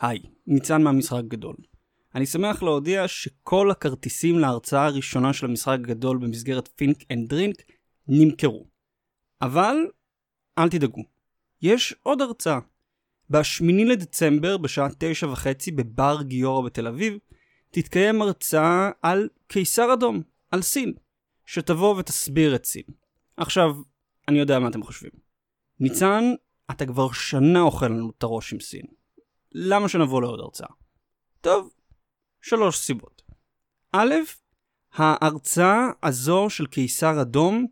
היי, 0.00 0.18
ניצן 0.46 0.82
מהמשחק 0.82 1.18
הגדול. 1.18 1.56
אני 2.14 2.26
שמח 2.26 2.62
להודיע 2.62 3.08
שכל 3.08 3.70
הכרטיסים 3.70 4.38
להרצאה 4.38 4.86
הראשונה 4.86 5.32
של 5.32 5.46
המשחק 5.46 5.78
הגדול 5.82 6.18
במסגרת 6.18 6.68
Think 6.76 6.96
and 7.12 7.28
Drink 7.28 7.56
נמכרו. 8.08 8.66
אבל 9.42 9.76
אל 10.58 10.68
תדאגו, 10.68 11.02
יש 11.62 11.94
עוד 12.02 12.20
הרצאה. 12.20 12.58
ב-8 13.30 13.64
לדצמבר 13.88 14.56
בשעה 14.56 14.88
9 14.98 15.28
וחצי 15.28 15.70
בבר 15.70 16.22
גיורא 16.22 16.66
בתל 16.66 16.86
אביב 16.86 17.18
תתקיים 17.70 18.22
הרצאה 18.22 18.90
על 19.02 19.28
קיסר 19.46 19.92
אדום, 19.92 20.22
על 20.50 20.62
סין, 20.62 20.92
שתבוא 21.46 21.96
ותסביר 21.96 22.54
את 22.54 22.64
סין. 22.64 22.84
עכשיו, 23.36 23.70
אני 24.28 24.38
יודע 24.38 24.58
מה 24.58 24.68
אתם 24.68 24.82
חושבים. 24.82 25.10
ניצן, 25.80 26.24
אתה 26.70 26.86
כבר 26.86 27.12
שנה 27.12 27.60
אוכל 27.60 27.88
לנו 27.88 28.10
את 28.18 28.22
הראש 28.22 28.52
עם 28.52 28.60
סין. 28.60 28.99
למה 29.52 29.88
שנבוא 29.88 30.22
לעוד 30.22 30.40
הרצאה? 30.40 30.68
טוב, 31.40 31.70
שלוש 32.42 32.78
סיבות. 32.78 33.22
א', 33.92 34.14
ההרצאה 34.92 35.90
הזו 36.02 36.50
של 36.50 36.66
קיסר 36.66 37.22
אדום 37.22 37.66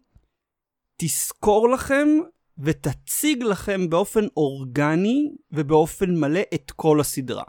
תזכור 0.96 1.69
לכם 1.69 2.09
ותציג 2.59 3.42
לכם 3.42 3.91
באופן 3.91 4.27
אורגני 4.36 5.30
ובאופן 5.52 6.14
מלא 6.14 6.41
את 6.55 6.70
כל 6.70 7.00
הסדרה. 7.00 7.45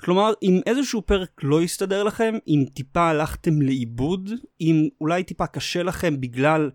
כלומר, 0.00 0.32
אם 0.42 0.60
איזשהו 0.66 1.02
פרק 1.02 1.30
לא 1.42 1.62
יסתדר 1.62 2.02
לכם, 2.02 2.34
אם 2.46 2.64
טיפה 2.74 3.08
הלכתם 3.08 3.62
לאיבוד, 3.62 4.30
אם 4.60 4.88
אולי 5.00 5.24
טיפה 5.24 5.46
קשה 5.46 5.82
לכם 5.82 6.20
בגלל 6.20 6.70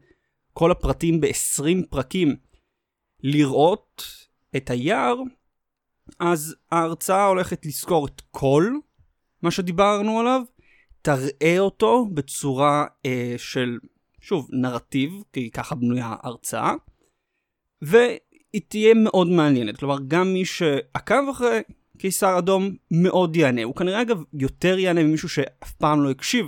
כל 0.54 0.72
הפרטים 0.72 1.22
ב-20 1.22 1.88
פרקים, 1.90 2.36
לראות 3.24 4.04
את 4.56 4.70
היער, 4.70 5.16
אז 6.20 6.56
ההרצאה 6.72 7.26
הולכת 7.26 7.66
לזכור 7.66 8.08
את 8.08 8.22
כל 8.32 8.74
מה 9.42 9.52
שדיברנו 9.52 10.20
עליו, 10.20 10.42
תראה 11.02 11.60
אותו 11.60 12.06
בצורה 12.14 12.86
אה, 13.06 13.36
של, 13.38 13.80
שוב, 14.22 14.48
נרטיב, 14.52 15.12
כי 15.34 15.52
ככה 15.52 15.76
בנויה 15.76 16.06
ההרצאה, 16.06 16.74
והיא 17.82 18.62
תהיה 18.68 18.94
מאוד 18.94 19.28
מעניינת. 19.28 19.78
כלומר, 19.78 19.98
גם 20.08 20.34
מי 20.34 20.46
שעקב 20.46 21.30
אחרי 21.32 21.60
קיסר 21.98 22.38
אדום 22.38 22.76
מאוד 22.92 23.36
יענה. 23.36 23.64
הוא 23.64 23.76
כנראה 23.76 24.02
אגב 24.02 24.24
יותר 24.34 24.80
יענה 24.80 25.04
ממישהו 25.04 25.30
שאף 25.30 25.74
פעם 25.74 26.04
לא 26.04 26.12
הקשיב 26.12 26.46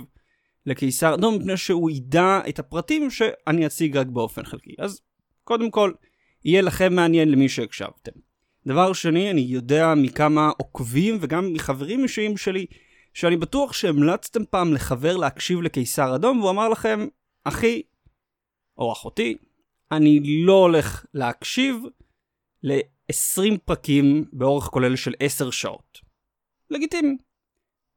לקיסר 0.66 1.14
אדום, 1.14 1.34
מפני 1.34 1.56
שהוא 1.56 1.90
ידע 1.90 2.40
את 2.48 2.58
הפרטים 2.58 3.10
שאני 3.10 3.66
אציג 3.66 3.96
רק 3.96 4.06
באופן 4.06 4.44
חלקי. 4.44 4.74
אז 4.78 5.00
קודם 5.44 5.70
כל, 5.70 5.92
יהיה 6.44 6.62
לכם 6.62 6.94
מעניין 6.94 7.28
למי 7.28 7.48
שהקשבתם. 7.48 8.25
דבר 8.66 8.92
שני, 8.92 9.30
אני 9.30 9.40
יודע 9.40 9.94
מכמה 9.96 10.50
עוקבים 10.58 11.18
וגם 11.20 11.52
מחברים 11.52 12.02
אישיים 12.02 12.36
שלי, 12.36 12.66
שאני 13.14 13.36
בטוח 13.36 13.72
שהמלצתם 13.72 14.44
פעם 14.50 14.74
לחבר 14.74 15.16
להקשיב 15.16 15.62
לקיסר 15.62 16.14
אדום, 16.14 16.40
והוא 16.40 16.50
אמר 16.50 16.68
לכם, 16.68 17.06
אחי, 17.44 17.82
או 18.78 18.92
אחותי, 18.92 19.36
אני 19.92 20.20
לא 20.44 20.52
הולך 20.52 21.06
להקשיב 21.14 21.76
ל-20 22.62 23.58
פרקים 23.64 24.24
באורך 24.32 24.64
כולל 24.64 24.96
של 24.96 25.14
10 25.20 25.50
שעות. 25.50 25.98
לגיטימי. 26.70 27.16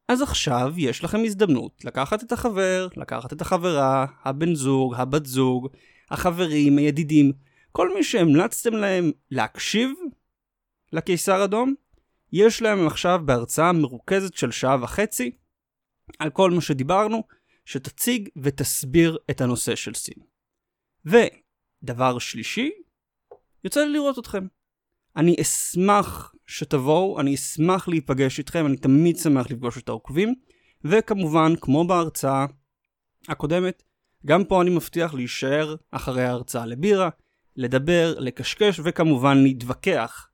אז 0.08 0.22
עכשיו 0.22 0.73
יש 0.78 1.04
לכם 1.04 1.20
הזדמנות 1.26 1.86
לקחת 1.86 2.23
את 2.23 2.31
החבר, 2.31 2.88
לקחת 2.98 3.33
את 3.33 3.42
החברה, 3.42 4.06
הבן 4.23 4.56
זוג, 4.56 4.95
הבת 4.95 5.26
זוג, 5.26 5.67
החברים, 6.11 6.78
הידידים, 6.78 7.31
כל 7.72 7.94
מי 7.94 8.04
שהמלצתם 8.04 8.73
להם 8.73 9.11
להקשיב 9.31 9.89
לקיסר 10.94 11.44
אדום, 11.44 11.73
יש 12.32 12.62
להם 12.62 12.88
עכשיו 12.88 13.22
בהרצאה 13.26 13.72
מרוכזת 13.72 14.34
של 14.34 14.52
שעה 14.52 14.84
וחצי 14.84 15.32
על 16.20 16.30
כל 16.30 16.52
מה 16.52 16.62
שדיברנו, 16.62 17.23
שתציג 17.66 18.30
ותסביר 18.44 19.17
את 19.32 19.42
הנושא 19.42 19.76
של 19.76 19.94
סין. 19.94 20.23
ודבר 21.05 22.20
שלישי, 22.20 22.72
יוצא 23.64 23.80
לי 23.80 23.94
לראות 23.94 24.20
אתכם. 24.20 24.48
אני 25.16 25.36
אשמח 25.42 26.33
שתבואו, 26.48 27.20
אני 27.20 27.36
אשמח 27.36 27.88
להיפגש 27.88 28.39
איתכם, 28.39 28.66
אני 28.66 28.78
תמיד 28.78 29.17
שמח 29.17 29.52
לפגוש 29.52 29.78
את 29.78 29.89
העוקבים, 29.89 30.36
וכמובן, 30.83 31.54
כמו 31.61 31.88
בהרצאה 31.88 32.45
הקודמת, 33.28 33.83
גם 34.26 34.45
פה 34.45 34.61
אני 34.61 34.70
מבטיח 34.70 35.14
להישאר 35.14 35.76
אחרי 35.92 36.23
ההרצאה 36.23 36.66
לבירה, 36.66 37.10
לדבר, 37.55 38.16
לקשקש, 38.20 38.80
וכמובן 38.83 39.38
להתווכח. 39.38 40.29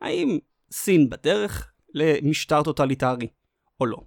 האם 0.00 0.38
סין 0.70 1.10
בדרך 1.10 1.72
למשטר 1.94 2.62
טוטליטרי 2.62 3.28
או 3.80 3.86
לא. 3.86 3.98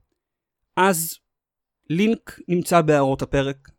אז 0.75 1.17
לינק 1.89 2.39
נמצא 2.47 2.81
בהערות 2.81 3.21
הפרק. 3.21 3.69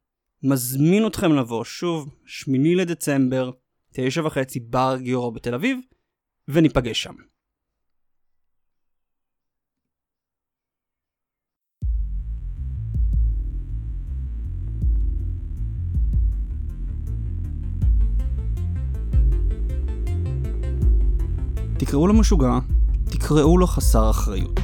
מזמין 0.42 1.06
אתכם 1.06 1.32
לבוא 1.32 1.64
שוב, 1.64 2.14
8 2.26 2.74
לדצמבר, 2.74 3.50
9 3.92 4.26
וחצי, 4.26 4.60
בר 4.60 4.96
גיורא 5.00 5.30
בתל 5.30 5.54
אביב, 5.54 5.78
וניפגש 6.48 7.02
שם. 7.02 7.14
תקראו 21.90 22.06
לו 22.06 22.14
משוגע, 22.14 22.58
תקראו 23.04 23.58
לו 23.58 23.66
חסר 23.66 24.10
אחריות. 24.10 24.60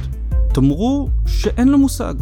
תאמרו 0.53 1.09
שאין 1.25 1.67
לו 1.67 1.77
מושג. 1.77 2.13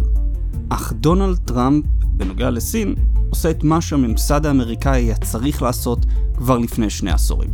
אך 0.69 0.93
דונלד 0.93 1.37
טראמפ, 1.37 1.85
בנוגע 2.05 2.49
לסין, 2.49 2.95
עושה 3.29 3.49
את 3.49 3.63
מה 3.63 3.81
שהממסד 3.81 4.45
האמריקאי 4.45 5.01
היה 5.01 5.15
צריך 5.15 5.61
לעשות 5.61 6.05
כבר 6.37 6.57
לפני 6.57 6.89
שני 6.89 7.11
עשורים. 7.11 7.49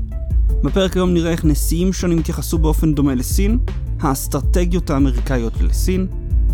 בפרק 0.63 0.95
היום 0.95 1.13
נראה 1.13 1.31
איך 1.31 1.45
נשיאים 1.45 1.93
שונים 1.93 2.19
התייחסו 2.19 2.57
באופן 2.57 2.93
דומה 2.93 3.15
לסין, 3.15 3.59
האסטרטגיות 3.99 4.89
האמריקאיות 4.89 5.61
לסין, 5.61 6.07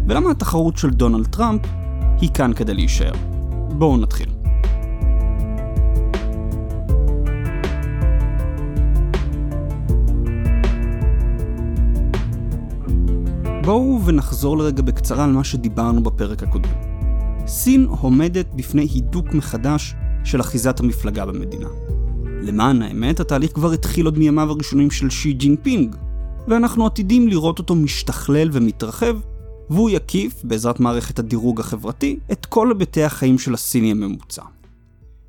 ולמה 0.07 0.31
התחרות 0.31 0.77
של 0.77 0.89
דונלד 0.89 1.27
טראמפ 1.27 1.61
היא 2.21 2.29
כאן 2.33 2.53
כדי 2.53 2.73
להישאר. 2.73 3.13
בואו 3.77 3.97
נתחיל. 3.97 4.36
בואו 13.67 14.05
ונחזור 14.05 14.57
לרגע 14.57 14.81
בקצרה 14.81 15.23
על 15.23 15.31
מה 15.31 15.43
שדיברנו 15.43 16.03
בפרק 16.03 16.43
הקודם. 16.43 16.69
סין 17.47 17.85
עומדת 17.85 18.45
בפני 18.55 18.81
הידוק 18.81 19.33
מחדש 19.33 19.95
של 20.23 20.41
אחיזת 20.41 20.79
המפלגה 20.79 21.25
במדינה. 21.25 21.67
למען 22.23 22.81
האמת, 22.81 23.19
התהליך 23.19 23.53
כבר 23.53 23.71
התחיל 23.71 24.05
עוד 24.05 24.17
מימיו 24.17 24.51
הראשונים 24.51 24.91
של 24.91 25.09
שי 25.09 25.33
ג'ינפינג, 25.33 25.95
ואנחנו 26.47 26.85
עתידים 26.85 27.27
לראות 27.27 27.59
אותו 27.59 27.75
משתכלל 27.75 28.49
ומתרחב, 28.51 29.17
והוא 29.69 29.89
יקיף, 29.89 30.43
בעזרת 30.43 30.79
מערכת 30.79 31.19
הדירוג 31.19 31.59
החברתי, 31.59 32.19
את 32.31 32.45
כל 32.45 32.67
היבטי 32.67 33.03
החיים 33.03 33.39
של 33.39 33.53
הסיני 33.53 33.91
הממוצע. 33.91 34.43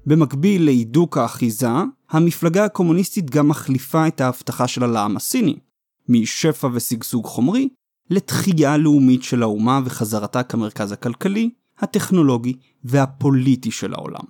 במקביל 0.07 0.65
להידוק 0.65 1.19
האחיזה, 1.19 1.69
המפלגה 2.11 2.65
הקומוניסטית 2.65 3.31
גם 3.31 3.49
מחליפה 3.49 4.09
את 4.09 4.21
ההבטחה 4.21 4.69
שלה 4.69 4.85
לעם 4.85 5.17
הסיני, 5.17 5.57
משפע 6.09 6.69
ושגשוג 6.73 7.25
חומרי, 7.25 7.69
לתחייה 8.11 8.77
לאומית 8.77 9.23
של 9.23 9.43
האומה 9.43 9.81
וחזרתה 9.85 10.43
כמרכז 10.43 10.93
הכלכלי, 10.93 11.51
הטכנולוגי 11.79 12.55
והפוליטי 12.85 13.71
של 13.71 13.95
העולם. 13.95 14.25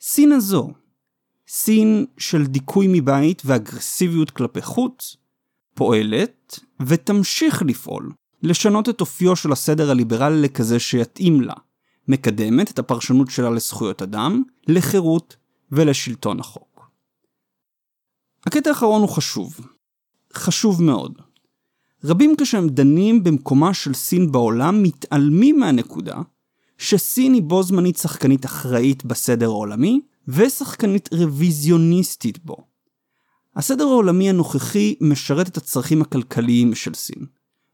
סין 0.00 0.32
הזו, 0.32 0.70
סין 1.48 2.06
של 2.18 2.46
דיכוי 2.46 2.86
מבית 2.90 3.42
ואגרסיביות 3.44 4.30
כלפי 4.30 4.62
חוץ, 4.62 5.16
פועלת 5.74 6.60
ותמשיך 6.86 7.62
לפעול 7.62 8.12
לשנות 8.42 8.88
את 8.88 9.00
אופיו 9.00 9.36
של 9.36 9.52
הסדר 9.52 9.90
הליברלי 9.90 10.42
לכזה 10.42 10.78
שיתאים 10.78 11.40
לה, 11.40 11.54
מקדמת 12.08 12.70
את 12.70 12.78
הפרשנות 12.78 13.30
שלה 13.30 13.50
לזכויות 13.50 14.02
אדם, 14.02 14.42
לחירות 14.68 15.36
ולשלטון 15.72 16.40
החוק. 16.40 16.90
הקטע 18.46 18.70
האחרון 18.70 19.00
הוא 19.00 19.08
חשוב. 19.08 19.60
חשוב 20.34 20.82
מאוד. 20.82 21.22
רבים 22.06 22.34
כשהם 22.40 22.68
דנים 22.68 23.24
במקומה 23.24 23.74
של 23.74 23.94
סין 23.94 24.32
בעולם 24.32 24.82
מתעלמים 24.82 25.60
מהנקודה 25.60 26.16
שסין 26.78 27.34
היא 27.34 27.42
בו 27.42 27.62
זמנית 27.62 27.96
שחקנית 27.96 28.44
אחראית 28.44 29.04
בסדר 29.04 29.46
העולמי 29.46 30.00
ושחקנית 30.28 31.08
רוויזיוניסטית 31.12 32.44
בו. 32.44 32.56
הסדר 33.56 33.84
העולמי 33.84 34.30
הנוכחי 34.30 34.94
משרת 35.00 35.48
את 35.48 35.56
הצרכים 35.56 36.02
הכלכליים 36.02 36.74
של 36.74 36.94
סין, 36.94 37.26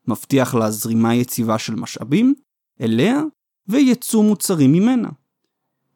מבטיח 0.08 0.54
לה 0.54 0.70
זרימה 0.70 1.14
יציבה 1.14 1.58
של 1.58 1.74
משאבים 1.74 2.34
אליה 2.80 3.22
וייצוא 3.68 4.24
מוצרים 4.24 4.72
ממנה. 4.72 5.08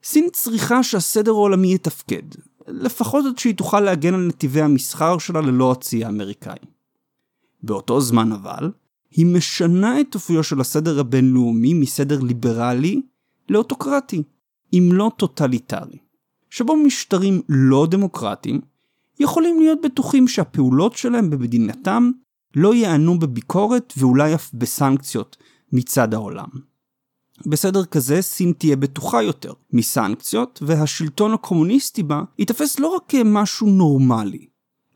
סין 0.05 0.29
צריכה 0.33 0.83
שהסדר 0.83 1.31
העולמי 1.31 1.75
יתפקד, 1.75 2.23
לפחות 2.69 3.25
עד 3.27 3.39
שהיא 3.39 3.55
תוכל 3.55 3.81
להגן 3.81 4.15
על 4.15 4.27
נתיבי 4.27 4.61
המסחר 4.61 5.19
שלה 5.19 5.41
ללא 5.41 5.73
הצי 5.73 6.05
האמריקאי. 6.05 6.76
באותו 7.67 8.01
זמן 8.01 8.33
אבל, 8.33 8.71
היא 9.11 9.27
משנה 9.27 10.01
את 10.01 10.15
אופיו 10.15 10.43
של 10.43 10.61
הסדר 10.61 11.01
הבינלאומי 11.01 11.75
מסדר 11.75 12.21
ליברלי 12.21 13.03
לאוטוקרטי, 13.49 14.23
אם 14.73 14.89
לא 14.93 15.11
טוטליטרי, 15.17 15.99
שבו 16.51 16.77
משטרים 16.77 17.43
לא 17.49 17.87
דמוקרטיים 17.91 18.61
יכולים 19.21 19.61
להיות 19.61 19.79
בטוחים 19.85 20.29
שהפעולות 20.29 20.97
שלהם 20.97 21.31
במדינתם 21.31 22.11
לא 22.57 22.75
ייענו 22.75 23.19
בביקורת 23.19 23.93
ואולי 23.97 24.35
אף 24.35 24.51
בסנקציות 24.55 25.37
מצד 25.73 26.15
העולם. 26.15 26.49
בסדר 27.47 27.85
כזה 27.85 28.23
סין 28.23 28.53
תהיה 28.59 28.77
בטוחה 28.77 29.23
יותר 29.23 29.53
מסנקציות, 29.73 30.63
והשלטון 30.63 31.35
הקומוניסטי 31.35 32.03
בה 32.03 32.23
ייתפס 32.39 32.79
לא 32.79 32.89
רק 32.89 33.03
כמשהו 33.09 33.67
נורמלי, 33.67 34.47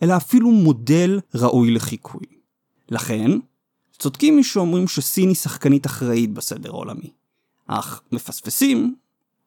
אלא 0.02 0.16
אפילו 0.16 0.50
מודל 0.50 1.20
ראוי 1.34 1.70
לחיקוי. 1.70 2.39
לכן, 2.90 3.30
צודקים 3.98 4.36
מי 4.36 4.44
שאומרים 4.44 4.88
שסין 4.88 5.28
היא 5.28 5.36
שחקנית 5.36 5.86
אחראית 5.86 6.32
בסדר 6.32 6.70
העולמי. 6.70 7.10
אך 7.66 8.02
מפספסים, 8.12 8.94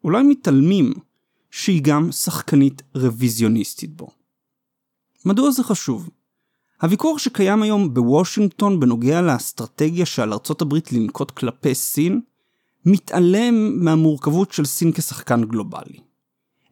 אולי 0.04 0.24
מתעלמים, 0.24 0.94
שהיא 1.51 1.81
גם 1.84 2.12
שחקנית 2.12 2.81
רוויזיוניסטית 2.95 3.95
בו. 3.95 4.07
מדוע 5.25 5.51
זה 5.51 5.63
חשוב? 5.63 6.10
הוויכוח 6.81 7.18
שקיים 7.18 7.63
היום 7.63 7.94
בוושינגטון 7.94 8.80
בנוגע 8.80 9.22
לאסטרטגיה 9.22 10.06
שעל 10.06 10.34
ארצות 10.34 10.62
הברית 10.62 10.94
לנקוט 10.94 11.31
כלפי 11.31 11.75
סין, 11.75 12.22
מתעלם 12.86 13.86
מהמורכבות 13.86 14.51
של 14.51 14.66
סין 14.66 14.92
כשחקן 14.92 15.44
גלובלי. 15.44 16.00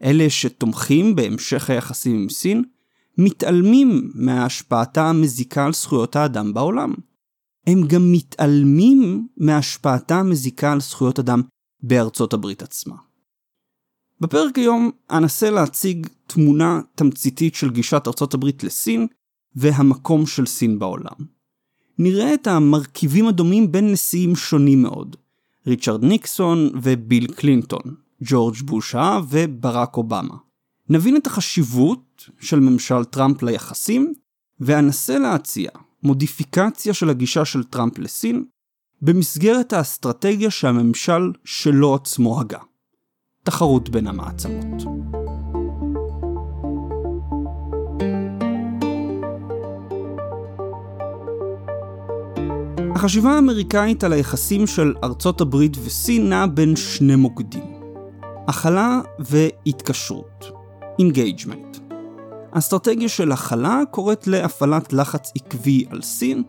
אלה 0.03 0.29
שתומכים 0.29 1.15
בהמשך 1.15 1.69
היחסים 1.69 2.15
עם 2.15 2.29
סין, 2.29 2.63
מתעלמים 3.17 4.11
מהשפעתה 4.15 5.09
המזיקה 5.09 5.65
על 5.65 5.73
זכויות 5.73 6.15
האדם 6.15 6.53
בעולם. 6.53 6.93
הם 7.67 7.87
גם 7.87 8.11
מתעלמים 8.11 9.27
מהשפעתה 9.37 10.19
המזיקה 10.19 10.71
על 10.71 10.81
זכויות 10.81 11.19
אדם 11.19 11.41
בארצות 11.83 12.33
הברית 12.33 12.61
עצמה. 12.63 12.95
בפרק 14.21 14.57
היום 14.57 14.91
אנסה 15.11 15.49
להציג 15.49 16.07
תמונה 16.27 16.81
תמציתית 16.95 17.55
של 17.55 17.69
גישת 17.69 18.03
ארצות 18.07 18.33
הברית 18.33 18.63
לסין 18.63 19.07
והמקום 19.55 20.25
של 20.25 20.45
סין 20.45 20.79
בעולם. 20.79 21.25
נראה 21.99 22.33
את 22.33 22.47
המרכיבים 22.47 23.27
הדומים 23.27 23.71
בין 23.71 23.91
נשיאים 23.91 24.35
שונים 24.35 24.81
מאוד, 24.81 25.15
ריצ'רד 25.67 26.03
ניקסון 26.03 26.69
וביל 26.81 27.33
קלינטון, 27.33 27.95
ג'ורג' 28.23 28.55
בוש 28.65 28.95
האב 28.95 29.27
וברק 29.29 29.97
אובמה. 29.97 30.35
נבין 30.89 31.17
את 31.17 31.27
החשיבות 31.27 32.29
של 32.39 32.59
ממשל 32.59 33.03
טראמפ 33.03 33.43
ליחסים, 33.43 34.13
ואנסה 34.59 35.19
להציע 35.19 35.69
מודיפיקציה 36.03 36.93
של 36.93 37.09
הגישה 37.09 37.45
של 37.45 37.63
טראמפ 37.63 37.99
לסין, 37.99 38.45
במסגרת 39.01 39.73
האסטרטגיה 39.73 40.51
שהממשל 40.51 41.31
שלו 41.45 41.95
עצמו 41.95 42.39
הגה. 42.39 42.59
תחרות 43.43 43.89
בין 43.89 44.07
המעצמות. 44.07 44.81
החשיבה 52.95 53.31
האמריקאית 53.31 54.03
על 54.03 54.13
היחסים 54.13 54.67
של 54.67 54.93
ארצות 55.03 55.41
הברית 55.41 55.77
וסין 55.83 56.29
נעה 56.29 56.47
בין 56.47 56.75
שני 56.75 57.15
מוקדים. 57.15 57.81
הכלה 58.47 59.01
והתקשרות. 59.19 60.60
engagement. 61.01 61.77
האסטרטגיה 62.51 63.09
של 63.09 63.31
הכלה 63.31 63.81
קוראת 63.91 64.27
להפעלת 64.27 64.93
לחץ 64.93 65.31
עקבי 65.35 65.85
על 65.89 66.01
סין, 66.01 66.43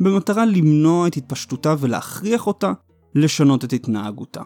במטרה 0.00 0.46
למנוע 0.46 1.06
את 1.06 1.16
התפשטותה 1.16 1.74
ולהכריח 1.78 2.46
אותה 2.46 2.72
לשנות 3.14 3.64
את 3.64 3.72
התנהגותה. 3.72 4.42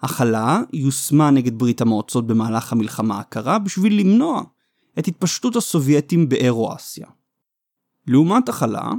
הכלה 0.00 0.60
יושמה 0.72 1.30
נגד 1.30 1.58
ברית 1.58 1.80
המועצות 1.80 2.26
במהלך 2.26 2.72
המלחמה 2.72 3.18
הקרה 3.18 3.58
בשביל 3.58 4.00
למנוע 4.00 4.42
את 4.98 5.08
התפשטות 5.08 5.56
הסובייטים 5.56 6.28
באירו-אסיה. 6.28 7.06
לעומת 8.06 8.48
הכלה, 8.48 8.90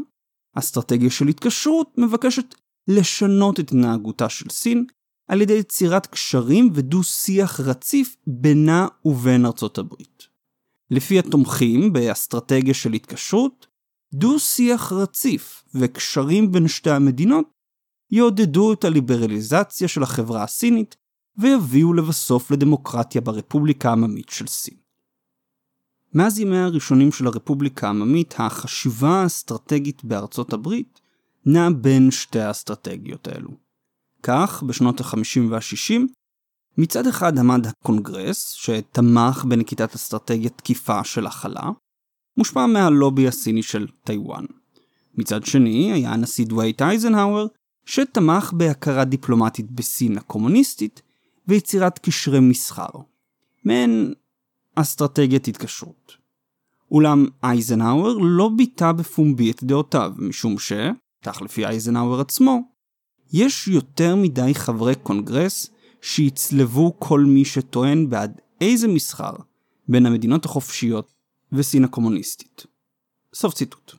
אסטרטגיה 0.53 1.09
של 1.09 1.27
התקשרות 1.27 1.97
מבקשת 1.97 2.55
לשנות 2.87 3.59
את 3.59 3.67
התנהגותה 3.67 4.29
של 4.29 4.49
סין 4.49 4.85
על 5.27 5.41
ידי 5.41 5.53
יצירת 5.53 6.05
קשרים 6.05 6.69
ודו-שיח 6.73 7.59
רציף 7.59 8.17
בינה 8.27 8.87
ובין 9.05 9.45
ארצות 9.45 9.77
הברית. 9.77 10.27
לפי 10.91 11.19
התומכים 11.19 11.93
באסטרטגיה 11.93 12.73
של 12.73 12.93
התקשרות, 12.93 13.67
דו-שיח 14.13 14.91
רציף 14.91 15.63
וקשרים 15.75 16.51
בין 16.51 16.67
שתי 16.67 16.89
המדינות 16.91 17.45
יעודדו 18.11 18.73
את 18.73 18.83
הליברליזציה 18.83 19.87
של 19.87 20.03
החברה 20.03 20.43
הסינית 20.43 20.95
ויביאו 21.37 21.93
לבסוף 21.93 22.51
לדמוקרטיה 22.51 23.21
ברפובליקה 23.21 23.89
העממית 23.89 24.29
של 24.29 24.47
סין. 24.47 24.77
מאז 26.13 26.39
ימיה 26.39 26.65
הראשונים 26.65 27.11
של 27.11 27.27
הרפובליקה 27.27 27.87
העממית, 27.87 28.35
החשיבה 28.37 29.09
האסטרטגית 29.09 30.03
בארצות 30.03 30.53
הברית 30.53 31.01
נעה 31.45 31.69
בין 31.69 32.11
שתי 32.11 32.39
האסטרטגיות 32.39 33.27
האלו. 33.27 33.66
כך, 34.23 34.63
בשנות 34.63 35.01
ה-50 35.01 35.39
וה-60, 35.49 36.01
מצד 36.77 37.07
אחד 37.07 37.39
עמד 37.39 37.67
הקונגרס, 37.67 38.51
שתמך 38.51 39.45
בנקיטת 39.47 39.95
אסטרטגיית 39.95 40.53
תקיפה 40.55 41.03
של 41.03 41.27
הכלה, 41.27 41.69
מושפע 42.37 42.65
מהלובי 42.65 43.27
הסיני 43.27 43.63
של 43.63 43.87
טיוואן. 44.03 44.45
מצד 45.17 45.45
שני, 45.45 45.93
היה 45.93 46.13
הנשיא 46.13 46.45
דווייט 46.45 46.81
אייזנהאואר, 46.81 47.47
שתמך 47.85 48.53
בהכרה 48.53 49.05
דיפלומטית 49.05 49.71
בסין 49.71 50.17
הקומוניסטית 50.17 51.01
ויצירת 51.47 51.99
קשרי 51.99 52.39
מסחר. 52.39 52.89
מעין 53.63 54.13
אסטרטגיית 54.75 55.47
התקשרות. 55.47 56.17
אולם 56.91 57.25
אייזנהאואר 57.43 58.17
לא 58.21 58.49
ביטא 58.57 58.91
בפומבי 58.91 59.51
את 59.51 59.63
דעותיו, 59.63 60.11
משום 60.17 60.59
ש, 60.59 60.73
כך 61.23 61.41
לפי 61.41 61.65
אייזנהאואר 61.65 62.21
עצמו, 62.21 62.61
יש 63.33 63.67
יותר 63.67 64.15
מדי 64.15 64.55
חברי 64.55 64.95
קונגרס 64.95 65.69
שיצלבו 66.01 66.95
כל 66.99 67.21
מי 67.21 67.45
שטוען 67.45 68.09
בעד 68.09 68.41
איזה 68.61 68.87
מסחר 68.87 69.33
בין 69.87 70.05
המדינות 70.05 70.45
החופשיות 70.45 71.13
וסין 71.51 71.83
הקומוניסטית. 71.83 72.65
סוף 73.33 73.53
ציטוט. 73.53 73.95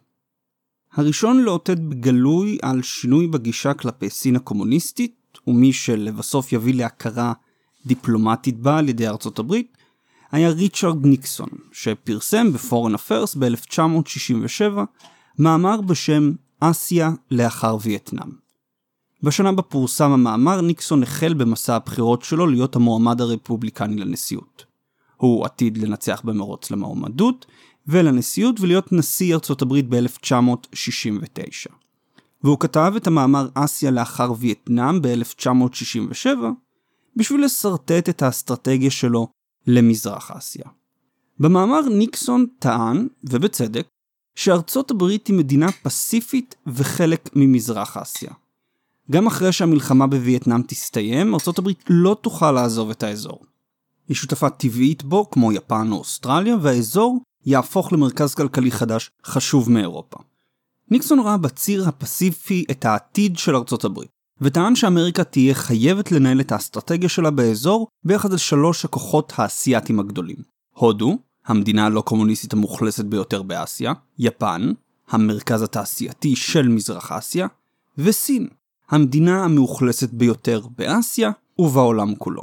הראשון 0.93 1.41
לאותת 1.41 1.79
בגלוי 1.79 2.59
על 2.63 2.83
שינוי 2.83 3.27
בגישה 3.27 3.75
כלפי 3.75 4.11
סין 4.11 4.37
הקומוניסטית, 4.37 5.39
ומי 5.47 5.73
שלבסוף 5.73 6.53
יביא 6.53 6.75
להכרה 6.75 7.33
דיפלומטית 7.87 8.59
בה 8.59 8.79
על 8.79 8.89
ידי 8.89 9.09
ארצות 9.09 9.39
הברית, 9.39 9.77
היה 10.33 10.51
ריצ'רד 10.51 11.07
ניקסון, 11.07 11.49
שפרסם 11.73 12.53
בפורן 12.53 12.95
אפרס 12.95 13.35
ב-1967 13.35 14.63
מאמר 15.39 15.81
בשם 15.81 16.33
אסיה 16.61 17.11
לאחר 17.31 17.77
וייטנאם. 17.83 18.48
בשנה 19.23 19.53
בה 19.53 19.63
פורסם 19.63 20.13
המאמר, 20.13 20.61
ניקסון 20.61 21.03
החל 21.03 21.35
במסע 21.35 21.77
הבחירות 21.77 22.23
שלו 22.23 22.47
להיות 22.47 22.77
המועמד 22.77 23.21
הרפובליקני 23.21 23.97
לנשיאות. 23.97 24.65
הוא 25.17 25.45
עתיד 25.45 25.79
לנצח 25.79 26.21
במרוץ 26.25 26.71
למועמדות 26.71 27.47
ולנשיאות 27.87 28.61
ולהיות 28.61 28.93
נשיא 28.93 29.35
ארצות 29.35 29.63
הברית 29.63 29.87
ב-1969. 29.89 31.73
והוא 32.45 32.59
כתב 32.61 32.93
את 32.97 33.07
המאמר 33.07 33.49
אסיה 33.55 33.91
לאחר 33.91 34.33
וייטנאם 34.39 35.03
ב-1967 35.03 36.27
בשביל 37.17 37.45
לשרטט 37.45 38.09
את 38.09 38.23
האסטרטגיה 38.23 38.91
שלו 38.91 39.29
למזרח 39.67 40.31
אסיה. 40.31 40.65
במאמר 41.39 41.81
ניקסון 41.89 42.47
טען, 42.59 43.09
ובצדק, 43.25 43.87
שארצות 44.35 44.91
הברית 44.91 45.27
היא 45.27 45.37
מדינה 45.37 45.73
פסיפית 45.83 46.55
וחלק 46.67 47.31
ממזרח 47.37 47.97
אסיה. 47.97 48.31
גם 49.11 49.27
אחרי 49.27 49.53
שהמלחמה 49.53 50.07
בווייטנאם 50.07 50.63
תסתיים, 50.63 51.35
הברית 51.59 51.85
לא 51.89 52.17
תוכל 52.21 52.53
לעזוב 52.53 52.91
את 52.91 53.03
האזור. 53.03 53.41
היא 54.09 54.17
שותפה 54.17 54.51
טבעית 54.51 55.03
בו, 55.03 55.31
כמו 55.31 55.53
יפן 55.53 55.93
או 55.93 55.97
אוסטרליה, 55.97 56.57
והאזור 56.63 57.21
יהפוך 57.47 57.93
למרכז 57.93 58.35
כלכלי 58.35 58.71
חדש 58.71 59.11
חשוב 59.25 59.71
מאירופה. 59.71 60.17
ניקסון 60.91 61.19
ראה 61.19 61.37
בציר 61.37 61.89
הפסיפי 61.89 62.65
את 62.71 62.85
העתיד 62.85 63.39
של 63.39 63.57
ארצות 63.57 63.85
הברית, 63.85 64.11
וטען 64.41 64.77
שאמריקה 64.77 65.25
תהיה 65.25 65.55
חייבת 65.55 66.13
לנהל 66.13 66.41
את 66.41 66.53
האסטרטגיה 66.53 67.09
שלה 67.09 67.31
באזור 67.31 67.89
ביחד 68.05 68.33
על 68.33 68.39
שלוש 68.39 68.85
הכוחות 68.85 69.33
האסייתיים 69.37 70.01
הגדולים. 70.01 70.37
הודו, 70.75 71.19
המדינה 71.47 71.87
הלא 71.87 72.01
קומוניסטית 72.01 72.53
המאוכלסת 72.53 73.05
ביותר 73.05 73.43
באסיה, 73.43 73.93
יפן, 74.19 74.73
המרכז 75.09 75.63
התעשייתי 75.63 76.37
של 76.37 76.69
מזרח 76.69 77.13
אסיה, 77.13 77.47
וסין, 77.99 78.49
המדינה 78.91 79.45
המאוכלסת 79.45 80.11
ביותר 80.13 80.61
באסיה 80.79 81.31
ובעולם 81.59 82.15
כולו. 82.15 82.43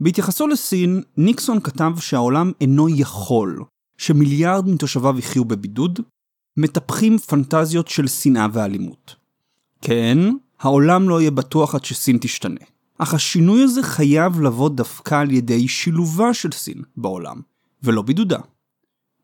בהתייחסו 0.00 0.46
לסין, 0.46 1.02
ניקסון 1.16 1.60
כתב 1.60 1.92
שהעולם 2.00 2.52
אינו 2.60 2.88
יכול 2.88 3.64
שמיליארד 3.98 4.68
מתושביו 4.68 5.18
יחיו 5.18 5.44
בבידוד, 5.44 6.00
מטפחים 6.56 7.18
פנטזיות 7.18 7.88
של 7.88 8.06
שנאה 8.06 8.46
ואלימות. 8.52 9.16
כן, 9.80 10.18
העולם 10.60 11.08
לא 11.08 11.20
יהיה 11.20 11.30
בטוח 11.30 11.74
עד 11.74 11.84
שסין 11.84 12.18
תשתנה. 12.20 12.60
אך 12.98 13.14
השינוי 13.14 13.62
הזה 13.62 13.82
חייב 13.82 14.40
לבוא 14.40 14.70
דווקא 14.70 15.14
על 15.14 15.30
ידי 15.30 15.68
שילובה 15.68 16.34
של 16.34 16.52
סין 16.52 16.82
בעולם, 16.96 17.40
ולא 17.82 18.02
בידודה. 18.02 18.38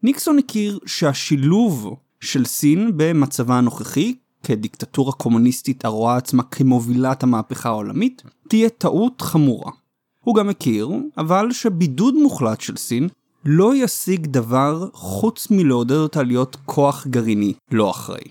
ניקסון 0.03 0.39
הכיר 0.39 0.79
שהשילוב 0.87 1.97
של 2.21 2.45
סין 2.45 2.93
במצבה 2.97 3.59
הנוכחי, 3.59 4.15
כדיקטטורה 4.47 5.13
קומוניסטית 5.13 5.85
הרואה 5.85 6.17
עצמה 6.17 6.43
כמובילת 6.43 7.23
המהפכה 7.23 7.69
העולמית, 7.69 8.23
תהיה 8.49 8.69
טעות 8.69 9.21
חמורה. 9.21 9.73
הוא 10.25 10.35
גם 10.35 10.49
הכיר, 10.49 10.89
אבל 11.19 11.53
שבידוד 11.53 12.15
מוחלט 12.15 12.61
של 12.61 12.77
סין 12.77 13.09
לא 13.45 13.75
ישיג 13.75 14.27
דבר 14.27 14.89
חוץ 14.93 15.51
מלעודד 15.51 15.97
אותה 15.97 16.23
להיות 16.23 16.57
כוח 16.65 17.07
גרעיני 17.07 17.53
לא 17.71 17.91
אחראי. 17.91 18.29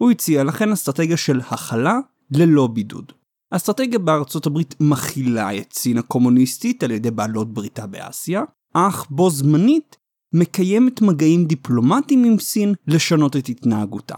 הוא 0.00 0.10
הציע 0.10 0.44
לכן 0.44 0.72
אסטרטגיה 0.72 1.16
של 1.16 1.40
הכלה 1.50 1.98
ללא 2.30 2.66
בידוד. 2.66 3.12
האסטרטגיה 3.52 3.98
בארצות 3.98 4.46
הברית 4.46 4.74
מכילה 4.80 5.58
את 5.58 5.72
סין 5.72 5.98
הקומוניסטית 5.98 6.82
על 6.82 6.90
ידי 6.90 7.10
בעלות 7.10 7.54
בריתה 7.54 7.86
באסיה, 7.86 8.42
אך 8.74 9.06
בו 9.10 9.30
זמנית 9.30 9.96
מקיימת 10.34 11.02
מגעים 11.02 11.44
דיפלומטיים 11.44 12.24
עם 12.24 12.38
סין 12.38 12.74
לשנות 12.86 13.36
את 13.36 13.48
התנהגותה. 13.48 14.16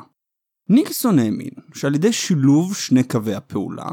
ניקסון 0.71 1.19
האמין 1.19 1.51
שעל 1.75 1.95
ידי 1.95 2.13
שילוב 2.13 2.77
שני 2.77 3.05
קווי 3.05 3.35
הפעולה, 3.35 3.89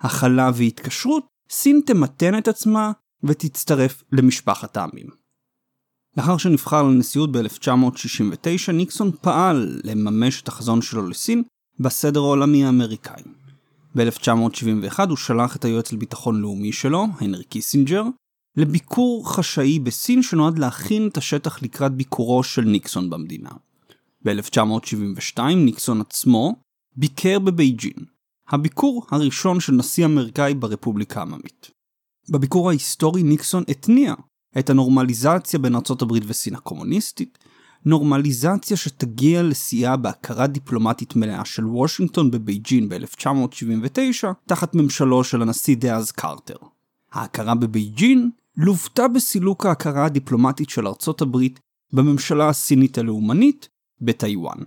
הכלה 0.00 0.50
והתקשרות, 0.54 1.26
סין 1.50 1.80
תמתן 1.86 2.38
את 2.38 2.48
עצמה 2.48 2.92
ותצטרף 3.22 4.02
למשפחת 4.12 4.76
העמים. 4.76 5.06
לאחר 6.16 6.36
שנבחר 6.36 6.82
לנשיאות 6.82 7.32
ב-1969, 7.32 8.72
ניקסון 8.72 9.10
פעל 9.20 9.80
לממש 9.84 10.42
את 10.42 10.48
החזון 10.48 10.82
שלו 10.82 11.08
לסין 11.08 11.42
בסדר 11.80 12.20
העולמי 12.20 12.64
האמריקאי. 12.64 13.22
ב-1971 13.96 15.08
הוא 15.08 15.16
שלח 15.16 15.56
את 15.56 15.64
היועץ 15.64 15.92
לביטחון 15.92 16.40
לאומי 16.40 16.72
שלו, 16.72 17.06
הנרי 17.20 17.44
קיסינג'ר, 17.44 18.02
לביקור 18.56 19.32
חשאי 19.34 19.78
בסין 19.78 20.22
שנועד 20.22 20.58
להכין 20.58 21.08
את 21.08 21.16
השטח 21.16 21.62
לקראת 21.62 21.92
ביקורו 21.92 22.42
של 22.42 22.62
ניקסון 22.62 23.10
במדינה. 23.10 23.50
ב-1972 24.24 25.42
ניקסון 25.56 26.00
עצמו 26.00 26.56
ביקר 26.96 27.38
בבייג'ין, 27.38 28.04
הביקור 28.48 29.06
הראשון 29.10 29.60
של 29.60 29.72
נשיא 29.72 30.04
אמריקאי 30.04 30.54
ברפובליקה 30.54 31.20
העממית. 31.20 31.70
בביקור 32.30 32.68
ההיסטורי 32.68 33.22
ניקסון 33.22 33.64
התניע 33.68 34.14
את 34.58 34.70
הנורמליזציה 34.70 35.58
בין 35.58 35.74
ארצות 35.74 36.02
הברית 36.02 36.22
וסין 36.26 36.54
הקומוניסטית, 36.54 37.38
נורמליזציה 37.84 38.76
שתגיע 38.76 39.42
לשיאה 39.42 39.96
בהכרה 39.96 40.46
דיפלומטית 40.46 41.16
מלאה 41.16 41.44
של 41.44 41.66
וושינגטון 41.66 42.30
בבייג'ין 42.30 42.88
ב-1979, 42.88 44.28
תחת 44.46 44.74
ממשלו 44.74 45.24
של 45.24 45.42
הנשיא 45.42 45.76
דאז 45.76 46.10
קרטר. 46.10 46.56
ההכרה 47.12 47.54
בבייג'ין 47.54 48.30
לוותה 48.56 49.08
בסילוק 49.08 49.66
ההכרה 49.66 50.04
הדיפלומטית 50.04 50.70
של 50.70 50.86
ארצות 50.86 51.22
הברית 51.22 51.60
בממשלה 51.92 52.48
הסינית 52.48 52.98
הלאומנית 52.98 53.68
בטיוואן. 54.00 54.58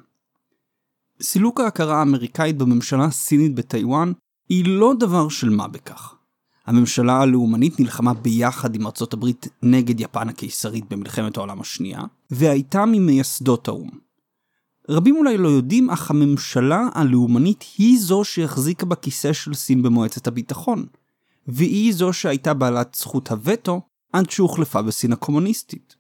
סילוק 1.21 1.59
ההכרה 1.59 2.00
האמריקאית 2.00 2.57
בממשלה 2.57 3.05
הסינית 3.05 3.55
בטיוואן 3.55 4.11
היא 4.50 4.65
לא 4.67 4.93
דבר 5.00 5.29
של 5.29 5.50
מה 5.50 5.67
בכך. 5.67 6.15
הממשלה 6.65 7.21
הלאומנית 7.21 7.79
נלחמה 7.79 8.13
ביחד 8.13 8.75
עם 8.75 8.85
ארצות 8.85 9.13
הברית 9.13 9.47
נגד 9.63 10.00
יפן 10.00 10.29
הקיסרית 10.29 10.89
במלחמת 10.89 11.38
העולם 11.38 11.61
השנייה, 11.61 12.01
והייתה 12.31 12.85
ממייסדות 12.85 13.67
האו"ם. 13.67 13.89
רבים 14.89 15.15
אולי 15.15 15.38
לא 15.38 15.47
יודעים, 15.47 15.89
אך 15.89 16.11
הממשלה 16.11 16.89
הלאומנית 16.93 17.65
היא 17.77 18.00
זו 18.00 18.23
שהחזיקה 18.23 18.85
בכיסא 18.85 19.33
של 19.33 19.53
סין 19.53 19.81
במועצת 19.81 20.27
הביטחון, 20.27 20.85
והיא 21.47 21.93
זו 21.93 22.13
שהייתה 22.13 22.53
בעלת 22.53 22.95
זכות 23.00 23.31
הווטו 23.31 23.81
עד 24.13 24.29
שהוחלפה 24.29 24.81
בסין 24.81 25.13
הקומוניסטית. 25.13 25.95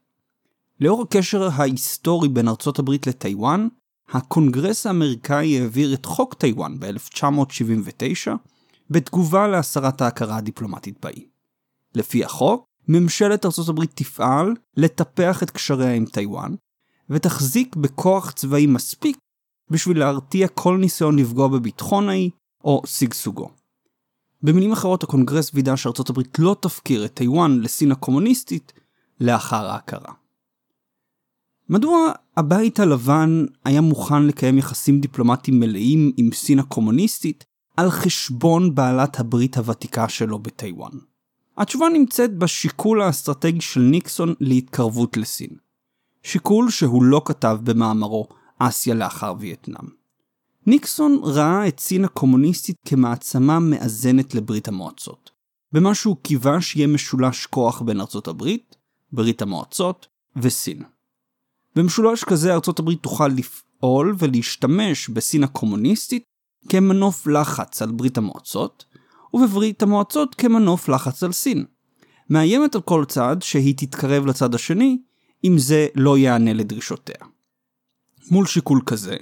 לאור 0.81 1.01
הקשר 1.01 1.49
ההיסטורי 1.53 2.29
בין 2.29 2.47
ארצות 2.47 2.79
הברית 2.79 3.07
לטיוואן, 3.07 3.67
הקונגרס 4.09 4.85
האמריקאי 4.85 5.59
העביר 5.59 5.93
את 5.93 6.05
חוק 6.05 6.33
טיוואן 6.33 6.79
ב-1979, 6.79 8.31
בתגובה 8.89 9.47
להסרת 9.47 10.01
ההכרה 10.01 10.37
הדיפלומטית 10.37 10.95
באי. 11.01 11.25
לפי 11.95 12.25
החוק, 12.25 12.65
ממשלת 12.87 13.45
ארצות 13.45 13.69
הברית 13.69 13.91
תפעל 13.95 14.53
לטפח 14.77 15.43
את 15.43 15.51
קשריה 15.51 15.93
עם 15.93 16.05
טיוואן, 16.05 16.55
ותחזיק 17.09 17.75
בכוח 17.75 18.31
צבאי 18.31 18.67
מספיק 18.67 19.17
בשביל 19.69 19.99
להרתיע 19.99 20.47
כל 20.47 20.77
ניסיון 20.77 21.19
לפגוע 21.19 21.47
בביטחון 21.47 22.09
האי 22.09 22.29
או 22.63 22.81
שגשוגו. 22.85 23.49
במילים 24.43 24.71
אחרות, 24.71 25.03
הקונגרס 25.03 25.51
וידא 25.53 25.75
שארצות 25.75 26.09
הברית 26.09 26.39
לא 26.39 26.55
תפקיר 26.61 27.05
את 27.05 27.13
טיוואן 27.13 27.59
לסין 27.59 27.91
הקומוניסטית 27.91 28.73
לאחר 29.19 29.65
ההכרה. 29.65 30.20
מדוע 31.71 32.11
הבית 32.37 32.79
הלבן 32.79 33.45
היה 33.65 33.81
מוכן 33.81 34.23
לקיים 34.23 34.57
יחסים 34.57 34.99
דיפלומטיים 34.99 35.59
מלאים 35.59 36.11
עם 36.17 36.29
סין 36.33 36.59
הקומוניסטית 36.59 37.45
על 37.77 37.89
חשבון 37.89 38.75
בעלת 38.75 39.19
הברית 39.19 39.57
הוותיקה 39.57 40.09
שלו 40.09 40.39
בטיוואן? 40.39 40.91
התשובה 41.57 41.89
נמצאת 41.93 42.37
בשיקול 42.37 43.01
האסטרטגי 43.01 43.61
של 43.61 43.81
ניקסון 43.81 44.33
להתקרבות 44.39 45.17
לסין. 45.17 45.49
שיקול 46.23 46.69
שהוא 46.69 47.03
לא 47.03 47.21
כתב 47.25 47.57
במאמרו 47.63 48.27
אסיה 48.57 48.93
לאחר 48.95 49.33
וייטנאם. 49.39 49.85
ניקסון 50.67 51.21
ראה 51.23 51.67
את 51.67 51.79
סין 51.79 52.05
הקומוניסטית 52.05 52.75
כמעצמה 52.85 53.59
מאזנת 53.59 54.35
לברית 54.35 54.67
המועצות, 54.67 55.31
במה 55.71 55.95
שהוא 55.95 56.17
קיווה 56.21 56.61
שיהיה 56.61 56.87
משולש 56.87 57.45
כוח 57.45 57.81
בין 57.81 58.01
ארצות 58.01 58.27
הברית, 58.27 58.75
ברית 59.11 59.41
המועצות 59.41 60.07
וסין. 60.35 60.83
במשולש 61.75 62.23
כזה 62.23 62.53
ארצות 62.53 62.79
הברית 62.79 63.03
תוכל 63.03 63.27
לפעול 63.27 64.15
ולהשתמש 64.19 65.09
בסין 65.09 65.43
הקומוניסטית 65.43 66.23
כמנוף 66.69 67.27
לחץ 67.27 67.81
על 67.81 67.91
ברית 67.91 68.17
המועצות, 68.17 68.85
ובברית 69.33 69.83
המועצות 69.83 70.35
כמנוף 70.35 70.89
לחץ 70.89 71.23
על 71.23 71.31
סין. 71.31 71.65
מאיימת 72.29 72.75
על 72.75 72.81
כל 72.81 73.05
צד 73.07 73.37
שהיא 73.41 73.73
תתקרב 73.77 74.25
לצד 74.25 74.55
השני, 74.55 74.97
אם 75.43 75.57
זה 75.57 75.87
לא 75.95 76.17
יענה 76.17 76.53
לדרישותיה. 76.53 77.15
מול 78.31 78.45
שיקול 78.45 78.81
כזה, 78.85 79.15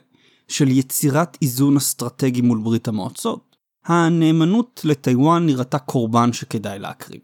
של 0.47 0.67
יצירת 0.67 1.37
איזון 1.41 1.77
אסטרטגי 1.77 2.41
מול 2.41 2.59
ברית 2.63 2.87
המועצות, 2.87 3.55
הנאמנות 3.85 4.81
לטיוואן 4.83 5.45
נראתה 5.45 5.79
קורבן 5.79 6.33
שכדאי 6.33 6.79
להקריב. 6.79 7.21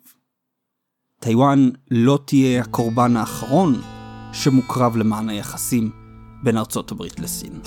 טיוואן 1.20 1.70
לא 1.92 2.20
תהיה 2.26 2.62
הקורבן 2.62 3.18
האחרון 3.18 3.82
שמוקרב 4.36 4.98
למען 4.98 5.30
היחסים 5.30 5.90
בין 6.44 6.58
ארצות 6.58 6.92
הברית 6.92 7.20
לסין. 7.20 7.60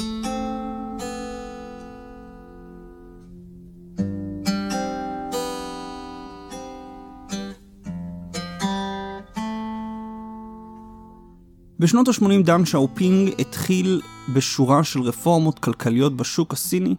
בשנות 11.78 12.08
ה-80 12.08 12.42
דנג 12.44 12.64
שיאופינג 12.64 13.30
התחיל 13.38 14.00
בשורה 14.34 14.84
של 14.84 15.00
רפורמות 15.00 15.58
כלכליות 15.58 16.16
בשוק 16.16 16.52
הסיני, 16.52 16.94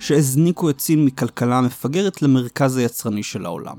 שהזניקו 0.00 0.70
את 0.70 0.80
סין 0.80 1.04
מכלכלה 1.04 1.60
מפגרת 1.60 2.22
למרכז 2.22 2.76
היצרני 2.76 3.22
של 3.22 3.44
העולם. 3.44 3.76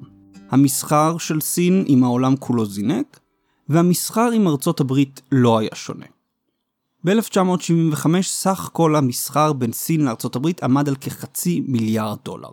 המסחר 0.49 1.17
של 1.17 1.41
סין 1.41 1.83
עם 1.87 2.03
העולם 2.03 2.35
כולו 2.35 2.65
זינק, 2.65 3.19
והמסחר 3.69 4.31
עם 4.31 4.48
ארצות 4.48 4.79
הברית 4.79 5.22
לא 5.31 5.60
היה 5.60 5.69
שונה. 5.74 6.05
ב-1975 7.05 8.07
סך 8.22 8.69
כל 8.74 8.95
המסחר 8.95 9.53
בין 9.53 9.72
סין 9.72 10.05
לארצות 10.05 10.36
הברית 10.36 10.63
עמד 10.63 10.89
על 10.89 10.95
כחצי 10.95 11.63
מיליארד 11.67 12.17
דולר. 12.25 12.50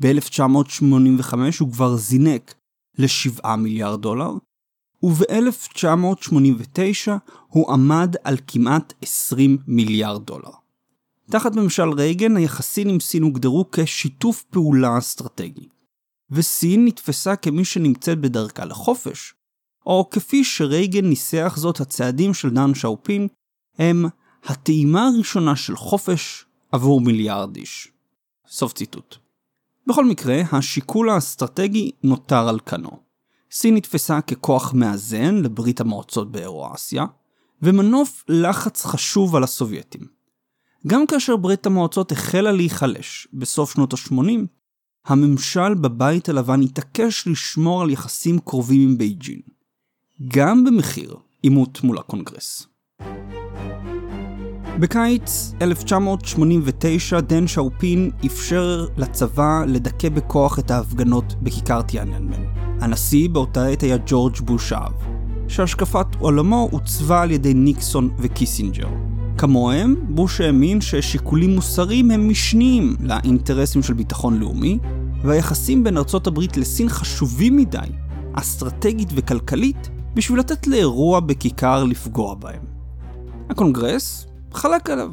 ב-1985 0.00 1.34
הוא 1.60 1.72
כבר 1.72 1.96
זינק 1.96 2.54
ל-7 2.98 3.56
מיליארד 3.56 4.02
דולר, 4.02 4.30
וב-1989 5.02 7.10
הוא 7.48 7.72
עמד 7.72 8.16
על 8.24 8.36
כמעט 8.46 8.92
20 9.02 9.58
מיליארד 9.66 10.26
דולר. 10.26 10.50
תחת 11.30 11.56
ממשל 11.56 11.88
רייגן 11.88 12.36
היחסים 12.36 12.88
עם 12.88 13.00
סין 13.00 13.22
הוגדרו 13.22 13.64
כשיתוף 13.72 14.42
פעולה 14.42 14.98
אסטרטגי, 14.98 15.68
וסין 16.30 16.84
נתפסה 16.84 17.36
כמי 17.36 17.64
שנמצאת 17.64 18.20
בדרכה 18.20 18.64
לחופש, 18.64 19.34
או 19.86 20.10
כפי 20.10 20.44
שרייגן 20.44 21.04
ניסח 21.04 21.54
זאת 21.56 21.80
הצעדים 21.80 22.34
של 22.34 22.50
דן 22.50 22.74
שאופין, 22.74 23.28
הם 23.78 24.04
הטעימה 24.44 25.06
הראשונה 25.06 25.56
של 25.56 25.76
חופש 25.76 26.44
עבור 26.72 27.00
מיליארד 27.00 27.56
איש. 27.56 27.88
סוף 28.48 28.72
ציטוט. 28.72 29.16
בכל 29.86 30.04
מקרה, 30.04 30.42
השיקול 30.52 31.10
האסטרטגי 31.10 31.90
נותר 32.02 32.48
על 32.48 32.58
כנו. 32.66 32.90
סין 33.52 33.74
נתפסה 33.74 34.20
ככוח 34.20 34.72
מאזן 34.74 35.34
לברית 35.34 35.80
המועצות 35.80 36.32
באירואסיה, 36.32 37.04
ומנוף 37.62 38.24
לחץ 38.28 38.84
חשוב 38.84 39.36
על 39.36 39.44
הסובייטים. 39.44 40.00
גם 40.86 41.06
כאשר 41.06 41.36
ברית 41.36 41.66
המועצות 41.66 42.12
החלה 42.12 42.52
להיחלש 42.52 43.28
בסוף 43.32 43.72
שנות 43.72 43.92
ה-80, 43.92 44.46
הממשל 45.06 45.74
בבית 45.74 46.28
הלבן 46.28 46.62
התעקש 46.62 47.26
לשמור 47.26 47.82
על 47.82 47.90
יחסים 47.90 48.38
קרובים 48.38 48.80
עם 48.80 48.98
בייג'ין, 48.98 49.40
גם 50.28 50.64
במחיר 50.64 51.14
עימות 51.42 51.84
מול 51.84 51.98
הקונגרס. 51.98 52.66
בקיץ 54.80 55.52
1989 55.62 57.20
דנג 57.20 57.46
שיאופינג 57.46 58.10
אפשר 58.26 58.86
לצבא 58.96 59.64
לדכא 59.68 60.08
בכוח 60.08 60.58
את 60.58 60.70
ההפגנות 60.70 61.34
בכיכר 61.42 61.82
טיאננמן. 61.82 62.44
הנשיא 62.80 63.28
באותה 63.28 63.66
עת 63.66 63.82
היה 63.82 63.96
ג'ורג' 64.06 64.36
בוש 64.44 64.72
אב, 64.72 64.92
שהשקפת 65.48 66.06
עולמו 66.18 66.68
עוצבה 66.72 67.22
על 67.22 67.30
ידי 67.30 67.54
ניקסון 67.54 68.10
וקיסינג'ר. 68.18 68.88
כמוהם, 69.38 69.96
בוש 70.08 70.40
האמין 70.40 70.80
ששיקולים 70.80 71.54
מוסריים 71.54 72.10
הם 72.10 72.28
משניים 72.28 72.96
לאינטרסים 73.00 73.82
של 73.82 73.94
ביטחון 73.94 74.38
לאומי, 74.38 74.78
והיחסים 75.22 75.84
בין 75.84 75.96
ארצות 75.96 76.26
הברית 76.26 76.56
לסין 76.56 76.88
חשובים 76.88 77.56
מדי, 77.56 77.78
אסטרטגית 78.32 79.08
וכלכלית, 79.14 79.90
בשביל 80.14 80.38
לתת 80.38 80.66
לאירוע 80.66 81.20
בכיכר 81.20 81.84
לפגוע 81.84 82.34
בהם. 82.34 82.62
הקונגרס 83.50 84.26
חלק 84.52 84.90
עליו. 84.90 85.10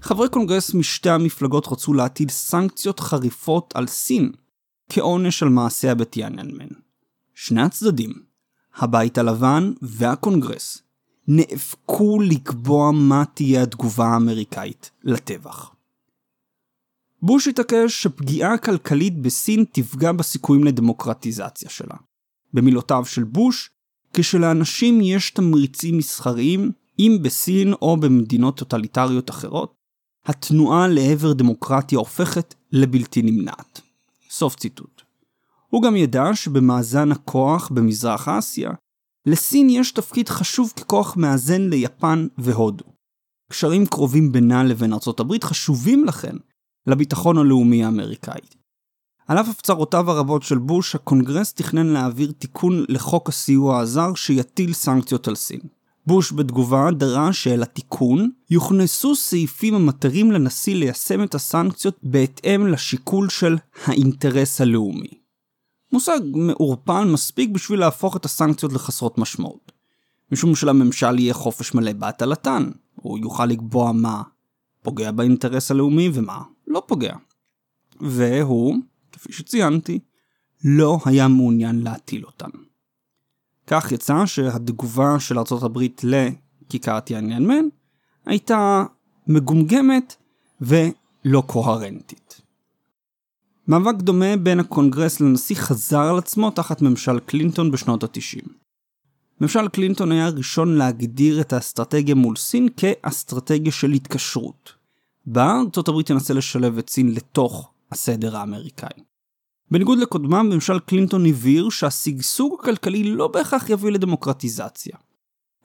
חברי 0.00 0.28
קונגרס 0.28 0.74
משתי 0.74 1.10
המפלגות 1.10 1.66
רצו 1.70 1.94
להטיל 1.94 2.28
סנקציות 2.28 3.00
חריפות 3.00 3.72
על 3.76 3.86
סין, 3.86 4.32
כעונש 4.88 5.42
על 5.42 5.48
מעשיה 5.48 5.94
בטיאננמן. 5.94 6.68
שני 7.34 7.62
הצדדים, 7.62 8.12
הבית 8.76 9.18
הלבן 9.18 9.72
והקונגרס, 9.82 10.82
נאבקו 11.28 12.20
לקבוע 12.20 12.92
מה 12.92 13.24
תהיה 13.34 13.62
התגובה 13.62 14.06
האמריקאית 14.06 14.90
לטבח. 15.04 15.70
בוש 17.22 17.48
התעקש 17.48 18.02
שפגיעה 18.02 18.58
כלכלית 18.58 19.22
בסין 19.22 19.64
תפגע 19.72 20.12
בסיכויים 20.12 20.64
לדמוקרטיזציה 20.64 21.70
שלה. 21.70 21.96
במילותיו 22.52 23.04
של 23.04 23.24
בוש, 23.24 23.70
כשלאנשים 24.12 25.00
יש 25.00 25.30
תמריצים 25.30 25.98
מסחריים, 25.98 26.72
אם 26.98 27.18
בסין 27.22 27.72
או 27.72 27.96
במדינות 27.96 28.56
טוטליטריות 28.56 29.30
אחרות, 29.30 29.74
התנועה 30.26 30.88
לעבר 30.88 31.32
דמוקרטיה 31.32 31.98
הופכת 31.98 32.54
לבלתי 32.72 33.22
נמנעת. 33.22 33.80
סוף 34.30 34.56
ציטוט. 34.56 35.02
הוא 35.68 35.82
גם 35.82 35.96
ידע 35.96 36.24
שבמאזן 36.34 37.12
הכוח 37.12 37.68
במזרח 37.68 38.28
אסיה, 38.28 38.70
לסין 39.26 39.70
יש 39.70 39.92
תפקיד 39.92 40.28
חשוב 40.28 40.72
ככוח 40.76 41.16
מאזן 41.16 41.62
ליפן 41.68 42.26
והודו. 42.38 42.84
קשרים 43.52 43.86
קרובים 43.86 44.32
בינה 44.32 44.64
לבין 44.64 44.92
ארצות 44.92 45.20
הברית 45.20 45.44
חשובים 45.44 46.04
לכן 46.04 46.36
לביטחון 46.86 47.38
הלאומי 47.38 47.84
האמריקאי. 47.84 48.40
על 49.28 49.38
אף 49.40 49.48
הפצרותיו 49.48 50.10
הרבות 50.10 50.42
של 50.42 50.58
בוש, 50.58 50.94
הקונגרס 50.94 51.54
תכנן 51.54 51.86
להעביר 51.86 52.32
תיקון 52.38 52.84
לחוק 52.88 53.28
הסיוע 53.28 53.78
הזר 53.78 54.14
שיטיל 54.14 54.72
סנקציות 54.72 55.28
על 55.28 55.34
סין. 55.34 55.60
בוש 56.06 56.32
בתגובה 56.32 56.90
דרש 56.90 57.44
שאל 57.44 57.62
התיקון 57.62 58.30
יוכנסו 58.50 59.16
סעיפים 59.16 59.74
המתרים 59.74 60.32
לנשיא 60.32 60.74
ליישם 60.74 61.22
את 61.22 61.34
הסנקציות 61.34 61.98
בהתאם 62.02 62.66
לשיקול 62.66 63.28
של 63.28 63.56
האינטרס 63.84 64.60
הלאומי. 64.60 65.10
מושג 65.92 66.20
מעורפן 66.34 67.10
מספיק 67.12 67.50
בשביל 67.50 67.80
להפוך 67.80 68.16
את 68.16 68.24
הסנקציות 68.24 68.72
לחסרות 68.72 69.18
משמעות. 69.18 69.72
משום 70.32 70.54
שלממשל 70.54 71.18
יהיה 71.18 71.34
חופש 71.34 71.74
מלא 71.74 71.92
בהטלתן, 71.92 72.70
הוא 72.94 73.18
יוכל 73.18 73.46
לקבוע 73.46 73.92
מה 73.92 74.22
פוגע 74.82 75.10
באינטרס 75.10 75.70
הלאומי 75.70 76.10
ומה 76.14 76.42
לא 76.66 76.82
פוגע. 76.86 77.14
והוא, 78.00 78.76
כפי 79.18 79.32
שציינתי, 79.32 79.98
לא 80.64 80.98
היה 81.04 81.28
מעוניין 81.28 81.82
להטיל 81.82 82.24
אותן. 82.24 82.50
כך 83.66 83.92
יצא 83.92 84.26
שהתגובה 84.26 85.20
של 85.20 85.38
ארה"ב 85.38 85.78
לכיכר 86.02 87.00
טיאננמן 87.00 87.64
הייתה 88.26 88.84
מגומגמת 89.26 90.16
ולא 90.60 91.42
קוהרנטית. 91.46 92.40
מאבק 93.68 93.94
דומה 93.94 94.36
בין 94.36 94.60
הקונגרס 94.60 95.20
לנשיא 95.20 95.56
חזר 95.56 96.00
על 96.00 96.18
עצמו 96.18 96.50
תחת 96.50 96.82
ממשל 96.82 97.18
קלינטון 97.20 97.70
בשנות 97.70 98.04
ה-90. 98.04 98.48
ממשל 99.40 99.68
קלינטון 99.68 100.12
היה 100.12 100.26
הראשון 100.26 100.74
להגדיר 100.74 101.40
את 101.40 101.52
האסטרטגיה 101.52 102.14
מול 102.14 102.36
סין 102.36 102.68
כאסטרטגיה 102.76 103.72
של 103.72 103.90
התקשרות. 103.90 104.72
בה 105.26 105.60
ארצות 105.60 105.88
הברית 105.88 106.06
תנסה 106.06 106.34
לשלב 106.34 106.78
את 106.78 106.90
סין 106.90 107.14
לתוך 107.14 107.70
הסדר 107.92 108.36
האמריקאי. 108.36 109.07
בניגוד 109.70 109.98
לקודמיו, 109.98 110.42
ממשל 110.42 110.78
קלינטון 110.78 111.26
הבהיר 111.26 111.70
שהשגשוג 111.70 112.60
הכלכלי 112.60 113.02
לא 113.04 113.28
בהכרח 113.28 113.70
יביא 113.70 113.90
לדמוקרטיזציה, 113.90 114.96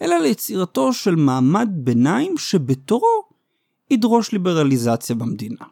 אלא 0.02 0.18
ליצירתו 0.18 0.94
של 0.94 1.16
מעמד 1.16 1.70
ביניים 1.74 2.38
שבתורו 2.38 3.24
ידרוש 3.92 4.32
ליברליזציה 4.32 5.16
במדינה. 5.16 5.66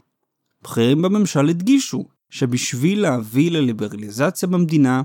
בכירים 0.63 1.01
בממשל 1.01 1.49
הדגישו 1.49 2.05
שבשביל 2.29 3.01
להביא 3.01 3.51
לליברליזציה 3.51 4.49
במדינה, 4.49 5.01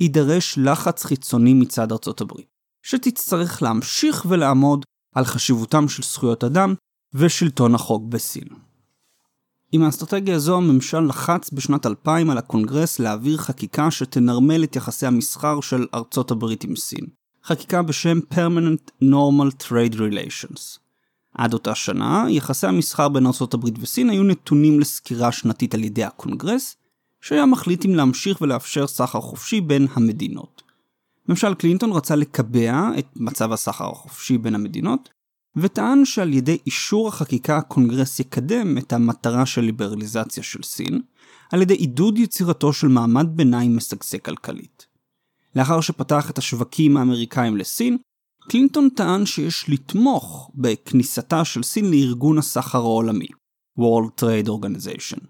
יידרש 0.00 0.58
לחץ 0.58 1.04
חיצוני 1.04 1.54
מצד 1.54 1.92
ארצות 1.92 2.20
הברית, 2.20 2.46
שתצטרך 2.82 3.62
להמשיך 3.62 4.26
ולעמוד 4.28 4.84
על 5.14 5.24
חשיבותם 5.24 5.88
של 5.88 6.02
זכויות 6.02 6.44
אדם 6.44 6.74
ושלטון 7.14 7.74
החוק 7.74 8.02
בסין. 8.08 8.65
עם 9.72 9.82
האסטרטגיה 9.82 10.36
הזו 10.36 10.56
הממשל 10.56 11.00
לחץ 11.00 11.50
בשנת 11.50 11.86
2000 11.86 12.30
על 12.30 12.38
הקונגרס 12.38 12.98
להעביר 12.98 13.36
חקיקה 13.36 13.90
שתנרמל 13.90 14.64
את 14.64 14.76
יחסי 14.76 15.06
המסחר 15.06 15.60
של 15.60 15.86
ארצות 15.94 16.30
הברית 16.30 16.64
עם 16.64 16.76
סין. 16.76 17.06
חקיקה 17.44 17.82
בשם 17.82 18.18
Permanent 18.32 18.90
Normal 19.02 19.64
Trade 19.64 19.94
Relations. 19.94 20.78
עד 21.34 21.52
אותה 21.52 21.74
שנה, 21.74 22.24
יחסי 22.28 22.66
המסחר 22.66 23.08
בין 23.08 23.26
ארצות 23.26 23.54
הברית 23.54 23.74
וסין 23.80 24.10
היו 24.10 24.22
נתונים 24.22 24.80
לסקירה 24.80 25.32
שנתית 25.32 25.74
על 25.74 25.84
ידי 25.84 26.04
הקונגרס, 26.04 26.76
שהיה 27.20 27.46
מחליט 27.46 27.84
אם 27.84 27.94
להמשיך 27.94 28.40
ולאפשר 28.40 28.86
סחר 28.86 29.20
חופשי 29.20 29.60
בין 29.60 29.86
המדינות. 29.94 30.62
ממשל 31.28 31.54
קלינטון 31.54 31.92
רצה 31.92 32.16
לקבע 32.16 32.90
את 32.98 33.06
מצב 33.16 33.52
הסחר 33.52 33.90
החופשי 33.90 34.38
בין 34.38 34.54
המדינות, 34.54 35.08
וטען 35.56 36.04
שעל 36.04 36.32
ידי 36.32 36.58
אישור 36.66 37.08
החקיקה 37.08 37.56
הקונגרס 37.56 38.20
יקדם 38.20 38.78
את 38.78 38.92
המטרה 38.92 39.46
של 39.46 39.60
ליברליזציה 39.60 40.42
של 40.42 40.62
סין, 40.62 41.00
על 41.52 41.62
ידי 41.62 41.74
עידוד 41.74 42.18
יצירתו 42.18 42.72
של 42.72 42.88
מעמד 42.88 43.26
ביניים 43.30 43.76
משגשג 43.76 44.18
כלכלית. 44.18 44.86
לאחר 45.56 45.80
שפתח 45.80 46.30
את 46.30 46.38
השווקים 46.38 46.96
האמריקאים 46.96 47.56
לסין, 47.56 47.98
קלינטון 48.48 48.88
טען 48.88 49.26
שיש 49.26 49.68
לתמוך 49.68 50.50
בכניסתה 50.54 51.44
של 51.44 51.62
סין 51.62 51.90
לארגון 51.90 52.38
הסחר 52.38 52.78
העולמי, 52.78 53.28
World 53.78 54.20
Trade 54.20 54.48
Organization, 54.48 55.20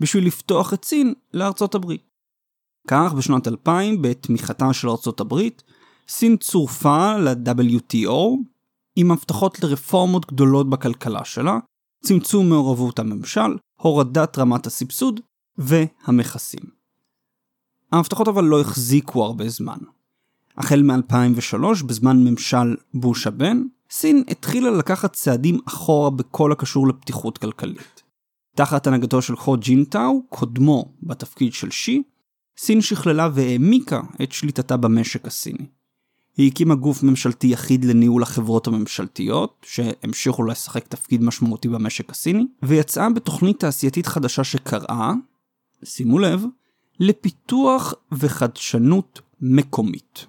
בשביל 0.00 0.26
לפתוח 0.26 0.74
את 0.74 0.84
סין 0.84 1.14
לארצות 1.34 1.74
הברית. 1.74 2.02
כך 2.88 3.12
בשנת 3.16 3.48
2000, 3.48 4.02
בתמיכתה 4.02 4.72
של 4.72 4.88
ארצות 4.88 5.20
הברית, 5.20 5.62
סין 6.08 6.36
צורפה 6.36 7.16
ל-WTO 7.16 8.36
עם 8.96 9.10
הבטחות 9.10 9.62
לרפורמות 9.62 10.26
גדולות 10.26 10.70
בכלכלה 10.70 11.24
שלה, 11.24 11.58
צמצום 12.04 12.48
מעורבות 12.48 12.98
הממשל, 12.98 13.56
הורדת 13.80 14.38
רמת 14.38 14.66
הסבסוד 14.66 15.20
והמכסים. 15.58 16.82
ההבטחות 17.92 18.28
אבל 18.28 18.44
לא 18.44 18.60
החזיקו 18.60 19.24
הרבה 19.24 19.48
זמן. 19.48 19.78
החל 20.56 20.82
מ-2003, 20.82 21.86
בזמן 21.86 22.24
ממשל 22.24 22.76
בוש 22.94 23.26
הבן, 23.26 23.62
סין 23.90 24.24
התחילה 24.28 24.70
לקחת 24.70 25.12
צעדים 25.12 25.58
אחורה 25.68 26.10
בכל 26.10 26.52
הקשור 26.52 26.88
לפתיחות 26.88 27.38
כלכלית. 27.38 28.02
תחת 28.56 28.86
הנהגתו 28.86 29.22
של 29.22 29.36
חו 29.36 29.56
ג'ינטאו, 29.56 30.22
קודמו 30.28 30.94
בתפקיד 31.02 31.52
של 31.52 31.70
שי, 31.70 32.02
סין 32.58 32.80
שכללה 32.80 33.28
והעמיקה 33.34 34.00
את 34.22 34.32
שליטתה 34.32 34.76
במשק 34.76 35.26
הסיני. 35.26 35.66
היא 36.36 36.50
הקימה 36.50 36.74
גוף 36.74 37.02
ממשלתי 37.02 37.46
יחיד 37.46 37.84
לניהול 37.84 38.22
החברות 38.22 38.66
הממשלתיות, 38.66 39.66
שהמשיכו 39.68 40.44
לשחק 40.44 40.86
תפקיד 40.88 41.22
משמעותי 41.22 41.68
במשק 41.68 42.10
הסיני, 42.10 42.46
ויצאה 42.62 43.10
בתוכנית 43.10 43.60
תעשייתית 43.60 44.06
חדשה 44.06 44.44
שקראה, 44.44 45.12
שימו 45.84 46.18
לב, 46.18 46.44
לפיתוח 47.00 47.94
וחדשנות 48.12 49.20
מקומית. 49.40 50.26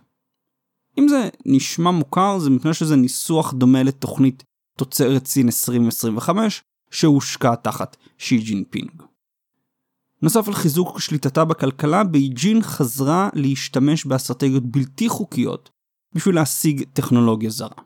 אם 0.98 1.08
זה 1.08 1.30
נשמע 1.46 1.92
מוכר, 1.92 2.39
זה 2.39 2.50
מפני 2.50 2.74
שזה 2.74 2.96
ניסוח 2.96 3.54
דומה 3.54 3.84
לתוכנית 3.84 4.44
תוצרת 4.78 5.26
סין 5.28 5.46
2025, 5.46 6.63
שהושקה 6.92 7.56
תחת 7.56 7.98
שי 8.18 8.38
ג'ינפינג. 8.38 8.92
נוסף 10.22 10.48
על 10.48 10.54
חיזוק 10.54 11.00
שליטתה 11.00 11.46
בכלכלה, 11.46 12.04
בייג'ין 12.04 12.62
חזרה 12.62 13.30
להשתמש 13.34 14.06
באסטרטגיות 14.06 14.63
בלתי 14.63 15.10
חוקיות 15.10 15.70
בשביל 16.15 16.36
להשיג 16.36 16.84
טכנולוגיה 16.93 17.49
זרה. 17.49 17.82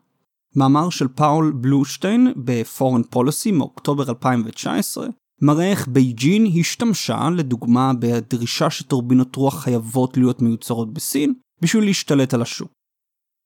מאמר 0.56 0.90
של 0.90 1.08
פאול 1.08 1.54
בלושטיין 1.56 2.34
ב-Foreign 2.46 3.16
Policy 3.16 3.52
מאוקטובר 3.54 4.10
2019 4.10 5.08
מראה 5.42 5.72
איך 5.72 5.88
בייג'ין 5.88 6.48
השתמשה, 6.60 7.30
לדוגמה, 7.36 7.92
בדרישה 8.00 8.70
שטורבינות 8.70 9.36
רוח 9.36 9.64
חייבות 9.64 10.18
להיות 10.18 10.42
מיוצרות 10.42 10.94
בסין, 10.94 11.34
בשביל 11.62 11.84
להשתלט 11.84 12.34
על 12.34 12.42
השוק. 12.42 12.72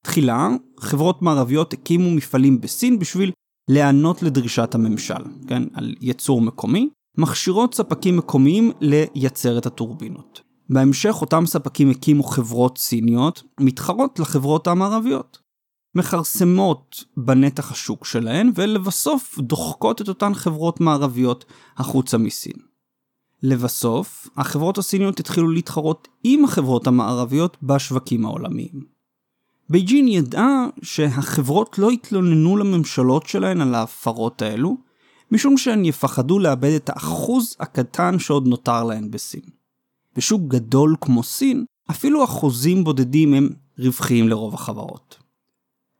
תחילה, 0.04 0.50
חברות 0.80 1.22
מערביות 1.22 1.74
הקימו 1.74 2.12
מפעלים 2.12 2.62
בסין 2.62 3.00
בשביל 3.00 3.32
להיענות 3.70 4.24
לדרישת 4.24 4.76
הממשל, 4.76 5.24
כן, 5.48 5.64
על 5.74 5.96
ייצור 6.02 6.42
מקומי, 6.42 6.90
מכשירות 7.18 7.74
ספקים 7.74 8.18
מקומיים 8.18 8.72
לייצר 8.82 9.58
את 9.58 9.66
הטורבינות. 9.66 10.42
בהמשך 10.72 11.16
אותם 11.22 11.46
ספקים 11.46 11.90
הקימו 11.90 12.24
חברות 12.24 12.78
סיניות 12.78 13.44
מתחרות 13.60 14.20
לחברות 14.20 14.68
המערביות. 14.68 15.40
מכרסמות 15.96 17.04
בנתח 17.18 17.72
השוק 17.72 18.06
שלהן 18.06 18.52
ולבסוף 18.56 19.40
דוחקות 19.40 20.02
את 20.02 20.10
אותן 20.10 20.34
חברות 20.34 20.82
מערביות 20.82 21.46
החוצה 21.78 22.18
מסין. 22.18 22.54
לבסוף, 23.44 24.28
החברות 24.38 24.78
הסיניות 24.78 25.20
התחילו 25.20 25.52
להתחרות 25.52 26.08
עם 26.24 26.46
החברות 26.46 26.88
המערביות 26.88 27.58
בשווקים 27.64 28.26
העולמיים. 28.26 28.86
בייג'ין 29.70 30.08
ידעה 30.08 30.66
שהחברות 30.82 31.78
לא 31.78 31.90
התלוננו 31.90 32.58
לממשלות 32.58 33.28
שלהן 33.28 33.62
על 33.62 33.76
ההפרות 33.76 34.42
האלו, 34.42 34.78
משום 35.32 35.58
שהן 35.58 35.86
יפחדו 35.86 36.40
לאבד 36.40 36.72
את 36.76 36.90
האחוז 36.90 37.56
הקטן 37.60 38.20
שעוד 38.20 38.48
נותר 38.48 38.84
להן 38.84 39.12
בסין. 39.12 39.61
בשוק 40.16 40.42
גדול 40.48 40.96
כמו 41.02 41.24
סין, 41.24 41.66
אפילו 41.92 42.24
אחוזים 42.24 42.84
בודדים 42.84 43.34
הם 43.34 43.50
רווחיים 43.80 44.30
לרוב 44.30 44.54
החברות. 44.54 45.18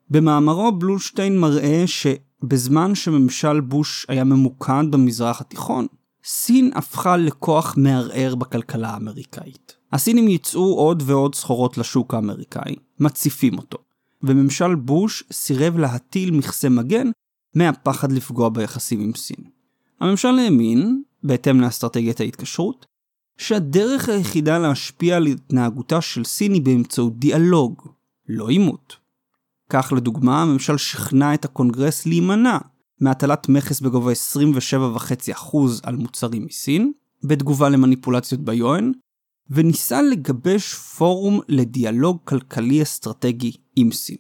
במאמרו 0.10 0.72
בלושטיין 0.72 1.40
מראה 1.40 1.84
שבזמן 1.86 2.96
שממשל 2.96 3.60
בוש 3.60 4.06
היה 4.10 4.24
ממוקד 4.24 4.84
במזרח 4.92 5.42
התיכון, 5.42 5.88
סין 6.24 6.72
הפכה 6.76 7.18
לכוח 7.18 7.74
מערער 7.78 8.36
בכלכלה 8.36 8.90
האמריקאית. 8.90 9.76
הסינים 9.92 10.28
ייצאו 10.28 10.76
עוד 10.76 11.04
ועוד 11.06 11.36
סחורות 11.36 11.78
לשוק 11.78 12.14
האמריקאי, 12.14 12.76
מציפים 13.00 13.58
אותו, 13.58 13.78
וממשל 14.24 14.76
בוש 14.76 15.24
סירב 15.32 15.78
להטיל 15.78 16.32
מכסה 16.32 16.70
מגן 16.70 17.08
מהפחד 17.56 18.12
לפגוע 18.12 18.50
ביחסים 18.50 19.02
עם 19.02 19.14
סין. 19.16 19.44
הממשל 20.00 20.40
האמין, 20.40 21.04
בהתאם 21.24 21.62
לאסטרטגיית 21.62 22.20
ההתקשרות, 22.20 22.86
שהדרך 23.42 24.10
היחידה 24.10 24.60
להשפיע 24.60 25.16
על 25.16 25.26
התנהגותה 25.26 26.02
של 26.02 26.24
סין 26.24 26.54
היא 26.54 26.62
באמצעות 26.62 27.20
דיאלוג, 27.20 27.82
לא 28.30 28.50
עימות. 28.50 28.96
כך 29.70 29.94
לדוגמה, 29.96 30.42
הממשל 30.42 30.78
שכנע 30.78 31.34
את 31.34 31.46
הקונגרס 31.46 32.06
להימנע 32.06 32.58
מהטלת 33.00 33.50
מכס 33.50 33.80
בגובה 33.80 34.12
27.5% 34.12 35.58
על 35.84 35.96
מוצרים 35.96 36.46
מסין, 36.46 36.92
בתגובה 37.24 37.70
למניפולציות 37.70 38.42
ביואן, 38.42 38.92
וניסה 39.50 40.02
לגבש 40.02 40.74
פורום 40.74 41.40
לדיאלוג 41.48 42.18
כלכלי 42.24 42.82
אסטרטגי 42.82 43.52
עם 43.76 43.92
סין. 43.92 44.18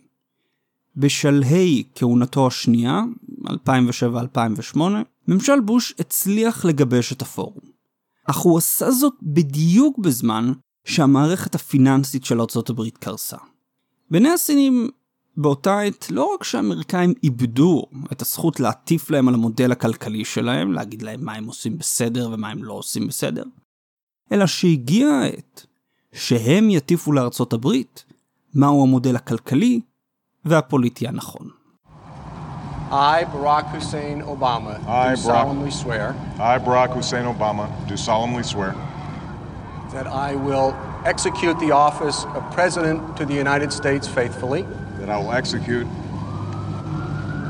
בשלהי 0.95 1.83
כהונתו 1.95 2.47
השנייה, 2.47 3.01
2007-2008, 3.47 4.77
ממשל 5.27 5.59
בוש 5.59 5.93
הצליח 5.99 6.65
לגבש 6.65 7.13
את 7.13 7.21
הפורום. 7.21 7.80
אך 8.25 8.37
הוא 8.37 8.57
עשה 8.57 8.91
זאת 8.91 9.13
בדיוק 9.21 9.97
בזמן 9.97 10.51
שהמערכת 10.85 11.55
הפיננסית 11.55 12.25
של 12.25 12.41
ארה"ב 12.41 12.89
קרסה. 12.89 13.37
בעיני 14.11 14.29
הסינים 14.29 14.89
באותה 15.37 15.79
עת 15.79 16.11
לא 16.11 16.33
רק 16.33 16.43
שהאמריקאים 16.43 17.13
איבדו 17.23 17.83
את 18.11 18.21
הזכות 18.21 18.59
להטיף 18.59 19.09
להם 19.09 19.27
על 19.27 19.33
המודל 19.33 19.71
הכלכלי 19.71 20.25
שלהם, 20.25 20.71
להגיד 20.71 21.01
להם 21.01 21.25
מה 21.25 21.33
הם 21.33 21.45
עושים 21.45 21.77
בסדר 21.77 22.29
ומה 22.33 22.49
הם 22.49 22.63
לא 22.63 22.73
עושים 22.73 23.07
בסדר, 23.07 23.43
אלא 24.31 24.47
שהגיעה 24.47 25.23
העת 25.23 25.65
שהם 26.13 26.69
יטיפו 26.69 27.11
לארצות 27.11 27.53
הברית 27.53 28.05
מהו 28.53 28.83
המודל 28.83 29.15
הכלכלי 29.15 29.81
והפוליטי 30.45 31.07
הנכון. 31.07 31.60
I, 32.91 33.23
Barack 33.25 33.69
Hussein 33.71 34.21
Obama, 34.23 34.75
I, 34.87 35.15
do 35.15 35.21
Barack- 35.21 35.23
solemnly 35.23 35.71
swear 35.71 36.15
I, 36.39 36.57
Barack 36.59 36.93
Hussein 36.93 37.25
Obama, 37.25 37.69
do 37.87 37.95
solemnly 37.95 38.43
swear 38.43 38.75
that 39.93 40.07
I 40.07 40.35
will 40.35 40.75
execute 41.05 41.57
the 41.59 41.71
office 41.71 42.25
of 42.25 42.49
President 42.53 43.15
to 43.17 43.25
the 43.25 43.33
United 43.33 43.71
States 43.73 44.07
faithfully, 44.07 44.65
that 44.99 45.09
I 45.09 45.17
will 45.17 45.31
execute 45.33 45.87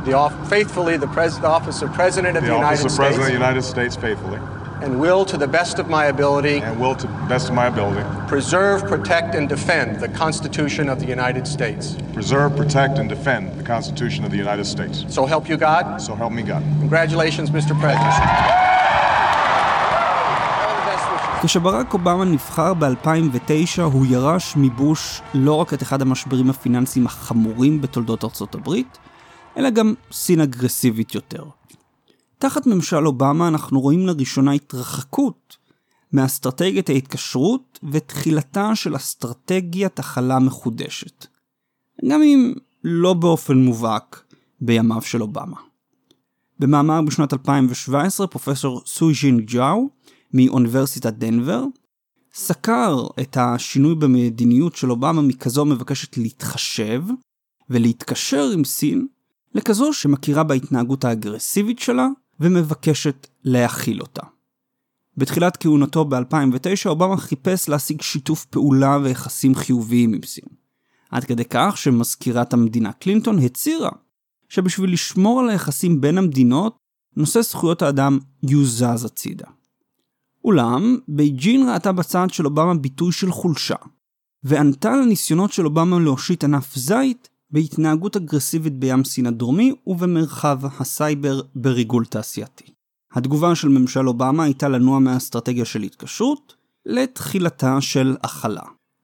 the 0.06 0.14
off- 0.14 0.50
faithfully 0.50 0.98
the, 0.98 1.08
pres- 1.08 1.40
the 1.40 1.48
office 1.48 1.82
of 1.82 1.92
President 1.94 2.38
of 2.38 2.44
the 2.44 2.50
the, 2.50 2.56
office 2.56 2.86
of 2.86 2.96
President 2.96 3.22
of 3.22 3.28
the 3.28 3.34
United 3.34 3.62
States 3.64 3.96
faithfully 3.96 4.40
and 4.84 5.00
will, 5.00 5.24
to 5.26 5.38
the 5.38 5.48
best 5.48 5.80
of 5.80 5.88
my 5.90 6.06
ability, 6.16 6.58
and 6.68 6.80
will, 6.80 6.96
to 6.96 7.08
the 7.08 7.26
best 7.34 7.50
of 7.50 7.56
my 7.56 7.68
ability, 7.68 8.04
preserve, 8.28 8.80
protect, 8.94 9.36
and 9.36 9.48
defend 9.48 10.00
the 10.00 10.10
Constitution 10.24 10.90
of 10.90 11.00
the 11.00 11.08
United 11.18 11.46
States. 11.48 11.96
preserve, 12.14 12.50
protect, 12.62 12.94
and 13.00 13.08
defend 13.16 13.44
the 13.60 13.64
Constitution 13.74 14.22
of 14.26 14.32
the 14.32 14.38
United 14.46 14.66
States. 14.66 15.06
So 15.16 15.22
help 15.26 15.46
you 15.50 15.58
God. 15.58 16.02
So 16.08 16.12
help 16.22 16.34
me 16.38 16.44
God. 16.54 16.64
Congratulations, 16.86 17.50
Mr. 17.58 17.74
President. 17.84 18.16
כשברק 21.44 21.94
אובמה 21.94 22.26
נבחר 22.26 22.74
ב-2009 22.74 23.82
הוא 23.82 24.06
ירש 24.06 24.54
מבוש 24.58 25.22
לא 25.34 25.54
רק 25.54 25.74
את 25.74 25.82
אחד 25.82 26.02
המשברים 26.02 26.50
הפיננסיים 26.50 27.06
החמורים 27.06 27.82
בתולדות 27.82 28.24
ארצות 28.24 28.56
הברית, 28.56 28.98
אלא 29.58 29.70
גם 29.70 29.94
סין 30.12 30.42
אגרסיבית 30.42 31.16
יותר. 31.16 31.44
תחת 32.42 32.68
ממשל 32.68 33.08
אובמה 33.08 33.48
אנחנו 33.48 33.80
רואים 33.82 34.08
לראשונה 34.08 34.52
התרחקות 34.52 35.58
מאסטרטגיית 36.14 36.90
ההתקשרות 36.90 37.80
ותחילתה 37.92 38.76
של 38.76 38.96
אסטרטגיית 38.96 40.00
הכלה 40.00 40.40
מחודשת. 40.40 41.26
גם 42.10 42.22
אם 42.22 42.54
לא 42.84 43.14
באופן 43.14 43.58
מובהק 43.58 44.24
בימיו 44.62 45.02
של 45.02 45.22
אובמה. 45.22 45.58
במאמר 46.60 47.02
בשנת 47.02 47.34
2017 47.34 48.28
פרופסור 48.28 48.82
סוי-ז'ין 48.86 49.40
ג'או 49.40 49.90
מאוניברסיטת 50.34 51.14
דנבר 51.14 51.64
סקר 52.34 53.08
את 53.20 53.38
השינוי 53.40 53.96
במדיניות 53.96 54.76
של 54.76 54.92
אובמה 54.92 55.22
מכזו 55.22 55.66
מבקשת 55.66 56.18
להתחשב 56.18 57.04
ולהתקשר 57.70 58.50
עם 58.54 58.64
סין 58.64 59.08
לכזו 59.56 59.94
שמכירה 59.94 60.44
בהתנהגות 60.44 61.06
האגרסיבית 61.06 61.80
שלה 61.80 62.08
ומבקשת 62.42 63.28
להכיל 63.44 64.02
אותה. 64.02 64.22
בתחילת 65.18 65.58
כהונתו 65.58 66.06
ב-2009 66.06 66.86
אובמה 66.86 67.18
חיפש 67.18 67.70
להשיג 67.70 68.02
שיתוף 68.02 68.46
פעולה 68.46 68.98
ויחסים 69.04 69.56
חיוביים 69.56 70.14
עם 70.14 70.22
סין. 70.26 70.46
עד 71.12 71.24
כדי 71.24 71.44
כך 71.50 71.78
שמזכירת 71.78 72.54
המדינה 72.54 72.92
קלינטון 72.92 73.40
הצהירה 73.40 73.90
שבשביל 74.50 74.94
לשמור 74.94 75.40
על 75.40 75.50
היחסים 75.50 76.02
בין 76.02 76.18
המדינות, 76.18 76.78
נושא 77.18 77.42
זכויות 77.42 77.82
האדם 77.82 78.20
יוזז 78.44 79.06
הצידה. 79.06 79.48
אולם, 80.44 80.98
בייג'ין 81.08 81.70
ראתה 81.70 81.92
בצד 81.92 82.28
של 82.30 82.46
אובמה 82.46 82.74
ביטוי 82.74 83.12
של 83.12 83.32
חולשה, 83.32 83.76
וענתה 84.44 84.96
לניסיונות 84.96 85.52
של 85.52 85.66
אובמה 85.66 86.00
להושיט 86.00 86.44
ענף 86.44 86.76
זית 86.76 87.30
בהתנהגות 87.52 88.16
אגרסיבית 88.18 88.80
בים 88.80 89.04
סין 89.04 89.26
הדרומי 89.26 89.74
ובמרחב 89.88 90.60
הסייבר 90.80 91.42
בריגול 91.56 92.06
תעשייתי. 92.06 92.74
התגובה 93.14 93.56
של 93.56 93.70
ממשל 93.70 94.08
אובמה 94.08 94.44
הייתה 94.44 94.70
לנוע 94.70 95.00
מהאסטרטגיה 95.00 95.66
של 95.66 95.82
התקשרות 95.82 96.56
לתחילתה 96.86 97.82
של 97.82 98.16
הכלה. 98.24 98.64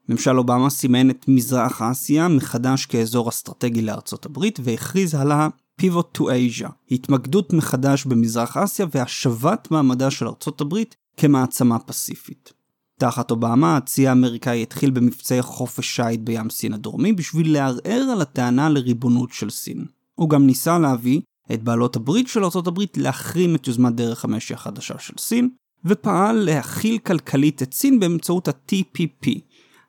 ממשל 0.09 0.37
אובמה 0.37 0.69
סימן 0.69 1.09
את 1.09 1.25
מזרח 1.27 1.81
אסיה 1.81 2.27
מחדש 2.27 2.85
כאזור 2.85 3.29
אסטרטגי 3.29 3.81
לארצות 3.81 4.25
הברית 4.25 4.59
והכריז 4.63 5.15
על 5.15 5.31
ה-Pivot 5.31 6.17
to 6.17 6.21
Asia, 6.21 6.69
התמקדות 6.91 7.53
מחדש 7.53 8.05
במזרח 8.05 8.57
אסיה 8.57 8.85
והשבת 8.91 9.67
מעמדה 9.71 10.11
של 10.11 10.27
ארצות 10.27 10.61
הברית 10.61 10.95
כמעצמה 11.17 11.79
פסיפית. 11.79 12.56
תחת 12.99 13.31
אובמה, 13.31 13.77
הצי 13.77 14.07
האמריקאי 14.07 14.61
התחיל 14.61 14.89
במבצעי 14.89 15.41
חופש 15.41 15.95
שיט 15.95 16.19
בים 16.19 16.49
סין 16.49 16.73
הדרומי 16.73 17.13
בשביל 17.13 17.53
לערער 17.53 18.01
על 18.11 18.21
הטענה 18.21 18.69
לריבונות 18.69 19.33
של 19.33 19.49
סין. 19.49 19.85
הוא 20.15 20.29
גם 20.29 20.45
ניסה 20.45 20.79
להביא 20.79 21.21
את 21.53 21.63
בעלות 21.63 21.95
הברית 21.95 22.27
של 22.27 22.33
ארצות 22.33 22.43
הברית 22.67 22.97
להחרים 22.97 23.55
את 23.55 23.67
יוזמת 23.67 23.95
דרך 23.95 24.25
המשי 24.25 24.53
החדשה 24.53 24.99
של 24.99 25.13
סין, 25.17 25.49
ופעל 25.85 26.35
להכיל 26.35 26.97
כלכלית 26.97 27.61
את 27.61 27.73
סין 27.73 27.99
באמצעות 27.99 28.47
ה-TPP, 28.47 29.29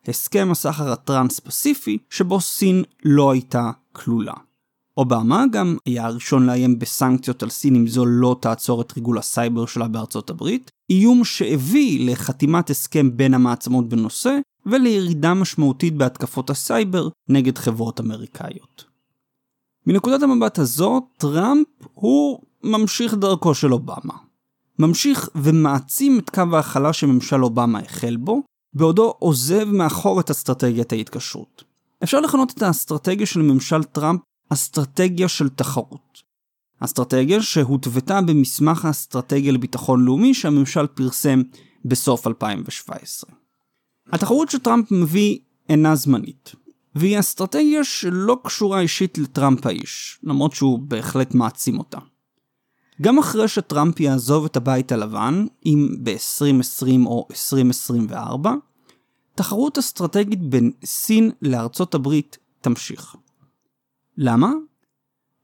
הסכם 0.09 0.49
הסחר 0.51 0.93
הטרנס-פסיפי, 0.93 1.99
שבו 2.11 2.41
סין 2.41 2.85
לא 3.05 3.31
הייתה 3.31 3.71
כלולה. 3.93 4.35
אובמה 4.99 5.45
גם 5.53 5.77
היה 5.87 6.07
הראשון 6.07 6.47
לאיים 6.47 6.79
בסנקציות 6.79 7.43
על 7.43 7.51
סין 7.51 7.75
אם 7.75 7.87
זו 7.87 8.07
לא 8.07 8.37
תעצור 8.41 8.81
את 8.81 8.93
ריגול 8.97 9.19
הסייבר 9.19 9.67
שלה 9.67 9.89
בארצות 9.89 10.31
הברית, 10.31 10.71
איום 10.91 11.25
שהביא 11.25 12.11
לחתימת 12.11 12.71
הסכם 12.71 13.17
בין 13.17 13.35
המעצמות 13.35 13.89
בנושא, 13.89 14.39
ולירידה 14.67 15.35
משמעותית 15.35 15.95
בהתקפות 15.97 16.51
הסייבר 16.51 17.09
נגד 17.29 17.59
חברות 17.59 18.01
אמריקאיות. 18.01 18.85
מנקודת 19.87 20.23
המבט 20.23 20.59
הזו, 20.59 21.01
טראמפ 21.17 21.67
הוא 21.95 22.41
ממשיך 22.65 23.15
דרכו 23.15 23.55
של 23.55 23.73
אובמה. 23.73 24.15
ממשיך 24.79 25.29
ומעצים 25.35 26.19
את 26.19 26.31
קו 26.31 26.43
ההכלה 26.53 26.93
שממשל 26.93 27.45
אובמה 27.45 27.79
החל 27.79 28.17
בו, 28.17 28.43
בעודו 28.75 29.15
עוזב 29.19 29.65
מאחור 29.65 30.21
את 30.21 30.31
אסטרטגיית 30.31 30.93
ההתקשרות. 30.93 31.65
אפשר 32.03 32.21
לכנות 32.21 32.51
את 32.51 32.63
האסטרטגיה 32.63 33.27
של 33.27 33.43
ממשל 33.43 33.83
טראמפ 33.83 34.21
אסטרטגיה 34.49 35.29
של 35.29 35.49
תחרות. 35.49 36.23
אסטרטגיה 36.81 37.43
שהותוותה 37.43 38.21
במסמך 38.21 38.85
האסטרטגיה 38.85 39.53
לביטחון 39.53 40.05
לאומי 40.05 40.35
שהממשל 40.35 40.87
פרסם 40.87 41.43
בסוף 41.85 42.27
2017. 42.27 43.31
התחרות 44.13 44.51
שטראמפ 44.51 44.93
מביא 44.93 45.39
אינה 45.69 45.95
זמנית, 45.95 46.53
והיא 46.95 47.19
אסטרטגיה 47.19 47.85
שלא 47.85 48.39
קשורה 48.45 48.81
אישית 48.81 49.19
לטראמפ 49.19 49.67
האיש, 49.67 50.19
למרות 50.23 50.53
שהוא 50.53 50.79
בהחלט 50.79 51.35
מעצים 51.35 51.79
אותה. 51.79 51.99
גם 53.03 53.19
אחרי 53.19 53.49
שטראמפ 53.49 54.01
יעזוב 54.01 54.45
את 54.45 54.57
הבית 54.57 54.93
הלבן, 54.93 55.47
אם 55.67 55.89
ב-2020 56.03 57.07
או 57.07 57.27
2024, 57.31 58.55
תחרות 59.35 59.79
אסטרטגית 59.79 60.41
בין 60.41 60.71
סין 60.85 61.31
לארצות 61.43 61.95
הברית 61.95 62.39
תמשיך. 62.61 63.17
למה? 64.21 64.53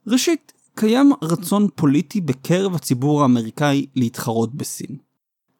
ראשית, 0.07 0.53
קיים 0.75 1.11
רצון 1.21 1.67
פוליטי 1.75 2.21
בקרב 2.21 2.75
הציבור 2.75 3.21
האמריקאי 3.21 3.85
להתחרות 3.95 4.55
בסין. 4.55 4.97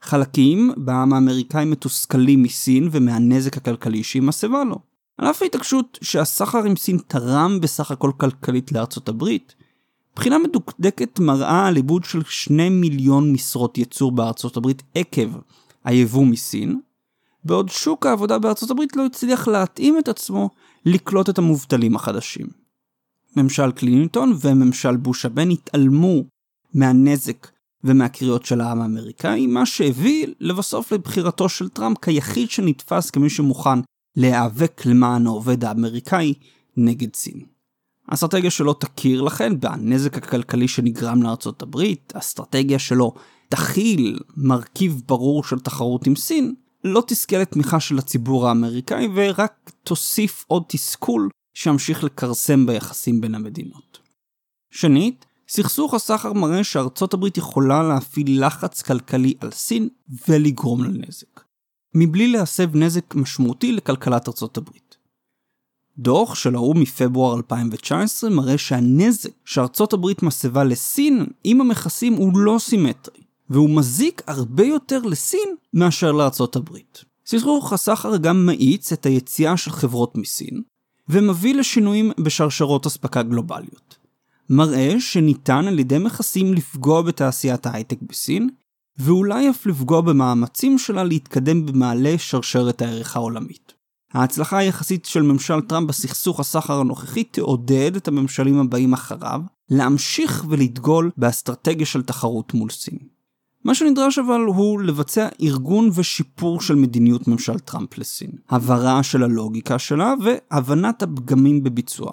חלקים 0.01 0.71
בעם 0.77 1.13
האמריקאי 1.13 1.65
מתוסכלים 1.65 2.43
מסין 2.43 2.89
ומהנזק 2.91 3.57
הכלכלי 3.57 4.03
שהיא 4.03 4.21
מסבה 4.21 4.63
לו. 4.63 4.75
על 5.17 5.29
אף 5.29 5.41
ההתעקשות 5.41 5.99
שהסחר 6.01 6.63
עם 6.63 6.75
סין 6.75 6.97
תרם 7.07 7.59
בסך 7.61 7.91
הכל 7.91 8.11
כלכלית 8.17 8.71
לארצות 8.71 9.09
הברית, 9.09 9.55
בחינה 10.15 10.37
מדוקדקת 10.37 11.19
מראה 11.19 11.67
על 11.67 11.75
עיבוד 11.75 12.03
של 12.03 12.23
2 12.23 12.81
מיליון 12.81 13.31
משרות 13.31 13.77
ייצור 13.77 14.11
בארצות 14.11 14.57
הברית 14.57 14.83
עקב 14.95 15.29
היבוא 15.83 16.25
מסין, 16.25 16.79
בעוד 17.43 17.69
שוק 17.69 18.05
העבודה 18.05 18.39
בארצות 18.39 18.71
הברית 18.71 18.95
לא 18.95 19.05
הצליח 19.05 19.47
להתאים 19.47 19.99
את 19.99 20.07
עצמו 20.07 20.49
לקלוט 20.85 21.29
את 21.29 21.37
המובטלים 21.37 21.95
החדשים. 21.95 22.64
ממשל 23.37 23.71
קלינטון 23.71 24.37
וממשל 24.41 24.95
בוש 24.95 25.25
הבן 25.25 25.49
התעלמו 25.49 26.23
מהנזק 26.73 27.47
ומהקריאות 27.83 28.45
של 28.45 28.61
העם 28.61 28.81
האמריקאי, 28.81 29.47
מה 29.47 29.65
שהביא 29.65 30.27
לבסוף 30.39 30.91
לבחירתו 30.91 31.49
של 31.49 31.69
טראמפ 31.69 31.97
כיחיד 31.97 32.49
שנתפס 32.49 33.09
כמי 33.09 33.29
שמוכן 33.29 33.79
להיאבק 34.15 34.81
למען 34.85 35.27
העובד 35.27 35.65
האמריקאי 35.65 36.33
נגד 36.77 37.15
סין. 37.15 37.45
האסטרטגיה 38.07 38.51
שלו 38.51 38.73
תכיר 38.73 39.21
לכן 39.21 39.59
בנזק 39.59 40.17
הכלכלי 40.17 40.67
שנגרם 40.67 41.23
לארצות 41.23 41.61
הברית, 41.61 42.13
האסטרטגיה 42.15 42.79
שלו 42.79 43.13
תכיל 43.49 44.19
מרכיב 44.37 45.01
ברור 45.07 45.43
של 45.43 45.59
תחרות 45.59 46.07
עם 46.07 46.15
סין, 46.15 46.53
לא 46.83 47.03
תזכה 47.07 47.37
לתמיכה 47.37 47.79
של 47.79 47.97
הציבור 47.97 48.47
האמריקאי 48.47 49.07
ורק 49.15 49.71
תוסיף 49.83 50.45
עוד 50.47 50.63
תסכול 50.67 51.29
שימשיך 51.55 52.03
לכרסם 52.03 52.65
ביחסים 52.65 53.21
בין 53.21 53.35
המדינות. 53.35 53.99
שנית, 54.71 55.25
סכסוך 55.49 55.93
הסחר 55.93 56.33
מראה 56.33 56.63
שארצות 56.63 57.13
הברית 57.13 57.37
יכולה 57.37 57.83
להפעיל 57.83 58.45
לחץ 58.45 58.81
כלכלי 58.81 59.33
על 59.39 59.51
סין 59.51 59.89
ולגרום 60.29 60.83
לנזק, 60.83 61.41
מבלי 61.95 62.27
להסב 62.27 62.75
נזק 62.75 63.15
משמעותי 63.15 63.71
לכלכלת 63.71 64.27
ארצות 64.27 64.57
הברית. 64.57 64.97
דוח 65.97 66.35
של 66.35 66.55
האו"ם 66.55 66.81
מפברואר 66.81 67.37
2019 67.37 68.29
מראה 68.29 68.57
שהנזק 68.57 69.29
שארצות 69.45 69.93
הברית 69.93 70.23
מסבה 70.23 70.63
לסין 70.63 71.25
עם 71.43 71.61
המכסים 71.61 72.13
הוא 72.13 72.37
לא 72.37 72.57
סימטרי, 72.59 73.23
והוא 73.49 73.69
מזיק 73.69 74.21
הרבה 74.27 74.63
יותר 74.63 74.99
לסין 74.99 75.55
מאשר 75.73 76.11
לארצות 76.11 76.55
הברית. 76.55 77.03
סכסוך 77.25 77.73
הסחר 77.73 78.17
גם 78.17 78.45
מאיץ 78.45 78.93
את 78.93 79.05
היציאה 79.05 79.57
של 79.57 79.71
חברות 79.71 80.17
מסין, 80.17 80.61
ומביא 81.09 81.55
לשינויים 81.55 82.11
בשרשרות 82.19 82.85
אספקה 82.85 83.23
גלובליות. 83.23 83.97
מראה 84.49 84.99
שניתן 84.99 85.67
על 85.67 85.79
ידי 85.79 85.97
מכסים 85.97 86.53
לפגוע 86.53 87.01
בתעשיית 87.01 87.65
ההייטק 87.65 87.97
בסין, 88.01 88.49
ואולי 88.97 89.49
אף 89.49 89.65
לפגוע 89.65 90.01
במאמצים 90.01 90.77
שלה 90.77 91.03
להתקדם 91.03 91.65
במעלה 91.65 92.15
שרשרת 92.17 92.81
הערך 92.81 93.15
העולמית. 93.15 93.73
ההצלחה 94.13 94.57
היחסית 94.57 95.05
של 95.05 95.21
ממשל 95.21 95.61
טראמפ 95.61 95.89
בסכסוך 95.89 96.39
הסחר 96.39 96.79
הנוכחי 96.79 97.23
תעודד 97.23 97.95
את 97.95 98.07
הממשלים 98.07 98.59
הבאים 98.59 98.93
אחריו 98.93 99.41
להמשיך 99.69 100.45
ולדגול 100.49 101.11
באסטרטגיה 101.17 101.85
של 101.85 102.03
תחרות 102.03 102.53
מול 102.53 102.69
סין. 102.69 102.97
מה 103.65 103.75
שנדרש 103.75 104.19
אבל 104.19 104.41
הוא 104.41 104.81
לבצע 104.81 105.27
ארגון 105.41 105.89
ושיפור 105.93 106.61
של 106.61 106.75
מדיניות 106.75 107.27
ממשל 107.27 107.59
טראמפ 107.59 107.97
לסין, 107.97 108.31
הבהרה 108.49 109.03
של 109.03 109.23
הלוגיקה 109.23 109.79
שלה 109.79 110.13
והבנת 110.23 111.03
הפגמים 111.03 111.63
בביצוע. 111.63 112.11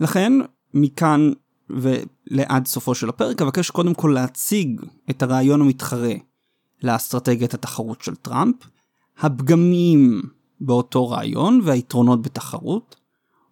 לכן, 0.00 0.32
מכאן 0.74 1.32
ולעד 1.70 2.66
סופו 2.66 2.94
של 2.94 3.08
הפרק 3.08 3.42
אבקש 3.42 3.70
קודם 3.70 3.94
כל 3.94 4.12
להציג 4.14 4.80
את 5.10 5.22
הרעיון 5.22 5.60
המתחרה 5.60 6.14
לאסטרטגיית 6.82 7.54
התחרות 7.54 8.02
של 8.02 8.14
טראמפ, 8.14 8.54
הפגמים 9.18 10.22
באותו 10.60 11.08
רעיון 11.08 11.60
והיתרונות 11.64 12.22
בתחרות, 12.22 12.96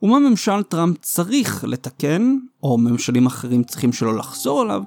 ומה 0.03 0.19
ממשל 0.19 0.63
טראמפ 0.63 0.97
צריך 1.03 1.65
לתקן, 1.65 2.37
או 2.63 2.79
ממשלים 2.79 3.27
אחרים 3.27 3.65
צריכים 3.65 3.93
שלא 3.93 4.17
לחזור 4.17 4.61
עליו, 4.61 4.83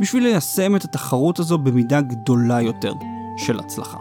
בשביל 0.00 0.22
ליישם 0.22 0.76
את 0.76 0.84
התחרות 0.84 1.38
הזו 1.38 1.58
במידה 1.58 2.00
גדולה 2.00 2.62
יותר 2.62 2.92
של 3.36 3.58
הצלחה. 3.58 3.98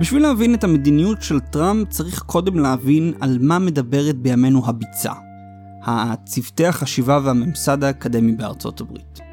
בשביל 0.00 0.22
להבין 0.22 0.54
את 0.54 0.64
המדיניות 0.64 1.22
של 1.22 1.40
טראמפ 1.40 1.88
צריך 1.88 2.22
קודם 2.22 2.58
להבין 2.58 3.12
על 3.20 3.38
מה 3.40 3.58
מדברת 3.58 4.16
בימינו 4.16 4.66
הביצה, 4.66 5.12
הצוותי 5.82 6.66
החשיבה 6.66 7.20
והממסד 7.24 7.84
האקדמי 7.84 8.32
בארצות 8.32 8.80
הברית. 8.80 9.29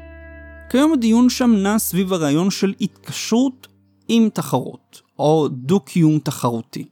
כיום 0.70 0.92
הדיון 0.92 1.30
שם 1.30 1.50
נע 1.50 1.78
סביב 1.78 2.12
הרעיון 2.12 2.50
של 2.50 2.74
התקשרות 2.80 3.68
עם 4.08 4.28
תחרות, 4.28 5.02
או 5.18 5.48
דו-קיום 5.48 6.18
תחרותי, 6.18 6.88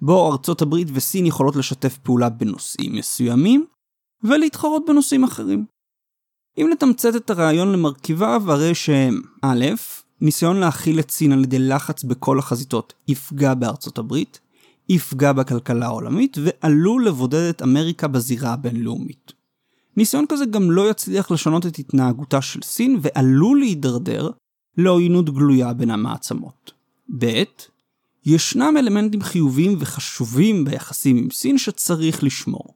בו 0.00 0.32
ארצות 0.32 0.62
הברית 0.62 0.88
וסין 0.92 1.26
יכולות 1.26 1.56
לשתף 1.56 1.98
פעולה 1.98 2.28
בנושאים 2.28 2.92
מסוימים, 2.94 3.64
ולהתחרות 4.24 4.82
בנושאים 4.88 5.24
אחרים. 5.24 5.64
אם 6.58 6.68
נתמצת 6.72 7.16
את 7.16 7.30
הרעיון 7.30 7.72
למרכיביו, 7.72 8.52
הרי 8.52 8.74
שהם 8.74 9.20
א', 9.42 9.64
ניסיון 10.20 10.56
להכיל 10.56 10.98
את 10.98 11.10
סין 11.10 11.32
על 11.32 11.42
ידי 11.44 11.58
לחץ 11.58 12.04
בכל 12.04 12.38
החזיתות 12.38 12.92
יפגע 13.08 13.54
בארצות 13.54 13.98
הברית, 13.98 14.40
יפגע 14.88 15.32
בכלכלה 15.32 15.86
העולמית 15.86 16.36
ועלול 16.44 17.06
לבודד 17.06 17.48
את 17.50 17.62
אמריקה 17.62 18.08
בזירה 18.08 18.52
הבינלאומית. 18.52 19.32
ניסיון 19.96 20.24
כזה 20.28 20.46
גם 20.46 20.70
לא 20.70 20.90
יצליח 20.90 21.30
לשנות 21.30 21.66
את 21.66 21.78
התנהגותה 21.78 22.42
של 22.42 22.62
סין 22.62 22.98
ועלול 23.02 23.58
להידרדר 23.58 24.30
לעוינות 24.78 25.30
גלויה 25.30 25.72
בין 25.72 25.90
המעצמות. 25.90 26.72
ב. 27.18 27.42
ישנם 28.26 28.74
אלמנטים 28.78 29.22
חיוביים 29.22 29.76
וחשובים 29.80 30.64
ביחסים 30.64 31.16
עם 31.16 31.30
סין 31.30 31.58
שצריך 31.58 32.24
לשמור, 32.24 32.74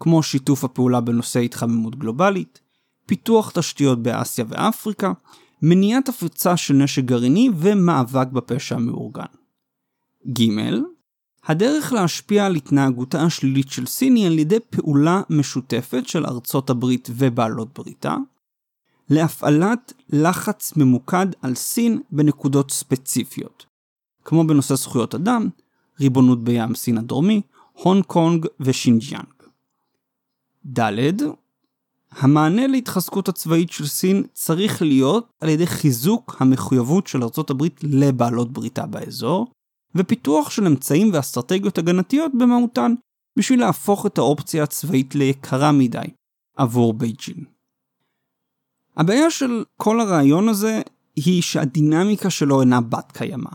כמו 0.00 0.22
שיתוף 0.22 0.64
הפעולה 0.64 1.00
בנושא 1.00 1.40
התחממות 1.40 1.98
גלובלית, 1.98 2.60
פיתוח 3.06 3.50
תשתיות 3.54 4.02
באסיה 4.02 4.44
ואפריקה, 4.48 5.12
מניעת 5.62 6.08
הפצה 6.08 6.56
של 6.56 6.74
נשק 6.74 7.04
גרעיני 7.04 7.50
ומאבק 7.56 8.26
בפשע 8.32 8.76
המאורגן. 8.76 9.24
ג. 10.32 10.42
הדרך 11.48 11.92
להשפיע 11.92 12.46
על 12.46 12.54
התנהגותה 12.54 13.22
השלילית 13.22 13.68
של 13.68 13.86
סין 13.86 14.14
היא 14.16 14.26
על 14.26 14.38
ידי 14.38 14.60
פעולה 14.70 15.22
משותפת 15.30 16.06
של 16.06 16.26
ארצות 16.26 16.70
הברית 16.70 17.08
ובעלות 17.12 17.78
בריתה, 17.78 18.16
להפעלת 19.10 19.92
לחץ 20.08 20.76
ממוקד 20.76 21.26
על 21.42 21.54
סין 21.54 22.00
בנקודות 22.10 22.70
ספציפיות, 22.70 23.66
כמו 24.24 24.46
בנושא 24.46 24.74
זכויות 24.74 25.14
אדם, 25.14 25.48
ריבונות 26.00 26.44
בים 26.44 26.74
סין 26.74 26.98
הדרומי, 26.98 27.40
הונג 27.72 28.04
קונג 28.04 28.46
ושינג'יאנג. 28.60 29.26
ד. 30.78 30.80
המענה 32.10 32.66
להתחזקות 32.66 33.28
הצבאית 33.28 33.70
של 33.70 33.86
סין 33.86 34.22
צריך 34.32 34.82
להיות 34.82 35.28
על 35.40 35.48
ידי 35.48 35.66
חיזוק 35.66 36.36
המחויבות 36.40 37.06
של 37.06 37.22
ארצות 37.22 37.50
הברית 37.50 37.80
לבעלות 37.82 38.52
בריתה 38.52 38.86
באזור, 38.86 39.46
ופיתוח 39.94 40.50
של 40.50 40.66
אמצעים 40.66 41.10
ואסטרטגיות 41.12 41.78
הגנתיות 41.78 42.32
במהותן, 42.34 42.94
בשביל 43.38 43.60
להפוך 43.60 44.06
את 44.06 44.18
האופציה 44.18 44.62
הצבאית 44.62 45.14
ליקרה 45.14 45.72
מדי 45.72 45.98
עבור 46.56 46.94
בייג'ין. 46.94 47.44
הבעיה 48.96 49.30
של 49.30 49.64
כל 49.76 50.00
הרעיון 50.00 50.48
הזה 50.48 50.82
היא 51.16 51.42
שהדינמיקה 51.42 52.30
שלו 52.30 52.60
אינה 52.60 52.80
בת 52.80 53.12
קיימא. 53.12 53.50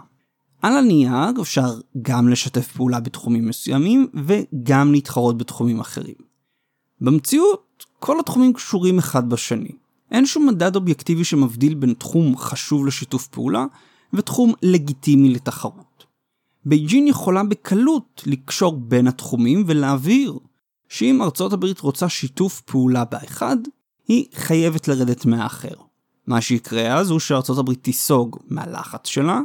על 0.61 0.77
הנייר 0.77 1.41
אפשר 1.41 1.79
גם 2.01 2.29
לשתף 2.29 2.71
פעולה 2.71 2.99
בתחומים 2.99 3.47
מסוימים 3.47 4.07
וגם 4.13 4.91
להתחרות 4.91 5.37
בתחומים 5.37 5.79
אחרים. 5.79 6.15
במציאות, 7.01 7.85
כל 7.99 8.19
התחומים 8.19 8.53
קשורים 8.53 8.97
אחד 8.97 9.29
בשני. 9.29 9.71
אין 10.11 10.25
שום 10.25 10.47
מדד 10.47 10.75
אובייקטיבי 10.75 11.23
שמבדיל 11.23 11.73
בין 11.73 11.93
תחום 11.93 12.37
חשוב 12.37 12.85
לשיתוף 12.85 13.27
פעולה 13.27 13.65
ותחום 14.13 14.53
לגיטימי 14.61 15.29
לתחרות. 15.29 15.92
בייג'ין 16.65 17.07
יכולה 17.07 17.43
בקלות 17.43 18.23
לקשור 18.25 18.77
בין 18.77 19.07
התחומים 19.07 19.63
ולהבהיר 19.67 20.39
שאם 20.89 21.21
ארצות 21.21 21.53
הברית 21.53 21.79
רוצה 21.79 22.09
שיתוף 22.09 22.61
פעולה 22.61 23.05
באחד, 23.05 23.57
היא 24.07 24.25
חייבת 24.33 24.87
לרדת 24.87 25.25
מהאחר. 25.25 25.75
מה 26.27 26.41
שיקרה 26.41 26.99
אז 26.99 27.09
הוא 27.09 27.19
שארצות 27.19 27.57
הברית 27.57 27.83
תיסוג 27.83 28.37
מהלחץ 28.47 29.07
שלה, 29.07 29.39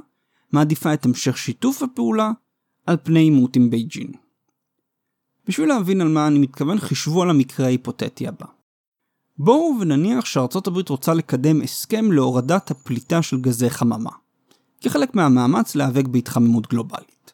מעדיפה 0.53 0.95
את 0.95 1.07
המשך 1.07 1.39
שיתוף 1.39 1.83
הפעולה 1.83 2.31
על 2.87 2.97
פני 3.03 3.21
עימות 3.21 3.57
עם 3.57 3.71
בייג'ין. 3.71 4.13
בשביל 5.47 5.69
להבין 5.69 6.01
על 6.01 6.09
מה 6.09 6.27
אני 6.27 6.39
מתכוון, 6.39 6.79
חישבו 6.79 7.23
על 7.23 7.31
המקרה 7.31 7.67
ההיפותטי 7.67 8.29
הבא. 8.29 8.47
בואו 9.39 9.75
ונניח 9.81 10.25
שארצות 10.25 10.67
הברית 10.67 10.89
רוצה 10.89 11.15
לקדם 11.15 11.63
הסכם 11.63 12.13
להורדת 12.13 12.71
הפליטה 12.71 13.23
של 13.23 13.41
גזי 13.41 13.71
חממה, 13.71 14.11
כחלק 14.81 15.15
מהמאמץ 15.15 15.75
להיאבק 15.75 16.09
בהתחממות 16.09 16.67
גלובלית. 16.71 17.33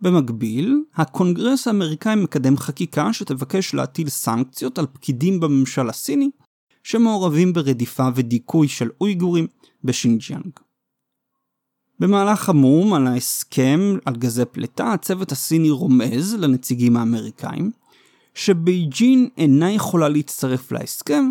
במקביל, 0.00 0.82
הקונגרס 0.94 1.66
האמריקאי 1.66 2.14
מקדם 2.14 2.56
חקיקה 2.56 3.12
שתבקש 3.12 3.74
להטיל 3.74 4.08
סנקציות 4.08 4.78
על 4.78 4.86
פקידים 4.92 5.40
בממשל 5.40 5.88
הסיני 5.88 6.30
שמעורבים 6.82 7.52
ברדיפה 7.52 8.08
ודיכוי 8.14 8.68
של 8.68 8.88
אויגורים 9.00 9.46
בשינג'יאנג. 9.84 10.50
במהלך 12.00 12.48
המו"מ 12.48 12.94
על 12.94 13.06
ההסכם 13.06 13.80
על 14.04 14.16
גזי 14.16 14.44
פליטה, 14.44 14.92
הצוות 14.92 15.32
הסיני 15.32 15.70
רומז 15.70 16.34
לנציגים 16.34 16.96
האמריקאים 16.96 17.70
שבייג'ין 18.34 19.28
אינה 19.36 19.72
יכולה 19.72 20.08
להצטרף 20.08 20.72
להסכם 20.72 21.30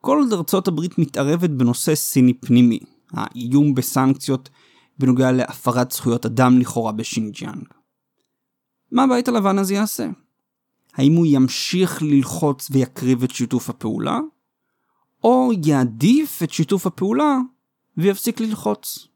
כל 0.00 0.18
עוד 0.18 0.32
ארצות 0.32 0.68
הברית 0.68 0.98
מתערבת 0.98 1.50
בנושא 1.50 1.94
סיני 1.94 2.34
פנימי, 2.34 2.78
האיום 3.12 3.74
בסנקציות 3.74 4.48
בנוגע 4.98 5.32
להפרת 5.32 5.92
זכויות 5.92 6.26
אדם 6.26 6.58
לכאורה 6.58 6.92
בשינג'יאנג. 6.92 7.64
מה 8.92 9.04
הבית 9.04 9.28
הלבן 9.28 9.74
יעשה? 9.74 10.08
האם 10.94 11.12
הוא 11.12 11.26
ימשיך 11.28 12.02
ללחוץ 12.02 12.68
ויקריב 12.70 13.22
את 13.22 13.30
שיתוף 13.30 13.70
הפעולה? 13.70 14.18
או 15.24 15.50
יעדיף 15.64 16.42
את 16.42 16.52
שיתוף 16.52 16.86
הפעולה 16.86 17.38
ויפסיק 17.96 18.40
ללחוץ? 18.40 19.08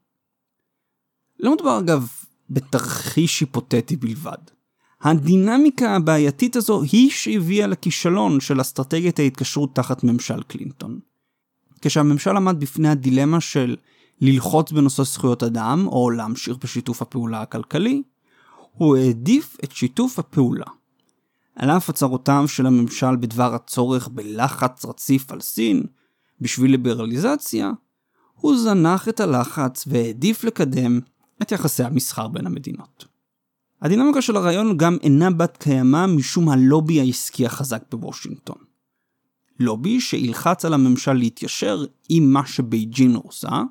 לא 1.39 1.53
מדובר 1.53 1.79
אגב 1.79 2.07
בתרחיש 2.49 3.39
היפותטי 3.39 3.95
בלבד. 3.95 4.37
הדינמיקה 5.01 5.95
הבעייתית 5.95 6.55
הזו 6.55 6.81
היא 6.81 7.09
שהביאה 7.09 7.67
לכישלון 7.67 8.39
של 8.39 8.61
אסטרטגיית 8.61 9.19
ההתקשרות 9.19 9.75
תחת 9.75 10.03
ממשל 10.03 10.43
קלינטון. 10.43 10.99
כשהממשל 11.81 12.37
עמד 12.37 12.59
בפני 12.59 12.89
הדילמה 12.89 13.41
של 13.41 13.75
ללחוץ 14.23 14.71
בנושא 14.71 15.03
זכויות 15.03 15.43
אדם 15.43 15.87
או 15.87 16.09
להמשיך 16.09 16.57
בשיתוף 16.63 17.01
הפעולה 17.01 17.41
הכלכלי, 17.41 18.03
הוא 18.71 18.97
העדיף 18.97 19.57
את 19.63 19.71
שיתוף 19.71 20.19
הפעולה. 20.19 20.65
על 21.55 21.69
אף 21.69 21.89
הצהרותיו 21.89 22.43
של 22.47 22.65
הממשל 22.65 23.15
בדבר 23.15 23.53
הצורך 23.55 24.07
בלחץ 24.07 24.85
רציף 24.85 25.31
על 25.31 25.41
סין 25.41 25.83
בשביל 26.41 26.71
ליברליזציה, 26.71 27.71
הוא 28.35 28.57
זנח 28.57 29.09
את 29.09 29.19
הלחץ 29.19 29.83
והעדיף 29.87 30.43
לקדם 30.43 30.99
את 31.41 31.51
יחסי 31.51 31.83
המסחר 31.83 32.27
בין 32.27 32.47
המדינות. 32.47 33.05
הדינמיקה 33.81 34.21
של 34.21 34.35
הרעיון 34.35 34.77
גם 34.77 34.97
אינה 35.01 35.31
בת 35.31 35.57
קיימא 35.57 36.05
משום 36.05 36.49
הלובי 36.49 36.99
העסקי 36.99 37.45
החזק 37.45 37.83
בוושינגטון. 37.91 38.57
לובי 39.59 40.01
שילחץ 40.01 40.65
על 40.65 40.73
הממשל 40.73 41.13
להתיישר 41.13 41.85
עם 42.09 42.33
מה 42.33 42.45
שבייג'ין 42.45 43.15
עושה, 43.15 43.63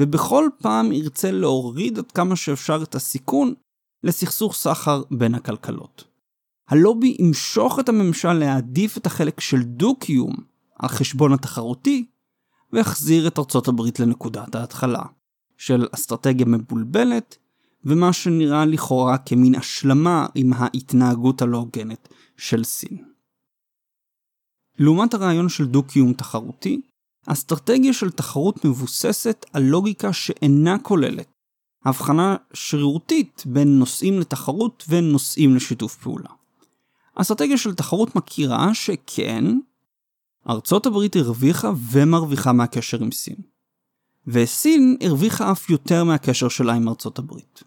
ובכל 0.00 0.48
פעם 0.58 0.92
ירצה 0.92 1.30
להוריד 1.30 1.98
עד 1.98 2.12
כמה 2.12 2.36
שאפשר 2.36 2.80
את 2.82 2.94
הסיכון 2.94 3.54
לסכסוך 4.04 4.54
סחר 4.54 5.02
בין 5.10 5.34
הכלכלות. 5.34 6.04
הלובי 6.68 7.16
ימשוך 7.18 7.78
את 7.78 7.88
הממשל 7.88 8.32
להעדיף 8.32 8.96
את 8.98 9.06
החלק 9.06 9.40
של 9.40 9.62
דו-קיום 9.62 10.36
על 10.78 10.88
חשבון 10.88 11.32
התחרותי, 11.32 12.06
ויחזיר 12.72 13.28
את 13.28 13.38
ארצות 13.38 13.68
הברית 13.68 14.00
לנקודת 14.00 14.54
ההתחלה, 14.54 15.02
של 15.56 15.86
אסטרטגיה 15.94 16.46
מבולבלת, 16.46 17.36
ומה 17.84 18.12
שנראה 18.12 18.64
לכאורה 18.64 19.18
כמין 19.18 19.54
השלמה 19.54 20.26
עם 20.34 20.52
ההתנהגות 20.52 21.42
הלא 21.42 21.58
הוגנת 21.58 22.08
של 22.36 22.64
סין. 22.64 23.04
לעומת 24.78 25.14
הרעיון 25.14 25.48
של 25.48 25.66
דו-קיום 25.66 26.12
תחרותי, 26.12 26.80
אסטרטגיה 27.26 27.92
של 27.92 28.10
תחרות 28.10 28.64
מבוססת 28.64 29.46
על 29.52 29.62
לוגיקה 29.62 30.12
שאינה 30.12 30.78
כוללת 30.78 31.26
הבחנה 31.84 32.36
שרירותית 32.52 33.42
בין 33.46 33.78
נושאים 33.78 34.20
לתחרות 34.20 34.84
ונושאים 34.88 35.56
לשיתוף 35.56 35.96
פעולה. 35.96 36.30
אסטרטגיה 37.14 37.58
של 37.58 37.74
תחרות 37.74 38.16
מכירה 38.16 38.74
שכן, 38.74 39.44
ארצות 40.48 40.86
הברית 40.86 41.16
הרוויחה 41.16 41.72
ומרוויחה 41.90 42.52
מהקשר 42.52 43.02
עם 43.02 43.12
סין. 43.12 43.36
וסין 44.26 44.96
הרוויחה 45.00 45.52
אף 45.52 45.70
יותר 45.70 46.04
מהקשר 46.04 46.48
שלה 46.48 46.72
עם 46.72 46.88
ארצות 46.88 47.18
הברית. 47.18 47.62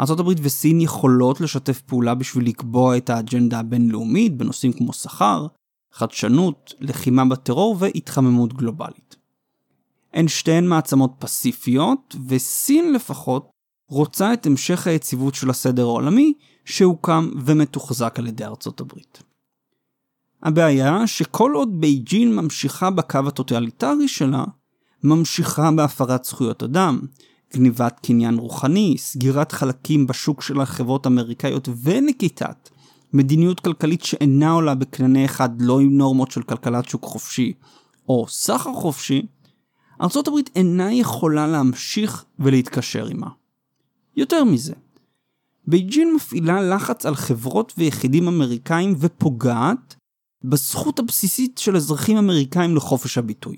ארצות 0.00 0.20
הברית 0.20 0.38
וסין 0.42 0.80
יכולות 0.80 1.40
לשתף 1.40 1.80
פעולה 1.80 2.14
בשביל 2.14 2.46
לקבוע 2.46 2.96
את 2.96 3.10
האג'נדה 3.10 3.58
הבינלאומית 3.58 4.36
בנושאים 4.36 4.72
כמו 4.72 4.92
שכר, 4.92 5.46
חדשנות, 5.92 6.74
לחימה 6.80 7.24
בטרור 7.24 7.76
והתחממות 7.78 8.52
גלובלית. 8.52 9.16
הן 10.12 10.28
שתיהן 10.28 10.66
מעצמות 10.66 11.12
פסיפיות, 11.18 12.16
וסין 12.28 12.92
לפחות 12.92 13.50
רוצה 13.88 14.32
את 14.32 14.46
המשך 14.46 14.86
היציבות 14.86 15.34
של 15.34 15.50
הסדר 15.50 15.82
העולמי 15.82 16.32
שהוקם 16.64 17.30
ומתוחזק 17.44 18.18
על 18.18 18.26
ידי 18.26 18.44
ארצות 18.44 18.80
הברית. 18.80 19.22
הבעיה 20.42 21.06
שכל 21.06 21.52
עוד 21.54 21.80
בייג'ין 21.80 22.36
ממשיכה 22.36 22.90
בקו 22.90 23.18
הטוטליטרי 23.26 24.08
שלה, 24.08 24.44
ממשיכה 25.04 25.70
בהפרת 25.70 26.24
זכויות 26.24 26.62
אדם, 26.62 27.00
גניבת 27.54 28.00
קניין 28.02 28.38
רוחני, 28.38 28.94
סגירת 28.98 29.52
חלקים 29.52 30.06
בשוק 30.06 30.42
של 30.42 30.60
החברות 30.60 31.06
האמריקאיות 31.06 31.68
ונקיטת 31.82 32.70
מדיניות 33.12 33.60
כלכלית 33.60 34.04
שאינה 34.04 34.50
עולה 34.50 34.74
בקנה 34.74 35.24
אחד 35.24 35.62
לא 35.62 35.80
עם 35.80 35.98
נורמות 35.98 36.30
של 36.30 36.42
כלכלת 36.42 36.88
שוק 36.88 37.04
חופשי 37.04 37.52
או 38.08 38.26
סחר 38.28 38.72
חופשי, 38.72 39.26
הברית 40.00 40.50
אינה 40.56 40.94
יכולה 40.94 41.46
להמשיך 41.46 42.24
ולהתקשר 42.38 43.06
עימה. 43.06 43.28
יותר 44.16 44.44
מזה, 44.44 44.74
בייג'ין 45.66 46.14
מפעילה 46.14 46.62
לחץ 46.62 47.06
על 47.06 47.14
חברות 47.14 47.72
ויחידים 47.78 48.28
אמריקאים 48.28 48.94
ופוגעת 48.98 49.96
בזכות 50.44 50.98
הבסיסית 50.98 51.58
של 51.58 51.76
אזרחים 51.76 52.16
אמריקאים 52.16 52.76
לחופש 52.76 53.18
הביטוי. 53.18 53.56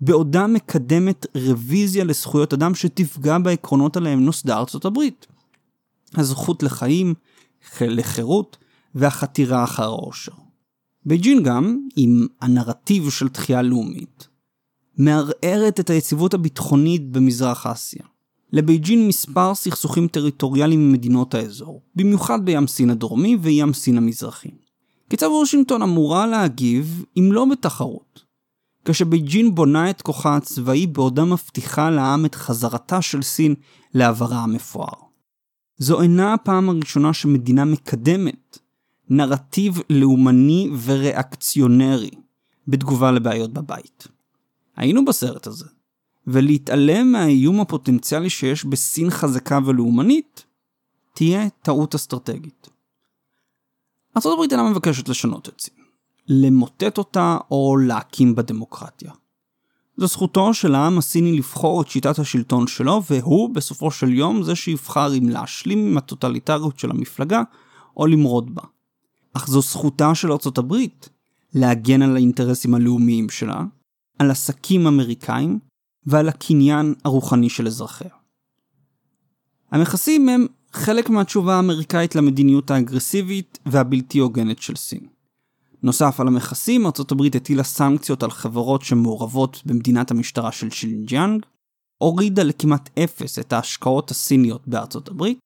בעודה 0.00 0.46
מקדמת 0.46 1.26
רוויזיה 1.34 2.04
לזכויות 2.04 2.52
אדם 2.52 2.74
שתפגע 2.74 3.38
בעקרונות 3.38 3.96
עליהם 3.96 4.20
נוסדה 4.20 4.58
ארצות 4.58 4.84
הברית. 4.84 5.26
הזכות 6.14 6.62
לחיים, 6.62 7.14
לחירות 7.80 8.56
והחתירה 8.94 9.64
אחר 9.64 9.82
העושר. 9.82 10.32
בייג'ין 11.06 11.42
גם, 11.42 11.78
עם 11.96 12.26
הנרטיב 12.40 13.10
של 13.10 13.28
תחייה 13.28 13.62
לאומית, 13.62 14.28
מערערת 14.98 15.80
את 15.80 15.90
היציבות 15.90 16.34
הביטחונית 16.34 17.10
במזרח 17.10 17.66
אסיה. 17.66 18.02
לבייג'ין 18.52 19.08
מספר 19.08 19.54
סכסוכים 19.54 20.08
טריטוריאליים 20.08 20.80
עם 20.80 20.92
מדינות 20.92 21.34
האזור, 21.34 21.82
במיוחד 21.96 22.44
בים 22.44 22.66
סין 22.66 22.90
הדרומי 22.90 23.36
וים 23.40 23.72
סין 23.72 23.96
המזרחי. 23.96 24.50
כיצד 25.10 25.26
וושינגטון 25.26 25.82
אמורה 25.82 26.26
להגיב 26.26 27.04
אם 27.18 27.32
לא 27.32 27.44
בתחרות? 27.44 28.24
כשבייג'ין 28.84 29.54
בונה 29.54 29.90
את 29.90 30.02
כוחה 30.02 30.36
הצבאי 30.36 30.86
בעודה 30.86 31.24
מבטיחה 31.24 31.90
לעם 31.90 32.24
את 32.24 32.34
חזרתה 32.34 33.02
של 33.02 33.22
סין 33.22 33.54
לעברה 33.94 34.38
המפואר. 34.38 34.94
זו 35.78 36.02
אינה 36.02 36.34
הפעם 36.34 36.68
הראשונה 36.68 37.12
שמדינה 37.12 37.64
מקדמת 37.64 38.58
נרטיב 39.10 39.80
לאומני 39.90 40.70
וריאקציונרי 40.84 42.10
בתגובה 42.68 43.10
לבעיות 43.10 43.52
בבית. 43.52 44.08
היינו 44.76 45.04
בסרט 45.04 45.46
הזה, 45.46 45.64
ולהתעלם 46.26 47.12
מהאיום 47.12 47.60
הפוטנציאלי 47.60 48.30
שיש 48.30 48.64
בסין 48.64 49.10
חזקה 49.10 49.58
ולאומנית, 49.66 50.44
תהיה 51.14 51.48
טעות 51.62 51.94
אסטרטגית. 51.94 52.68
ארה"ב 54.16 54.50
אינה 54.50 54.70
מבקשת 54.70 55.08
לשנות 55.08 55.48
את 55.48 55.60
סין, 55.60 55.74
למוטט 56.28 56.98
אותה 56.98 57.38
או 57.50 57.76
להקים 57.76 58.34
בדמוקרטיה. 58.34 59.12
זו 59.96 60.06
זכותו 60.06 60.54
של 60.54 60.74
העם 60.74 60.98
הסיני 60.98 61.36
לבחור 61.36 61.82
את 61.82 61.88
שיטת 61.88 62.18
השלטון 62.18 62.66
שלו, 62.66 63.02
והוא 63.10 63.54
בסופו 63.54 63.90
של 63.90 64.12
יום 64.12 64.42
זה 64.42 64.54
שיבחר 64.54 65.14
אם 65.18 65.28
להשלים 65.28 65.78
עם 65.78 65.98
הטוטליטריות 65.98 66.78
של 66.78 66.90
המפלגה 66.90 67.42
או 67.96 68.06
למרוד 68.06 68.54
בה. 68.54 68.62
אך 69.38 69.46
זו 69.46 69.62
זכותה 69.62 70.14
של 70.14 70.32
ארצות 70.32 70.58
הברית 70.58 71.08
להגן 71.54 72.02
על 72.02 72.16
האינטרסים 72.16 72.74
הלאומיים 72.74 73.30
שלה, 73.30 73.64
על 74.18 74.30
עסקים 74.30 74.86
אמריקאים 74.86 75.58
ועל 76.06 76.28
הקניין 76.28 76.94
הרוחני 77.04 77.48
של 77.48 77.66
אזרחיה. 77.66 78.10
המכסים 79.70 80.28
הם 80.28 80.46
חלק 80.72 81.10
מהתשובה 81.10 81.54
האמריקאית 81.56 82.14
למדיניות 82.14 82.70
האגרסיבית 82.70 83.58
והבלתי 83.66 84.18
הוגנת 84.18 84.62
של 84.62 84.76
סין. 84.76 85.06
נוסף 85.82 86.20
על 86.20 86.28
המכסים, 86.28 86.86
ארצות 86.86 87.12
הברית 87.12 87.34
הטילה 87.34 87.62
סנקציות 87.62 88.22
על 88.22 88.30
חברות 88.30 88.82
שמעורבות 88.82 89.62
במדינת 89.66 90.10
המשטרה 90.10 90.52
של 90.52 90.70
שינג'יאנג, 90.70 91.46
הורידה 91.98 92.42
לכמעט 92.42 92.98
אפס 92.98 93.38
את 93.38 93.52
ההשקעות 93.52 94.10
הסיניות 94.10 94.68
בארצות 94.68 95.08
הברית, 95.08 95.38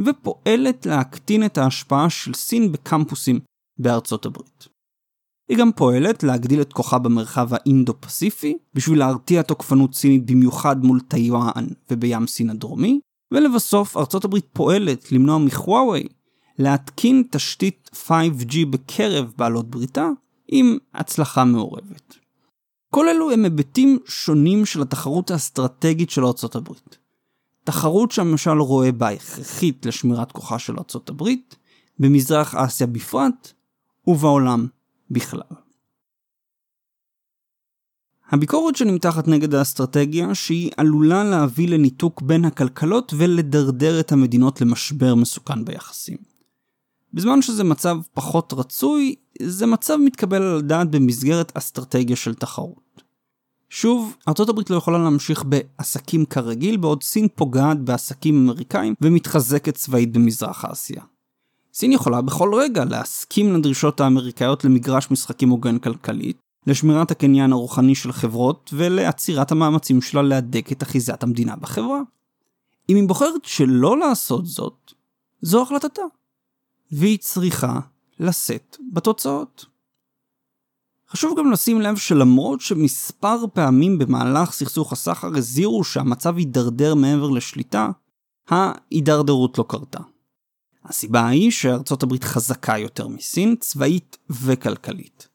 ופועלת 0.00 0.86
להקטין 0.86 1.44
את 1.44 1.58
ההשפעה 1.58 2.10
של 2.10 2.34
סין 2.34 2.72
בקמפוסים 2.72 3.40
בארצות 3.78 4.26
הברית. 4.26 4.68
היא 5.48 5.58
גם 5.58 5.72
פועלת 5.72 6.22
להגדיל 6.22 6.60
את 6.60 6.72
כוחה 6.72 6.98
במרחב 6.98 7.54
האינדו-פסיפי, 7.54 8.58
בשביל 8.74 8.98
להרתיע 8.98 9.42
תוקפנות 9.42 9.94
סינית 9.94 10.30
במיוחד 10.30 10.84
מול 10.84 11.00
טיואן 11.00 11.66
ובים 11.90 12.26
סין 12.26 12.50
הדרומי, 12.50 13.00
ולבסוף 13.32 13.96
ארצות 13.96 14.24
הברית 14.24 14.46
פועלת 14.52 15.12
למנוע 15.12 15.38
מחוואווי 15.38 16.06
להתקין 16.58 17.22
תשתית 17.30 17.90
5G 18.08 18.56
בקרב 18.70 19.32
בעלות 19.36 19.70
בריתה 19.70 20.08
עם 20.48 20.78
הצלחה 20.94 21.44
מעורבת. 21.44 22.16
כל 22.94 23.08
אלו 23.08 23.30
הם 23.30 23.44
היבטים 23.44 23.98
שונים 24.06 24.66
של 24.66 24.82
התחרות 24.82 25.30
האסטרטגית 25.30 26.10
של 26.10 26.24
ארצות 26.24 26.56
הברית. 26.56 26.98
תחרות 27.64 28.10
שהממשל 28.10 28.58
רואה 28.58 28.92
בה 28.92 29.08
הכרחית 29.08 29.86
לשמירת 29.86 30.32
כוחה 30.32 30.58
של 30.58 30.76
ארצות 30.78 31.08
הברית, 31.08 31.56
במזרח 31.98 32.54
אסיה 32.54 32.86
בפרט, 32.86 33.52
ובעולם 34.06 34.66
בכלל. 35.10 35.40
הביקורת 38.30 38.76
שנמתחת 38.76 39.28
נגד 39.28 39.54
האסטרטגיה 39.54 40.34
שהיא 40.34 40.70
עלולה 40.76 41.24
להביא 41.24 41.68
לניתוק 41.68 42.22
בין 42.22 42.44
הכלכלות 42.44 43.14
ולדרדר 43.16 44.00
את 44.00 44.12
המדינות 44.12 44.60
למשבר 44.60 45.14
מסוכן 45.14 45.64
ביחסים. 45.64 46.16
בזמן 47.14 47.42
שזה 47.42 47.64
מצב 47.64 47.96
פחות 48.14 48.52
רצוי, 48.52 49.14
זה 49.42 49.66
מצב 49.66 49.96
מתקבל 49.96 50.42
על 50.42 50.58
הדעת 50.58 50.90
במסגרת 50.90 51.56
אסטרטגיה 51.56 52.16
של 52.16 52.34
תחרות. 52.34 52.83
שוב, 53.76 54.16
ארה"ב 54.28 54.60
לא 54.70 54.76
יכולה 54.76 54.98
להמשיך 54.98 55.44
בעסקים 55.44 56.24
כרגיל, 56.24 56.76
בעוד 56.76 57.02
סין 57.02 57.28
פוגעת 57.34 57.80
בעסקים 57.80 58.36
אמריקאים 58.36 58.94
ומתחזקת 59.00 59.74
צבאית 59.74 60.12
במזרח 60.12 60.64
אסיה. 60.64 61.02
סין 61.74 61.92
יכולה 61.92 62.22
בכל 62.22 62.54
רגע 62.54 62.84
להסכים 62.84 63.54
לדרישות 63.54 64.00
האמריקאיות 64.00 64.64
למגרש 64.64 65.10
משחקים 65.10 65.48
הוגן 65.48 65.78
כלכלית, 65.78 66.36
לשמירת 66.66 67.10
הקניין 67.10 67.52
הרוחני 67.52 67.94
של 67.94 68.12
חברות 68.12 68.70
ולעצירת 68.76 69.52
המאמצים 69.52 70.02
שלה 70.02 70.22
להדק 70.22 70.72
את 70.72 70.82
אחיזת 70.82 71.22
המדינה 71.22 71.56
בחברה. 71.56 72.00
אם 72.88 72.96
היא 72.96 73.08
בוחרת 73.08 73.44
שלא 73.44 73.98
לעשות 73.98 74.46
זאת, 74.46 74.92
זו 75.42 75.62
החלטתה. 75.62 76.02
והיא 76.92 77.18
צריכה 77.18 77.80
לשאת 78.20 78.76
בתוצאות. 78.92 79.73
חשוב 81.16 81.38
גם 81.38 81.50
לשים 81.50 81.80
לב 81.80 81.96
שלמרות 81.96 82.60
שמספר 82.60 83.44
פעמים 83.52 83.98
במהלך 83.98 84.52
סכסוך 84.52 84.92
הסחר 84.92 85.36
הזהירו 85.36 85.84
שהמצב 85.84 86.38
יידרדר 86.38 86.94
מעבר 86.94 87.30
לשליטה, 87.30 87.88
ההידרדרות 88.48 89.58
לא 89.58 89.64
קרתה. 89.68 89.98
הסיבה 90.84 91.28
היא 91.28 91.50
שארצות 91.50 92.02
הברית 92.02 92.24
חזקה 92.24 92.78
יותר 92.78 93.08
מסין, 93.08 93.56
צבאית 93.60 94.18
וכלכלית. 94.30 95.28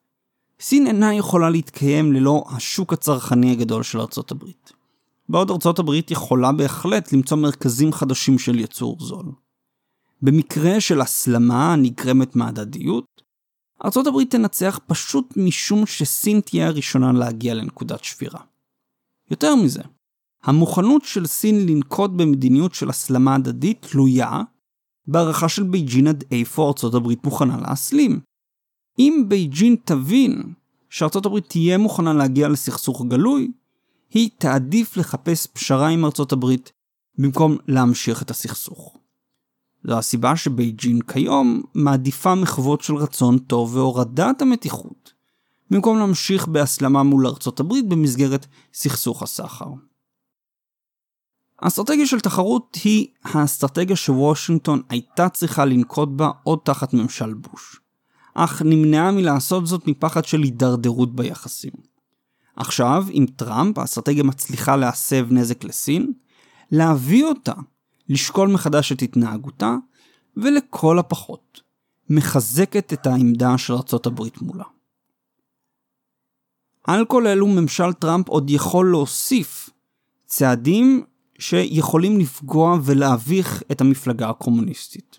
סין 0.60 0.88
אינה 0.88 1.14
יכולה 1.14 1.50
להתקיים 1.50 2.14
ללא 2.14 2.44
השוק 2.50 2.94
הצרכני 2.94 3.52
הגדול 3.52 3.84
של 3.84 4.00
ארצות 4.00 4.32
הברית. 4.32 4.72
בעוד 5.30 5.52
ארצות 5.52 5.80
הברית 5.80 6.12
יכולה 6.12 6.52
בהחלט 6.52 7.14
למצוא 7.14 7.38
מרכזים 7.38 7.94
חדשים 7.94 8.40
של 8.40 8.60
ייצור 8.60 8.98
זול. 9.00 9.26
במקרה 10.22 10.82
של 10.82 11.02
הסלמה 11.02 11.74
הנגרמת 11.74 12.36
מהדדיות, 12.36 13.19
הברית 14.08 14.32
תנצח 14.32 14.80
פשוט 14.88 15.34
משום 15.38 15.86
שסין 15.86 16.42
תהיה 16.42 16.68
הראשונה 16.68 17.12
להגיע 17.12 17.54
לנקודת 17.54 18.04
שבירה. 18.04 18.42
יותר 19.32 19.56
מזה, 19.56 19.82
המוכנות 20.44 21.06
של 21.06 21.26
סין 21.26 21.66
לנקוט 21.68 22.12
במדיניות 22.12 22.74
של 22.74 22.90
הסלמה 22.90 23.36
הדדית 23.36 23.86
תלויה 23.90 24.42
בהערכה 25.08 25.50
של 25.50 25.64
בייג'ין 25.64 26.08
עד 26.08 26.24
איפה 26.32 26.68
ארצות 26.68 26.94
הברית 26.94 27.24
מוכנה 27.24 27.58
להסלים. 27.58 28.20
אם 29.00 29.26
בייג'ין 29.28 29.76
תבין 29.84 30.54
שארצות 30.90 31.26
הברית 31.26 31.50
תהיה 31.50 31.78
מוכנה 31.78 32.14
להגיע 32.14 32.48
לסכסוך 32.48 33.06
גלוי, 33.08 33.52
היא 34.14 34.30
תעדיף 34.38 34.98
לחפש 34.98 35.48
פשרה 35.48 35.88
עם 35.88 36.06
ארצות 36.06 36.32
הברית 36.32 36.72
במקום 37.18 37.58
להמשיך 37.68 38.22
את 38.22 38.30
הסכסוך. 38.32 38.98
זו 39.84 39.98
הסיבה 39.98 40.36
שבייג'ין 40.36 41.02
כיום 41.02 41.62
מעדיפה 41.74 42.36
מחוות 42.36 42.82
של 42.82 42.96
רצון 42.96 43.38
טוב 43.38 43.76
והורדת 43.76 44.42
המתיחות, 44.42 45.14
במקום 45.72 46.00
להמשיך 46.00 46.48
בהסלמה 46.48 47.04
מול 47.04 47.28
ארצות 47.28 47.60
הברית 47.60 47.88
במסגרת 47.88 48.46
סכסוך 48.74 49.24
הסחר. 49.24 49.68
האסטרטגיה 51.62 52.08
של 52.08 52.20
תחרות 52.20 52.78
היא 52.84 53.08
האסטרטגיה 53.24 53.96
שוושינגטון 53.96 54.82
הייתה 54.90 55.30
צריכה 55.30 55.66
לנקוט 55.66 56.10
בה 56.10 56.32
עוד 56.44 56.60
תחת 56.64 56.94
ממשל 56.94 57.34
בוש. 57.34 57.80
אך 58.34 58.62
נמנעה 58.66 59.12
מלעשות 59.12 59.68
זאת 59.68 59.88
מפחד 59.88 60.26
של 60.26 60.42
הידרדרות 60.44 61.16
ביחסים. 61.16 61.72
עכשיו, 62.56 63.06
עם 63.10 63.26
טראמפ, 63.26 63.78
האסטרטגיה 63.78 64.24
מצליחה 64.24 64.76
להסב 64.76 65.28
נזק 65.32 65.64
לסין, 65.64 66.14
להביא 66.72 67.26
אותה 67.26 67.54
לשקול 68.10 68.49
מחדש 68.49 68.91
את 68.91 69.01
התנהגותה, 69.01 69.76
ולכל 70.38 70.99
הפחות, 70.99 71.62
מחזקת 72.10 72.93
את 72.93 73.07
העמדה 73.07 73.57
של 73.57 73.74
ארצות 73.74 74.05
הברית 74.05 74.41
מולה. 74.41 74.64
על 76.84 77.05
כל 77.05 77.28
אלו 77.28 77.47
ממשל 77.47 77.93
טראמפ 77.93 78.28
עוד 78.28 78.49
יכול 78.49 78.91
להוסיף 78.91 79.70
צעדים 80.26 81.03
שיכולים 81.39 82.20
לפגוע 82.20 82.78
ולהביך 82.84 83.64
את 83.72 83.82
המפלגה 83.82 84.30
הקומוניסטית. 84.30 85.18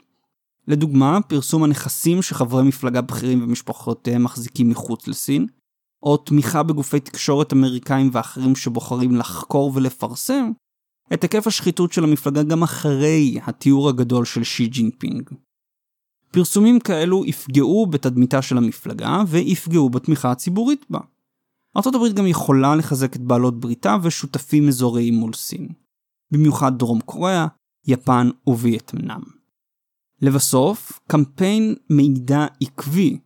לדוגמה, 0.69 1.19
פרסום 1.29 1.65
הנכסים 1.65 2.23
שחברי 2.23 2.63
מפלגה 2.63 3.01
בכירים 3.01 3.43
ומשפחותיהם 3.43 4.25
מחזיקים 4.25 4.69
מחוץ 4.69 5.09
לסין, 5.09 5.47
או 6.03 6.17
תמיכה 6.17 6.63
בגופי 6.63 7.01
תקשורת 7.01 7.53
אמריקאים 7.53 8.11
ואחרים 8.13 8.57
שבוחרים 8.57 9.17
לחקור 9.17 9.73
ולפרסם 9.75 10.51
את 11.15 11.23
היקף 11.23 11.47
השחיתות 11.47 11.93
של 11.93 12.05
המפלגה 12.05 12.43
גם 12.43 12.63
אחרי 12.63 13.39
הטיהור 13.43 13.89
הגדול 13.89 14.25
של 14.25 14.45
שי 14.45 14.67
ג'ינפינג. 14.67 15.31
פרסומים 16.31 16.81
כאלו 16.81 17.25
יפגעו 17.25 17.87
בתדמיתה 17.87 18.43
של 18.43 18.59
המפלגה 18.59 19.23
ויפגעו 19.29 19.91
בתמיכה 19.91 20.31
הציבורית 20.31 20.87
בה. 20.91 21.01
ארה"ב 21.77 22.13
גם 22.15 22.27
יכולה 22.27 22.77
לחזק 22.77 23.17
את 23.17 23.21
בעלות 23.21 23.61
בריתה 23.61 23.97
ושותפים 24.03 24.69
אזוריים 24.69 25.15
מול 25.15 25.33
סין. 25.33 25.69
במיוחד 26.31 26.79
דרום 26.79 27.01
קוריאה, 27.01 27.47
יפן 27.87 28.31
ווייטנאם. 28.47 29.21
לבסוף, 30.23 31.01
קמפיין 31.07 31.75
מידע 31.91 32.47
עקבי 32.61 33.19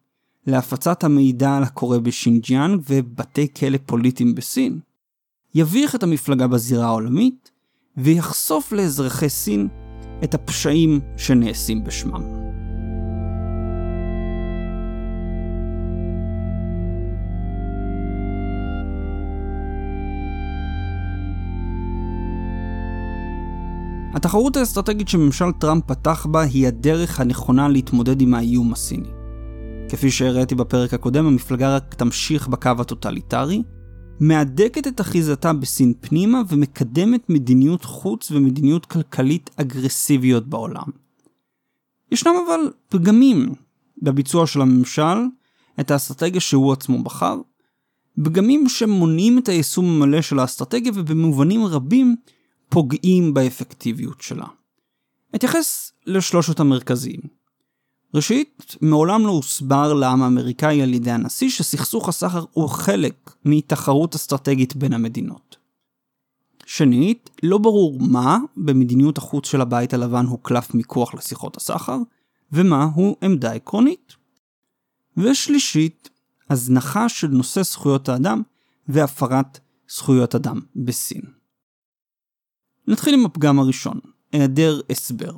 להפצת 0.46 1.04
המידע 1.04 1.56
על 1.56 1.62
הקורה 1.62 1.98
בשינג'יאנג 1.98 2.80
ובתי 2.88 3.54
כלא 3.54 3.78
פוליטיים 3.86 4.34
בסין, 4.34 4.80
יביך 5.54 5.94
את 5.94 6.02
המפלגה 6.02 6.46
בזירה 6.46 6.86
העולמית 6.86 7.50
ויחשוף 7.96 8.72
לאזרחי 8.72 9.28
סין 9.28 9.68
את 10.24 10.34
הפשעים 10.34 11.00
שנעשים 11.16 11.84
בשמם. 11.84 12.22
התחרות 24.14 24.56
האסטרטגית 24.56 25.08
שממשל 25.08 25.52
טראמפ 25.52 25.84
פתח 25.86 26.26
בה 26.26 26.42
היא 26.42 26.66
הדרך 26.66 27.20
הנכונה 27.20 27.68
להתמודד 27.68 28.20
עם 28.20 28.34
האיום 28.34 28.72
הסיני. 28.72 29.08
כפי 29.88 30.10
שהראיתי 30.10 30.54
בפרק 30.54 30.94
הקודם, 30.94 31.26
המפלגה 31.26 31.76
רק 31.76 31.94
תמשיך 31.94 32.48
בקו 32.48 32.70
הטוטליטרי, 32.78 33.62
מהדקת 34.20 34.86
את 34.86 35.00
אחיזתה 35.00 35.52
בסין 35.52 35.92
פנימה 36.00 36.42
ומקדמת 36.48 37.30
מדיניות 37.30 37.84
חוץ 37.84 38.30
ומדיניות 38.30 38.86
כלכלית 38.86 39.50
אגרסיביות 39.56 40.46
בעולם. 40.46 40.86
ישנם 42.12 42.32
אבל 42.46 42.72
פגמים 42.88 43.54
בביצוע 44.02 44.46
של 44.46 44.60
הממשל, 44.60 45.18
את 45.80 45.90
האסטרטגיה 45.90 46.40
שהוא 46.40 46.72
עצמו 46.72 47.02
בחר, 47.02 47.40
פגמים 48.24 48.68
שמונעים 48.68 49.38
את 49.38 49.48
היישום 49.48 49.84
המלא 49.84 50.22
של 50.22 50.38
האסטרטגיה 50.38 50.92
ובמובנים 50.94 51.64
רבים 51.64 52.16
פוגעים 52.68 53.34
באפקטיביות 53.34 54.20
שלה. 54.20 54.46
אתייחס 55.34 55.92
לשלושת 56.06 56.60
המרכזיים. 56.60 57.43
ראשית, 58.14 58.76
מעולם 58.80 59.26
לא 59.26 59.30
הוסבר 59.30 59.92
לעם 59.92 60.22
האמריקאי 60.22 60.82
על 60.82 60.94
ידי 60.94 61.10
הנשיא 61.10 61.50
שסכסוך 61.50 62.08
הסחר 62.08 62.44
הוא 62.52 62.68
חלק 62.68 63.34
מתחרות 63.44 64.14
אסטרטגית 64.14 64.76
בין 64.76 64.92
המדינות. 64.92 65.56
שנית, 66.66 67.30
לא 67.42 67.58
ברור 67.58 67.98
מה 68.00 68.38
במדיניות 68.56 69.18
החוץ 69.18 69.46
של 69.46 69.60
הבית 69.60 69.94
הלבן 69.94 70.26
הוא 70.26 70.38
קלף 70.42 70.74
מיקוח 70.74 71.14
לשיחות 71.14 71.56
הסחר, 71.56 71.98
ומה 72.52 72.88
הוא 72.94 73.16
עמדה 73.22 73.52
עקרונית. 73.52 74.12
ושלישית, 75.16 76.10
הזנחה 76.50 77.08
של 77.08 77.28
נושא 77.28 77.62
זכויות 77.62 78.08
האדם 78.08 78.42
והפרת 78.88 79.60
זכויות 79.88 80.34
אדם 80.34 80.60
בסין. 80.76 81.22
נתחיל 82.88 83.14
עם 83.14 83.26
הפגם 83.26 83.58
הראשון, 83.58 84.00
היעדר 84.32 84.80
הסבר. 84.90 85.36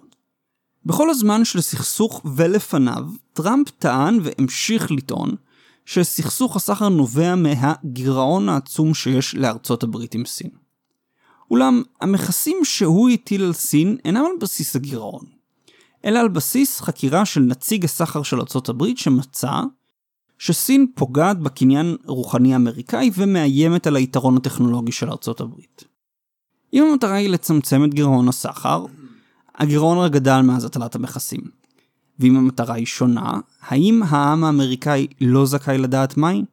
בכל 0.86 1.10
הזמן 1.10 1.44
של 1.44 1.58
הסכסוך 1.58 2.22
ולפניו, 2.36 3.04
טראמפ 3.32 3.70
טען 3.70 4.18
והמשיך 4.22 4.90
לטעון 4.92 5.30
שסכסוך 5.84 6.56
הסחר 6.56 6.88
נובע 6.88 7.34
מהגירעון 7.34 8.48
העצום 8.48 8.94
שיש 8.94 9.34
לארצות 9.34 9.82
הברית 9.82 10.14
עם 10.14 10.24
סין. 10.24 10.50
אולם 11.50 11.82
המכסים 12.00 12.56
שהוא 12.64 13.10
הטיל 13.10 13.44
על 13.44 13.52
סין 13.52 13.96
אינם 14.04 14.24
על 14.24 14.32
בסיס 14.40 14.76
הגירעון, 14.76 15.24
אלא 16.04 16.18
על 16.18 16.28
בסיס 16.28 16.80
חקירה 16.80 17.24
של 17.24 17.40
נציג 17.40 17.84
הסחר 17.84 18.22
של 18.22 18.40
ארצות 18.40 18.68
הברית 18.68 18.98
שמצא 18.98 19.52
שסין 20.38 20.86
פוגעת 20.94 21.40
בקניין 21.40 21.96
רוחני 22.04 22.56
אמריקאי 22.56 23.10
ומאיימת 23.14 23.86
על 23.86 23.96
היתרון 23.96 24.36
הטכנולוגי 24.36 24.92
של 24.92 25.10
ארצות 25.10 25.40
הברית. 25.40 25.84
אם 26.72 26.84
המטרה 26.90 27.14
היא 27.14 27.28
לצמצם 27.28 27.84
את 27.84 27.94
גירעון 27.94 28.28
הסחר, 28.28 28.84
הגירעון 29.56 29.98
רק 29.98 30.12
גדל 30.12 30.40
מאז 30.40 30.64
הטלת 30.64 30.94
המכסים. 30.94 31.40
ואם 32.18 32.36
המטרה 32.36 32.74
היא 32.74 32.86
שונה, 32.86 33.40
האם 33.60 34.02
העם 34.02 34.44
האמריקאי 34.44 35.06
לא 35.20 35.46
זכאי 35.46 35.78
לדעת 35.78 36.16
מהי? 36.16 36.44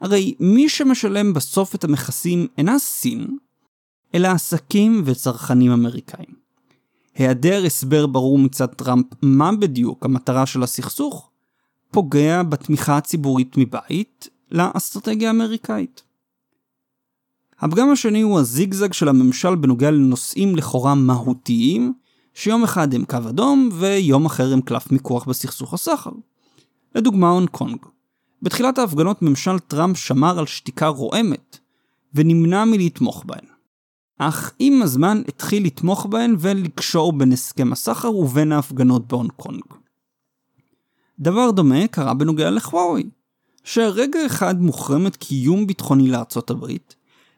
הרי 0.00 0.34
מי 0.40 0.68
שמשלם 0.68 1.32
בסוף 1.32 1.74
את 1.74 1.84
המכסים 1.84 2.46
אינה 2.58 2.78
סין, 2.78 3.38
אלא 4.14 4.28
עסקים 4.28 5.02
וצרכנים 5.04 5.72
אמריקאים. 5.72 6.38
היעדר 7.14 7.64
הסבר 7.66 8.06
ברור 8.06 8.38
מצד 8.38 8.66
טראמפ 8.66 9.06
מה 9.22 9.52
בדיוק 9.52 10.04
המטרה 10.04 10.46
של 10.46 10.62
הסכסוך, 10.62 11.30
פוגע 11.90 12.42
בתמיכה 12.42 12.96
הציבורית 12.96 13.56
מבית 13.56 14.28
לאסטרטגיה 14.50 15.28
האמריקאית. 15.28 16.02
הפגם 17.60 17.90
השני 17.90 18.20
הוא 18.20 18.38
הזיגזג 18.38 18.92
של 18.92 19.08
הממשל 19.08 19.54
בנוגע 19.54 19.90
לנושאים 19.90 20.56
לכאורה 20.56 20.94
מהותיים, 20.94 21.92
שיום 22.40 22.64
אחד 22.64 22.94
הם 22.94 23.04
קו 23.04 23.16
אדום 23.28 23.68
ויום 23.72 24.26
אחר 24.26 24.52
הם 24.52 24.60
קלף 24.60 24.92
מיקוח 24.92 25.24
בסכסוך 25.24 25.74
הסחר. 25.74 26.10
לדוגמה 26.94 27.30
הונג 27.30 27.48
קונג. 27.48 27.78
בתחילת 28.42 28.78
ההפגנות 28.78 29.22
ממשל 29.22 29.58
טראמפ 29.58 29.96
שמר 29.96 30.38
על 30.38 30.46
שתיקה 30.46 30.86
רועמת, 30.86 31.58
ונמנע 32.14 32.64
מלתמוך 32.64 33.24
בהן. 33.26 33.44
אך 34.18 34.52
עם 34.58 34.82
הזמן 34.82 35.22
התחיל 35.28 35.66
לתמוך 35.66 36.06
בהן 36.06 36.36
ולקשור 36.38 37.12
בין 37.12 37.32
הסכם 37.32 37.72
הסחר 37.72 38.16
ובין 38.16 38.52
ההפגנות 38.52 39.06
בהונג 39.08 39.30
קונג. 39.36 39.64
דבר 41.20 41.50
דומה 41.50 41.88
קרה 41.88 42.14
בנוגע 42.14 42.50
לחוואוי, 42.50 43.10
שרגע 43.64 44.26
אחד 44.26 44.62
מוחרמת 44.62 45.16
קיום 45.16 45.66
ביטחוני 45.66 46.10
לארצות 46.10 46.50
הברית, 46.50 46.96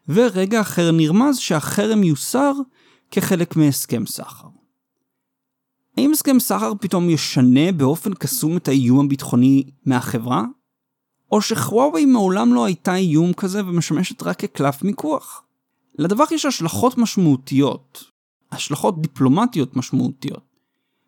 ורגע 0.08 0.60
אחר 0.60 0.90
נרמז 0.90 1.38
שהחרם 1.38 2.02
יוסר 2.02 2.52
כחלק 3.10 3.56
מהסכם 3.56 4.06
סחר. 4.06 4.59
האם 5.96 6.12
הסכם 6.12 6.40
סחר 6.40 6.72
פתאום 6.80 7.10
ישנה 7.10 7.72
באופן 7.72 8.14
קסום 8.14 8.56
את 8.56 8.68
האיום 8.68 9.06
הביטחוני 9.06 9.64
מהחברה? 9.86 10.44
או 11.32 11.42
שחוואוי 11.42 12.04
מעולם 12.04 12.54
לא 12.54 12.64
הייתה 12.64 12.94
איום 12.94 13.32
כזה 13.32 13.60
ומשמשת 13.66 14.22
רק 14.22 14.38
כקלף 14.38 14.82
מיקוח? 14.82 15.42
לדבר 15.98 16.24
יש 16.30 16.46
השלכות 16.46 16.98
משמעותיות, 16.98 18.04
השלכות 18.52 19.02
דיפלומטיות 19.02 19.76
משמעותיות. 19.76 20.50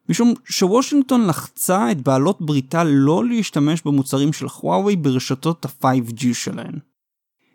משום 0.08 0.34
שוושינגטון 0.44 1.26
לחצה 1.26 1.90
את 1.92 2.00
בעלות 2.00 2.40
בריתה 2.40 2.84
לא 2.84 3.24
להשתמש 3.24 3.82
במוצרים 3.84 4.32
של 4.32 4.48
חוואוי 4.48 4.96
ברשתות 4.96 5.64
ה-5G 5.64 6.34
שלהן. 6.34 6.78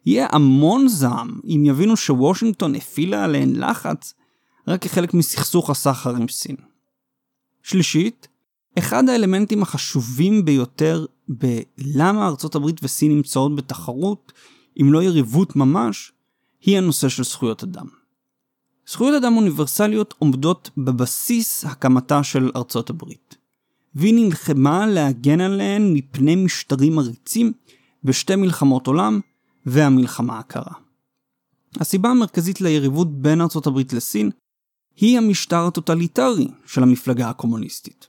יהיה 0.06 0.28
המון 0.32 0.88
זעם 0.88 1.40
אם 1.46 1.64
יבינו 1.66 1.98
שוושינגטון 1.98 2.76
הפעילה 2.76 3.24
עליהן 3.24 3.56
לחץ 3.56 4.14
רק 4.68 4.82
כחלק 4.82 5.14
מסכסוך 5.14 5.70
הסחר 5.70 6.16
עם 6.16 6.28
סין. 6.28 6.56
שלישית, 7.68 8.28
אחד 8.80 9.10
האלמנטים 9.10 9.62
החשובים 9.62 10.46
ביותר 10.46 11.06
בלמה 11.28 12.28
ארצות 12.28 12.56
הברית 12.56 12.84
וסין 12.84 13.12
נמצאות 13.12 13.56
בתחרות, 13.56 14.34
אם 14.82 14.94
לא 14.94 15.04
יריבות 15.04 15.56
ממש, 15.56 16.12
היא 16.62 16.78
הנושא 16.78 17.10
של 17.10 17.24
זכויות 17.24 17.64
אדם. 17.64 17.86
זכויות 18.90 19.24
אדם 19.24 19.38
אוניברסליות 19.38 20.14
עומדות 20.20 20.70
בבסיס 20.78 21.66
הקמתה 21.66 22.24
של 22.24 22.52
ארצות 22.56 22.90
הברית, 22.90 23.38
והיא 23.96 24.14
נלחמה 24.14 24.88
להגן 24.88 25.42
עליהן 25.42 25.94
מפני 25.94 26.36
משטרים 26.36 27.00
עריצים 27.00 27.54
בשתי 28.04 28.36
מלחמות 28.36 28.88
עולם 28.88 29.20
והמלחמה 29.66 30.40
הקרה. 30.40 30.74
הסיבה 31.80 32.10
המרכזית 32.10 32.62
ליריבות 32.62 33.22
בין 33.22 33.42
ארצות 33.42 33.68
הברית 33.68 33.94
לסין 33.94 34.32
היא 34.98 35.18
המשטר 35.18 35.68
הטוטליטרי 35.68 36.48
של 36.66 36.84
המפלגה 36.84 37.30
הקומוניסטית, 37.30 38.08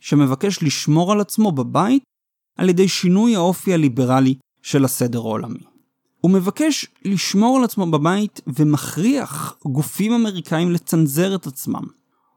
שמבקש 0.00 0.62
לשמור 0.62 1.12
על 1.12 1.20
עצמו 1.20 1.52
בבית 1.52 2.02
על 2.56 2.68
ידי 2.68 2.88
שינוי 2.88 3.36
האופי 3.36 3.74
הליברלי 3.74 4.34
של 4.62 4.84
הסדר 4.84 5.18
העולמי. 5.18 5.60
הוא 6.20 6.30
מבקש 6.30 6.86
לשמור 7.04 7.56
על 7.56 7.64
עצמו 7.64 7.90
בבית 7.90 8.40
ומכריח 8.46 9.56
גופים 9.64 10.12
אמריקאים 10.12 10.70
לצנזר 10.70 11.34
את 11.34 11.46
עצמם. 11.46 11.84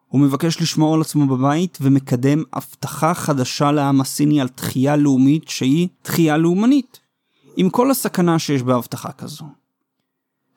הוא 0.08 0.22
מבקש 0.22 0.62
לשמור 0.62 0.96
על 0.96 1.02
עצמו 1.02 1.28
בבית 1.28 1.78
ומקדם 1.82 2.44
הבטחה 2.54 3.14
חדשה 3.14 3.72
לעם 3.72 4.02
הסיני 4.02 4.42
על 4.42 4.48
תחייה 4.48 4.96
לאומית 4.96 5.48
שהיא 5.48 5.88
תחייה 6.02 6.38
לאומנית, 6.38 7.00
עם 7.58 7.70
כל 7.70 7.92
הסכנה 7.92 8.40
שיש 8.40 8.64
בהבטחה 8.64 9.12
כזו. 9.12 9.46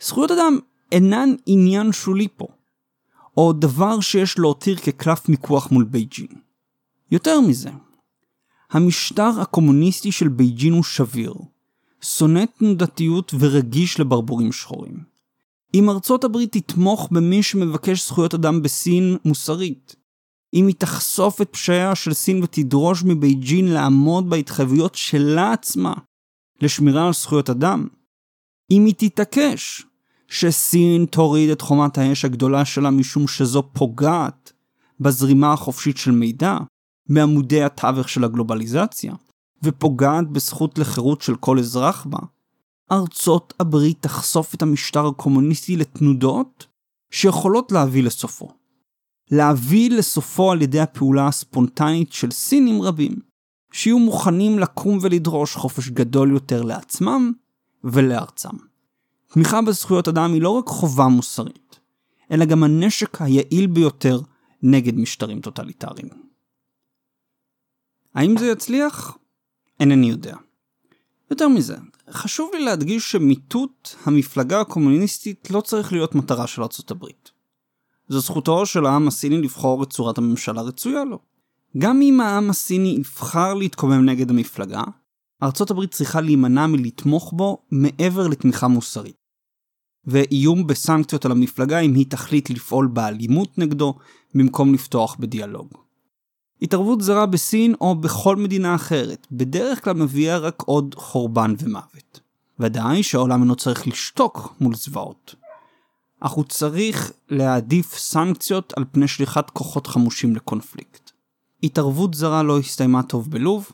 זכויות 0.00 0.30
אדם 0.30 0.58
אינן 0.92 1.34
עניין 1.46 1.92
שולי 1.92 2.28
פה, 2.36 2.46
או 3.36 3.52
דבר 3.52 4.00
שיש 4.00 4.38
להותיר 4.38 4.76
כקלף 4.76 5.28
מיקוח 5.28 5.70
מול 5.70 5.84
בייג'ין. 5.84 6.26
יותר 7.10 7.40
מזה, 7.40 7.70
המשטר 8.70 9.30
הקומוניסטי 9.40 10.12
של 10.12 10.28
בייג'ין 10.28 10.72
הוא 10.72 10.82
שביר, 10.82 11.34
שונא 12.00 12.44
תנודתיות 12.58 13.34
ורגיש 13.38 14.00
לברבורים 14.00 14.52
שחורים. 14.52 14.98
אם 15.74 15.90
ארצות 15.90 16.24
הברית 16.24 16.52
תתמוך 16.56 17.08
במי 17.10 17.42
שמבקש 17.42 18.06
זכויות 18.06 18.34
אדם 18.34 18.62
בסין 18.62 19.16
מוסרית, 19.24 19.96
אם 20.54 20.66
היא 20.66 20.74
תחשוף 20.78 21.42
את 21.42 21.48
פשעיה 21.50 21.94
של 21.94 22.12
סין 22.12 22.42
ותדרוש 22.42 23.02
מבייג'ין 23.04 23.68
לעמוד 23.68 24.30
בהתחייבויות 24.30 24.94
שלה 24.94 25.52
עצמה 25.52 25.94
לשמירה 26.62 27.06
על 27.06 27.12
זכויות 27.12 27.50
אדם, 27.50 27.88
אם 28.70 28.84
היא 28.84 28.94
תתעקש 28.98 29.86
שסין 30.32 31.06
תוריד 31.06 31.50
את 31.50 31.60
חומת 31.60 31.98
האש 31.98 32.24
הגדולה 32.24 32.64
שלה 32.64 32.90
משום 32.90 33.28
שזו 33.28 33.62
פוגעת 33.72 34.52
בזרימה 35.00 35.52
החופשית 35.52 35.96
של 35.96 36.10
מידע, 36.10 36.58
מעמודי 37.08 37.62
התווך 37.62 38.08
של 38.08 38.24
הגלובליזציה, 38.24 39.14
ופוגעת 39.62 40.28
בזכות 40.28 40.78
לחירות 40.78 41.22
של 41.22 41.36
כל 41.36 41.58
אזרח 41.58 42.06
בה, 42.10 42.18
ארצות 42.92 43.54
הברית 43.60 43.96
תחשוף 44.00 44.54
את 44.54 44.62
המשטר 44.62 45.06
הקומוניסטי 45.06 45.76
לתנודות 45.76 46.66
שיכולות 47.10 47.72
להביא 47.72 48.02
לסופו. 48.02 48.48
להביא 49.30 49.90
לסופו 49.90 50.52
על 50.52 50.62
ידי 50.62 50.80
הפעולה 50.80 51.26
הספונטנית 51.26 52.12
של 52.12 52.30
סינים 52.30 52.82
רבים, 52.82 53.16
שיהיו 53.72 53.98
מוכנים 53.98 54.58
לקום 54.58 54.98
ולדרוש 55.00 55.54
חופש 55.56 55.88
גדול 55.88 56.30
יותר 56.30 56.62
לעצמם 56.62 57.32
ולארצם. 57.84 58.71
תמיכה 59.32 59.62
בזכויות 59.62 60.08
אדם 60.08 60.32
היא 60.32 60.42
לא 60.42 60.48
רק 60.50 60.66
חובה 60.66 61.08
מוסרית, 61.08 61.80
אלא 62.30 62.44
גם 62.44 62.62
הנשק 62.62 63.22
היעיל 63.22 63.66
ביותר 63.66 64.20
נגד 64.62 64.94
משטרים 64.94 65.40
טוטליטריים. 65.40 66.08
האם 68.14 68.36
זה 68.38 68.46
יצליח? 68.46 69.18
אינני 69.80 70.06
יודע. 70.06 70.36
יותר 71.30 71.48
מזה, 71.48 71.76
חשוב 72.10 72.50
לי 72.54 72.64
להדגיש 72.64 73.12
שמיטוט 73.12 73.88
המפלגה 74.04 74.60
הקומוניסטית 74.60 75.50
לא 75.50 75.60
צריך 75.60 75.92
להיות 75.92 76.14
מטרה 76.14 76.46
של 76.46 76.62
ארצות 76.62 76.90
הברית. 76.90 77.30
זו 78.08 78.20
זכותו 78.20 78.66
של 78.66 78.86
העם 78.86 79.08
הסיני 79.08 79.42
לבחור 79.42 79.82
את 79.82 79.90
צורת 79.90 80.18
הממשלה 80.18 80.60
הרצויה 80.60 81.04
לו. 81.04 81.18
גם 81.78 82.02
אם 82.02 82.20
העם 82.20 82.50
הסיני 82.50 82.88
יבחר 82.88 83.54
להתקומם 83.54 84.04
נגד 84.04 84.30
המפלגה, 84.30 84.82
ארצות 85.42 85.70
הברית 85.70 85.90
צריכה 85.90 86.20
להימנע 86.20 86.66
מלתמוך 86.66 87.32
בו 87.32 87.58
מעבר 87.70 88.28
לתמיכה 88.28 88.68
מוסרית. 88.68 89.21
ואיום 90.06 90.66
בסנקציות 90.66 91.24
על 91.24 91.32
המפלגה 91.32 91.78
אם 91.78 91.94
היא 91.94 92.06
תחליט 92.08 92.50
לפעול 92.50 92.86
באלימות 92.86 93.58
נגדו 93.58 93.94
במקום 94.34 94.74
לפתוח 94.74 95.16
בדיאלוג. 95.20 95.68
התערבות 96.62 97.00
זרה 97.00 97.26
בסין 97.26 97.74
או 97.80 97.94
בכל 97.94 98.36
מדינה 98.36 98.74
אחרת 98.74 99.26
בדרך 99.32 99.84
כלל 99.84 99.94
מביאה 99.94 100.38
רק 100.38 100.62
עוד 100.66 100.94
חורבן 100.98 101.54
ומוות. 101.58 102.20
ודאי 102.60 103.02
שהעולם 103.02 103.42
אינו 103.42 103.56
צריך 103.56 103.88
לשתוק 103.88 104.54
מול 104.60 104.74
זוועות. 104.74 105.34
אך 106.20 106.30
הוא 106.30 106.44
צריך 106.44 107.12
להעדיף 107.28 107.96
סנקציות 107.96 108.72
על 108.76 108.84
פני 108.92 109.08
שליחת 109.08 109.50
כוחות 109.50 109.86
חמושים 109.86 110.36
לקונפליקט. 110.36 111.10
התערבות 111.62 112.14
זרה 112.14 112.42
לא 112.42 112.58
הסתיימה 112.58 113.02
טוב 113.02 113.30
בלוב, 113.30 113.70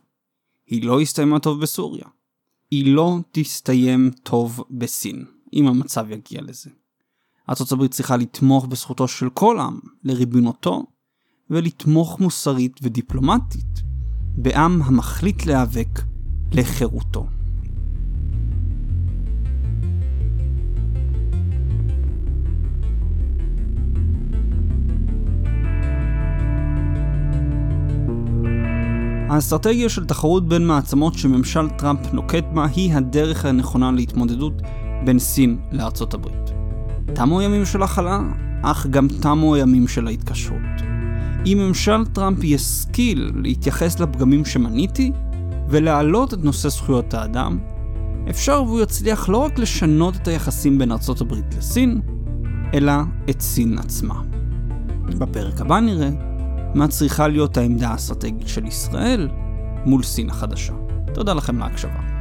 היא 0.66 0.84
לא 0.84 1.00
הסתיימה 1.00 1.38
טוב 1.38 1.60
בסוריה. 1.60 2.04
היא 2.70 2.94
לא 2.94 3.16
תסתיים 3.32 4.10
טוב 4.22 4.64
בסין, 4.70 5.24
אם 5.52 5.66
המצב 5.66 6.10
יגיע 6.10 6.42
לזה. 6.42 6.70
ארה"ב 7.48 7.86
צריכה 7.86 8.16
לתמוך 8.16 8.66
בזכותו 8.66 9.08
של 9.08 9.30
כל 9.30 9.60
עם 9.60 9.78
לריבונותו, 10.04 10.84
ולתמוך 11.50 12.20
מוסרית 12.20 12.80
ודיפלומטית 12.82 13.82
בעם 14.36 14.82
המחליט 14.82 15.46
להיאבק 15.46 16.00
לחירותו. 16.52 17.26
האסטרטגיה 29.28 29.88
של 29.88 30.04
תחרות 30.04 30.48
בין 30.48 30.66
מעצמות 30.66 31.14
שממשל 31.14 31.68
טראמפ 31.68 32.12
נוקט 32.12 32.44
בה 32.54 32.66
היא 32.76 32.94
הדרך 32.94 33.44
הנכונה 33.44 33.92
להתמודדות 33.92 34.62
בין 35.04 35.18
סין 35.18 35.58
לארצות 35.72 36.14
הברית. 36.14 36.52
תמו 37.14 37.40
הימים 37.40 37.64
של 37.64 37.82
הכלה, 37.82 38.20
אך 38.62 38.86
גם 38.86 39.08
תמו 39.20 39.54
הימים 39.54 39.88
של 39.88 40.06
ההתקשרות. 40.06 40.82
אם 41.46 41.58
ממשל 41.60 42.04
טראמפ 42.06 42.44
ישכיל 42.44 43.32
להתייחס 43.34 44.00
לפגמים 44.00 44.44
שמניתי 44.44 45.12
ולהעלות 45.68 46.34
את 46.34 46.44
נושא 46.44 46.68
זכויות 46.68 47.14
האדם, 47.14 47.58
אפשר 48.30 48.62
והוא 48.66 48.80
יצליח 48.80 49.28
לא 49.28 49.36
רק 49.36 49.58
לשנות 49.58 50.16
את 50.16 50.28
היחסים 50.28 50.78
בין 50.78 50.92
ארצות 50.92 51.20
הברית 51.20 51.54
לסין, 51.58 52.00
אלא 52.74 52.92
את 53.30 53.40
סין 53.40 53.78
עצמה. 53.78 54.22
בפרק 55.18 55.60
הבא 55.60 55.80
נראה 55.80 56.10
מה 56.74 56.88
צריכה 56.88 57.28
להיות 57.28 57.56
העמדה 57.56 57.88
האסטרטגית 57.88 58.48
של 58.48 58.66
ישראל 58.66 59.28
מול 59.84 60.02
סין 60.02 60.30
החדשה. 60.30 60.72
תודה 61.14 61.34
לכם 61.34 61.58
להקשבה. 61.58 62.17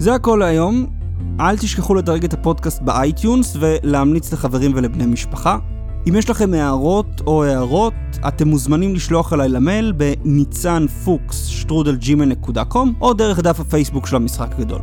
זה 0.00 0.14
הכל 0.14 0.36
להיום. 0.40 0.86
אל 1.40 1.56
תשכחו 1.56 1.94
לדרג 1.94 2.24
את 2.24 2.32
הפודקאסט 2.32 2.82
ב 2.82 2.93
iTunes 2.93 3.56
ולהמליץ 3.60 4.32
לחברים 4.32 4.72
ולבני 4.74 5.06
משפחה. 5.06 5.58
אם 6.08 6.16
יש 6.16 6.30
לכם 6.30 6.54
הערות 6.54 7.22
או 7.26 7.44
הארות, 7.44 7.92
אתם 8.28 8.48
מוזמנים 8.48 8.94
לשלוח 8.94 9.32
אליי 9.32 9.48
למייל 9.48 9.92
בניצן 9.92 10.86
פוקס 11.04 11.46
שטרודל 11.46 12.11
Gmail.com 12.11 12.94
או 13.00 13.12
דרך 13.12 13.40
דף 13.40 13.60
הפייסבוק 13.60 14.06
של 14.06 14.16
המשחק 14.16 14.54
הגדול. 14.58 14.80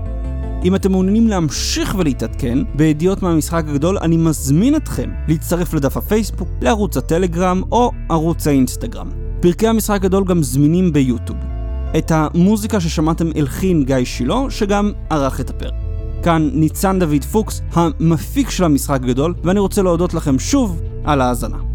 אם 0.63 0.75
אתם 0.75 0.91
מעוניינים 0.91 1.27
להמשיך 1.27 1.95
ולהתעדכן 1.97 2.57
בידיעות 2.75 3.21
מהמשחק 3.21 3.63
הגדול, 3.67 3.97
אני 3.97 4.17
מזמין 4.17 4.75
אתכם 4.75 5.09
להצטרף 5.27 5.73
לדף 5.73 5.97
הפייסבוק, 5.97 6.49
לערוץ 6.61 6.97
הטלגרם 6.97 7.61
או 7.71 7.91
ערוץ 8.09 8.47
האינסטגרם. 8.47 9.09
פרקי 9.39 9.67
המשחק 9.67 9.95
הגדול 9.95 10.23
גם 10.23 10.43
זמינים 10.43 10.93
ביוטיוב. 10.93 11.56
את 11.97 12.11
המוזיקה 12.11 12.79
ששמעתם 12.79 13.29
הלחין 13.35 13.83
גיא 13.83 13.95
שילה, 14.03 14.41
שגם 14.49 14.91
ערך 15.09 15.41
את 15.41 15.49
הפרק. 15.49 15.73
כאן 16.23 16.49
ניצן 16.53 16.99
דוד 16.99 17.23
פוקס, 17.31 17.61
המפיק 17.73 18.49
של 18.49 18.63
המשחק 18.63 18.99
הגדול, 19.03 19.33
ואני 19.43 19.59
רוצה 19.59 19.81
להודות 19.81 20.13
לכם 20.13 20.39
שוב 20.39 20.81
על 21.03 21.21
ההאזנה. 21.21 21.66